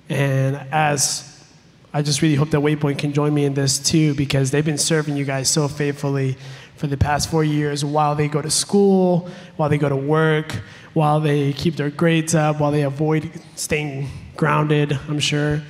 And 0.09 0.55
as 0.71 1.43
I 1.91 2.03
just 2.03 2.21
really 2.21 2.35
hope 2.35 2.51
that 2.51 2.61
Waypoint 2.61 2.99
can 2.99 3.13
join 3.13 3.33
me 3.33 3.45
in 3.45 3.55
this 3.55 3.79
too, 3.79 4.13
because 4.13 4.51
they've 4.51 4.63
been 4.63 4.77
serving 4.77 5.17
you 5.17 5.25
guys 5.25 5.49
so 5.49 5.67
faithfully 5.67 6.37
for 6.75 6.85
the 6.85 6.97
past 6.97 7.31
four 7.31 7.43
years 7.43 7.83
while 7.83 8.13
they 8.13 8.27
go 8.27 8.41
to 8.41 8.51
school, 8.51 9.27
while 9.55 9.69
they 9.69 9.79
go 9.79 9.89
to 9.89 9.95
work, 9.95 10.51
while 10.93 11.19
they 11.19 11.53
keep 11.53 11.75
their 11.75 11.89
grades 11.89 12.35
up, 12.35 12.59
while 12.59 12.71
they 12.71 12.83
avoid 12.83 13.31
staying 13.55 14.07
grounded, 14.35 14.99
I'm 15.07 15.19
sure. 15.19 15.63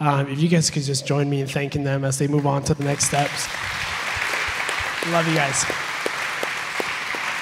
Um, 0.00 0.28
if 0.28 0.40
you 0.40 0.48
guys 0.48 0.70
could 0.70 0.82
just 0.82 1.06
join 1.06 1.28
me 1.28 1.42
in 1.42 1.46
thanking 1.46 1.84
them 1.84 2.04
as 2.04 2.16
they 2.18 2.26
move 2.26 2.46
on 2.46 2.62
to 2.64 2.72
the 2.72 2.84
next 2.84 3.04
steps. 3.04 3.46
Love 5.08 5.28
you 5.28 5.34
guys. 5.34 5.62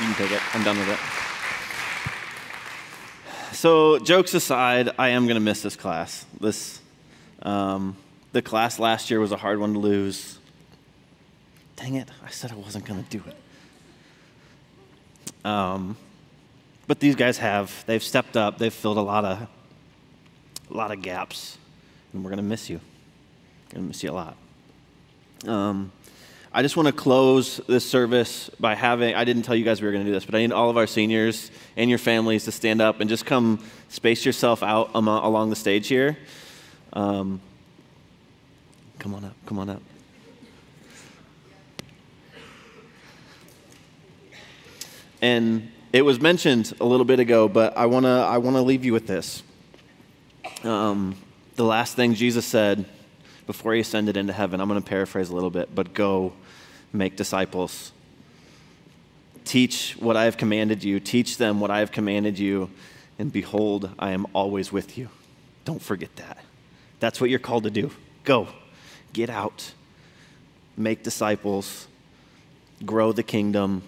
You 0.00 0.06
can 0.06 0.14
take 0.16 0.32
it. 0.32 0.42
I'm 0.56 0.64
done 0.64 0.76
with 0.78 0.88
it. 0.88 0.98
So, 3.54 3.98
jokes 3.98 4.34
aside, 4.34 4.90
I 4.98 5.10
am 5.10 5.26
going 5.26 5.34
to 5.34 5.40
miss 5.40 5.62
this 5.62 5.76
class. 5.76 6.24
This, 6.40 6.80
um, 7.42 7.96
the 8.32 8.42
class 8.42 8.78
last 8.78 9.10
year 9.10 9.20
was 9.20 9.32
a 9.32 9.36
hard 9.36 9.58
one 9.58 9.72
to 9.72 9.78
lose. 9.78 10.38
Dang 11.74 11.94
it! 11.94 12.08
I 12.24 12.30
said 12.30 12.52
I 12.52 12.54
wasn't 12.54 12.84
going 12.84 13.02
to 13.02 13.10
do 13.10 13.22
it. 13.26 13.36
Um, 15.44 15.96
but 16.86 17.00
these 17.00 17.16
guys 17.16 17.38
have. 17.38 17.84
They've 17.86 18.02
stepped 18.02 18.36
up. 18.36 18.58
They've 18.58 18.72
filled 18.72 18.98
a 18.98 19.02
lot 19.02 19.24
of, 19.24 19.48
a 20.70 20.74
lot 20.74 20.92
of 20.92 21.02
gaps, 21.02 21.57
and 22.12 22.24
we're 22.24 22.30
going 22.30 22.38
to 22.38 22.42
miss 22.42 22.70
you. 22.70 22.80
Going 23.70 23.84
to 23.84 23.88
miss 23.88 24.02
you 24.02 24.10
a 24.10 24.12
lot. 24.12 24.36
Um, 25.46 25.92
I 26.52 26.62
just 26.62 26.76
want 26.76 26.86
to 26.86 26.92
close 26.92 27.58
this 27.68 27.88
service 27.88 28.50
by 28.58 28.74
having, 28.74 29.14
I 29.14 29.24
didn't 29.24 29.42
tell 29.42 29.54
you 29.54 29.64
guys 29.64 29.82
we 29.82 29.86
were 29.86 29.92
going 29.92 30.04
to 30.04 30.10
do 30.10 30.14
this, 30.14 30.24
but 30.24 30.34
I 30.34 30.38
need 30.38 30.52
all 30.52 30.70
of 30.70 30.76
our 30.76 30.86
seniors 30.86 31.50
and 31.76 31.90
your 31.90 31.98
families 31.98 32.44
to 32.46 32.52
stand 32.52 32.80
up 32.80 33.00
and 33.00 33.08
just 33.08 33.26
come 33.26 33.62
space 33.88 34.24
yourself 34.24 34.62
out 34.62 34.90
along 34.94 35.50
the 35.50 35.56
stage 35.56 35.88
here. 35.88 36.16
Um, 36.94 37.40
come 38.98 39.14
on 39.14 39.24
up, 39.24 39.34
come 39.44 39.58
on 39.58 39.68
up. 39.68 39.82
And 45.20 45.70
it 45.92 46.02
was 46.02 46.20
mentioned 46.20 46.72
a 46.80 46.84
little 46.84 47.04
bit 47.04 47.20
ago, 47.20 47.48
but 47.48 47.76
I 47.76 47.86
want 47.86 48.04
to 48.04 48.10
I 48.10 48.38
wanna 48.38 48.62
leave 48.62 48.84
you 48.84 48.92
with 48.92 49.06
this. 49.06 49.42
Um, 50.62 51.16
the 51.58 51.64
last 51.64 51.96
thing 51.96 52.14
Jesus 52.14 52.46
said 52.46 52.84
before 53.44 53.74
he 53.74 53.80
ascended 53.80 54.16
into 54.16 54.32
heaven. 54.32 54.60
I'm 54.60 54.68
going 54.68 54.80
to 54.80 54.88
paraphrase 54.88 55.28
a 55.28 55.34
little 55.34 55.50
bit, 55.50 55.74
but 55.74 55.92
go 55.92 56.32
make 56.92 57.16
disciples. 57.16 57.90
Teach 59.44 59.96
what 59.98 60.16
I 60.16 60.26
have 60.26 60.36
commanded 60.36 60.84
you, 60.84 61.00
teach 61.00 61.36
them 61.36 61.58
what 61.58 61.72
I 61.72 61.80
have 61.80 61.90
commanded 61.90 62.38
you, 62.38 62.70
and 63.18 63.32
behold, 63.32 63.90
I 63.98 64.12
am 64.12 64.24
always 64.34 64.70
with 64.70 64.96
you. 64.96 65.08
Don't 65.64 65.82
forget 65.82 66.14
that. 66.14 66.38
That's 67.00 67.20
what 67.20 67.28
you're 67.28 67.40
called 67.40 67.64
to 67.64 67.70
do. 67.70 67.90
Go, 68.22 68.46
get 69.12 69.28
out, 69.28 69.72
make 70.76 71.02
disciples, 71.02 71.88
grow 72.86 73.10
the 73.10 73.24
kingdom, 73.24 73.82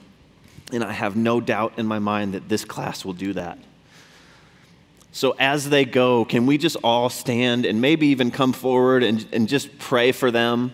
and 0.72 0.82
I 0.82 0.90
have 0.90 1.14
no 1.14 1.40
doubt 1.40 1.74
in 1.76 1.86
my 1.86 2.00
mind 2.00 2.34
that 2.34 2.48
this 2.48 2.64
class 2.64 3.04
will 3.04 3.12
do 3.12 3.32
that. 3.34 3.58
So, 5.12 5.34
as 5.38 5.68
they 5.68 5.84
go, 5.84 6.24
can 6.24 6.46
we 6.46 6.56
just 6.56 6.76
all 6.84 7.08
stand 7.08 7.66
and 7.66 7.80
maybe 7.80 8.08
even 8.08 8.30
come 8.30 8.52
forward 8.52 9.02
and, 9.02 9.26
and 9.32 9.48
just 9.48 9.76
pray 9.78 10.12
for 10.12 10.30
them 10.30 10.72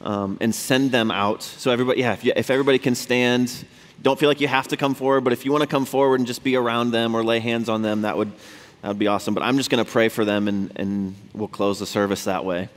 um, 0.00 0.38
and 0.40 0.54
send 0.54 0.90
them 0.90 1.10
out? 1.10 1.42
So, 1.42 1.70
everybody, 1.70 2.00
yeah, 2.00 2.14
if, 2.14 2.24
you, 2.24 2.32
if 2.34 2.50
everybody 2.50 2.78
can 2.78 2.94
stand, 2.94 3.66
don't 4.02 4.18
feel 4.18 4.28
like 4.28 4.40
you 4.40 4.48
have 4.48 4.68
to 4.68 4.78
come 4.78 4.94
forward, 4.94 5.22
but 5.22 5.34
if 5.34 5.44
you 5.44 5.52
want 5.52 5.62
to 5.62 5.68
come 5.68 5.84
forward 5.84 6.20
and 6.20 6.26
just 6.26 6.42
be 6.42 6.56
around 6.56 6.92
them 6.92 7.14
or 7.14 7.22
lay 7.22 7.40
hands 7.40 7.68
on 7.68 7.82
them, 7.82 8.02
that 8.02 8.16
would, 8.16 8.32
that 8.80 8.88
would 8.88 8.98
be 8.98 9.06
awesome. 9.06 9.34
But 9.34 9.42
I'm 9.42 9.58
just 9.58 9.68
going 9.68 9.84
to 9.84 9.90
pray 9.90 10.08
for 10.08 10.24
them 10.24 10.48
and, 10.48 10.72
and 10.76 11.14
we'll 11.34 11.48
close 11.48 11.78
the 11.78 11.86
service 11.86 12.24
that 12.24 12.44
way. 12.44 12.70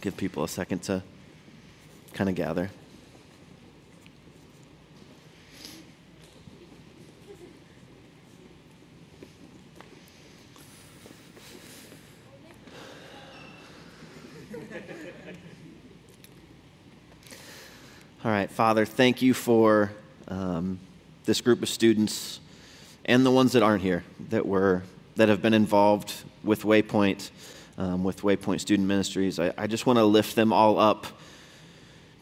Give 0.00 0.16
people 0.16 0.42
a 0.42 0.48
second 0.48 0.82
to 0.84 1.02
kind 2.14 2.30
of 2.30 2.36
gather. 2.36 2.70
All 18.24 18.32
right, 18.32 18.50
Father, 18.50 18.84
thank 18.84 19.22
you 19.22 19.32
for 19.32 19.92
um, 20.26 20.80
this 21.24 21.40
group 21.40 21.62
of 21.62 21.68
students 21.68 22.40
and 23.04 23.24
the 23.24 23.30
ones 23.30 23.52
that 23.52 23.62
aren't 23.62 23.80
here 23.80 24.02
that 24.30 24.44
were 24.44 24.82
that 25.14 25.28
have 25.28 25.40
been 25.40 25.54
involved 25.54 26.12
with 26.42 26.64
Waypoint, 26.64 27.30
um, 27.78 28.02
with 28.02 28.22
Waypoint 28.22 28.58
Student 28.58 28.88
Ministries. 28.88 29.38
I, 29.38 29.54
I 29.56 29.68
just 29.68 29.86
want 29.86 30.00
to 30.00 30.04
lift 30.04 30.34
them 30.34 30.52
all 30.52 30.80
up 30.80 31.06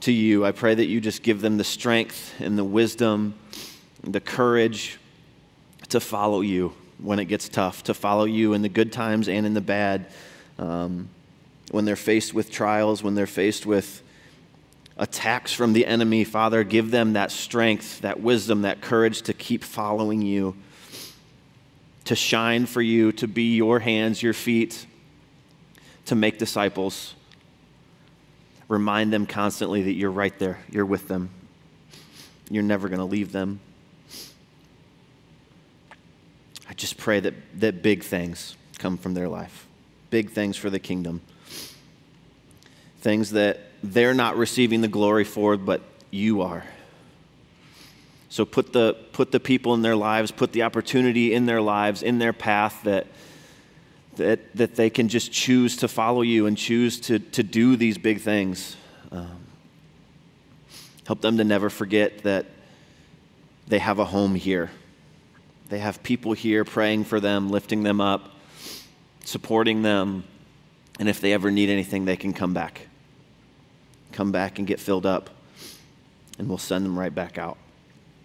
to 0.00 0.12
you. 0.12 0.44
I 0.44 0.52
pray 0.52 0.74
that 0.74 0.84
you 0.84 1.00
just 1.00 1.22
give 1.22 1.40
them 1.40 1.56
the 1.56 1.64
strength 1.64 2.34
and 2.40 2.58
the 2.58 2.64
wisdom, 2.64 3.32
and 4.02 4.14
the 4.14 4.20
courage 4.20 4.98
to 5.88 5.98
follow 5.98 6.42
you 6.42 6.74
when 6.98 7.18
it 7.18 7.24
gets 7.24 7.48
tough, 7.48 7.84
to 7.84 7.94
follow 7.94 8.26
you 8.26 8.52
in 8.52 8.60
the 8.60 8.68
good 8.68 8.92
times 8.92 9.30
and 9.30 9.46
in 9.46 9.54
the 9.54 9.62
bad. 9.62 10.08
Um, 10.58 11.08
when 11.70 11.86
they're 11.86 11.96
faced 11.96 12.34
with 12.34 12.50
trials, 12.50 13.02
when 13.02 13.14
they're 13.14 13.26
faced 13.26 13.64
with 13.64 14.02
attacks 14.96 15.52
from 15.52 15.72
the 15.72 15.86
enemy, 15.86 16.24
Father, 16.24 16.64
give 16.64 16.90
them 16.90 17.12
that 17.14 17.30
strength, 17.30 18.00
that 18.00 18.20
wisdom, 18.20 18.62
that 18.62 18.80
courage 18.80 19.22
to 19.22 19.34
keep 19.34 19.62
following 19.62 20.22
you, 20.22 20.56
to 22.04 22.14
shine 22.14 22.66
for 22.66 22.80
you, 22.80 23.12
to 23.12 23.28
be 23.28 23.54
your 23.56 23.78
hands, 23.80 24.22
your 24.22 24.32
feet, 24.32 24.86
to 26.06 26.14
make 26.14 26.38
disciples. 26.38 27.14
Remind 28.68 29.12
them 29.12 29.26
constantly 29.26 29.82
that 29.82 29.92
you're 29.92 30.10
right 30.10 30.36
there, 30.38 30.60
you're 30.70 30.86
with 30.86 31.08
them, 31.08 31.30
you're 32.50 32.62
never 32.62 32.88
going 32.88 32.98
to 32.98 33.04
leave 33.04 33.32
them. 33.32 33.60
I 36.68 36.74
just 36.74 36.96
pray 36.96 37.20
that, 37.20 37.34
that 37.60 37.82
big 37.82 38.02
things 38.02 38.56
come 38.78 38.96
from 38.96 39.14
their 39.14 39.28
life, 39.28 39.66
big 40.10 40.30
things 40.30 40.56
for 40.56 40.70
the 40.70 40.78
kingdom, 40.78 41.20
things 43.00 43.32
that 43.32 43.65
they're 43.92 44.14
not 44.14 44.36
receiving 44.36 44.80
the 44.80 44.88
glory 44.88 45.24
for, 45.24 45.56
but 45.56 45.82
you 46.10 46.42
are. 46.42 46.64
So 48.28 48.44
put 48.44 48.72
the, 48.72 48.96
put 49.12 49.32
the 49.32 49.40
people 49.40 49.74
in 49.74 49.82
their 49.82 49.96
lives, 49.96 50.30
put 50.30 50.52
the 50.52 50.62
opportunity 50.62 51.32
in 51.32 51.46
their 51.46 51.62
lives, 51.62 52.02
in 52.02 52.18
their 52.18 52.32
path 52.32 52.82
that, 52.82 53.06
that, 54.16 54.54
that 54.56 54.76
they 54.76 54.90
can 54.90 55.08
just 55.08 55.32
choose 55.32 55.76
to 55.78 55.88
follow 55.88 56.22
you 56.22 56.46
and 56.46 56.58
choose 56.58 57.00
to, 57.00 57.18
to 57.18 57.42
do 57.42 57.76
these 57.76 57.98
big 57.98 58.20
things. 58.20 58.76
Um, 59.12 59.38
help 61.06 61.20
them 61.20 61.38
to 61.38 61.44
never 61.44 61.70
forget 61.70 62.18
that 62.24 62.46
they 63.68 63.78
have 63.78 63.98
a 63.98 64.04
home 64.04 64.34
here. 64.34 64.70
They 65.68 65.78
have 65.78 66.02
people 66.02 66.32
here 66.32 66.64
praying 66.64 67.04
for 67.04 67.20
them, 67.20 67.48
lifting 67.48 67.82
them 67.82 68.00
up, 68.00 68.30
supporting 69.24 69.82
them. 69.82 70.24
And 70.98 71.08
if 71.08 71.20
they 71.20 71.32
ever 71.32 71.50
need 71.50 71.70
anything, 71.70 72.04
they 72.04 72.16
can 72.16 72.32
come 72.32 72.52
back 72.52 72.82
come 74.16 74.32
back 74.32 74.58
and 74.58 74.66
get 74.66 74.80
filled 74.80 75.04
up, 75.04 75.28
and 76.38 76.48
we'll 76.48 76.58
send 76.58 76.84
them 76.84 76.98
right 76.98 77.14
back 77.14 77.36
out. 77.36 77.58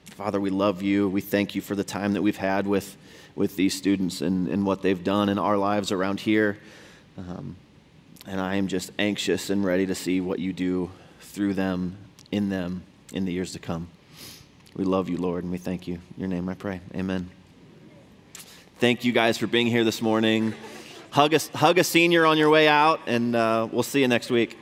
Father, 0.05 0.39
we 0.39 0.49
love 0.49 0.81
you. 0.81 1.09
We 1.09 1.19
thank 1.19 1.53
you 1.53 1.61
for 1.61 1.75
the 1.75 1.83
time 1.83 2.13
that 2.13 2.21
we've 2.21 2.37
had 2.37 2.65
with, 2.65 2.95
with 3.35 3.57
these 3.57 3.75
students 3.75 4.21
and, 4.21 4.47
and 4.47 4.65
what 4.65 4.81
they've 4.81 5.03
done 5.03 5.27
in 5.27 5.37
our 5.37 5.57
lives 5.57 5.91
around 5.91 6.21
here. 6.21 6.57
Um, 7.17 7.57
and 8.25 8.39
I 8.39 8.55
am 8.55 8.67
just 8.67 8.91
anxious 8.97 9.49
and 9.49 9.65
ready 9.65 9.85
to 9.87 9.95
see 9.95 10.21
what 10.21 10.39
you 10.39 10.53
do 10.53 10.91
through 11.19 11.55
them, 11.55 11.97
in 12.31 12.49
them, 12.49 12.83
in 13.11 13.25
the 13.25 13.33
years 13.33 13.51
to 13.53 13.59
come. 13.59 13.89
We 14.75 14.85
love 14.85 15.09
you, 15.09 15.17
Lord, 15.17 15.43
and 15.43 15.51
we 15.51 15.57
thank 15.57 15.87
you. 15.87 15.95
In 15.95 16.19
your 16.19 16.29
name 16.29 16.47
I 16.47 16.53
pray. 16.53 16.79
Amen. 16.95 17.29
Thank 18.79 19.03
you 19.03 19.11
guys 19.11 19.37
for 19.37 19.47
being 19.47 19.67
here 19.67 19.83
this 19.83 20.01
morning. 20.01 20.53
Hug 21.09 21.33
a, 21.33 21.39
hug 21.53 21.77
a 21.77 21.83
senior 21.83 22.25
on 22.25 22.37
your 22.37 22.49
way 22.49 22.69
out, 22.69 23.01
and 23.07 23.35
uh, 23.35 23.67
we'll 23.69 23.83
see 23.83 23.99
you 23.99 24.07
next 24.07 24.29
week. 24.29 24.57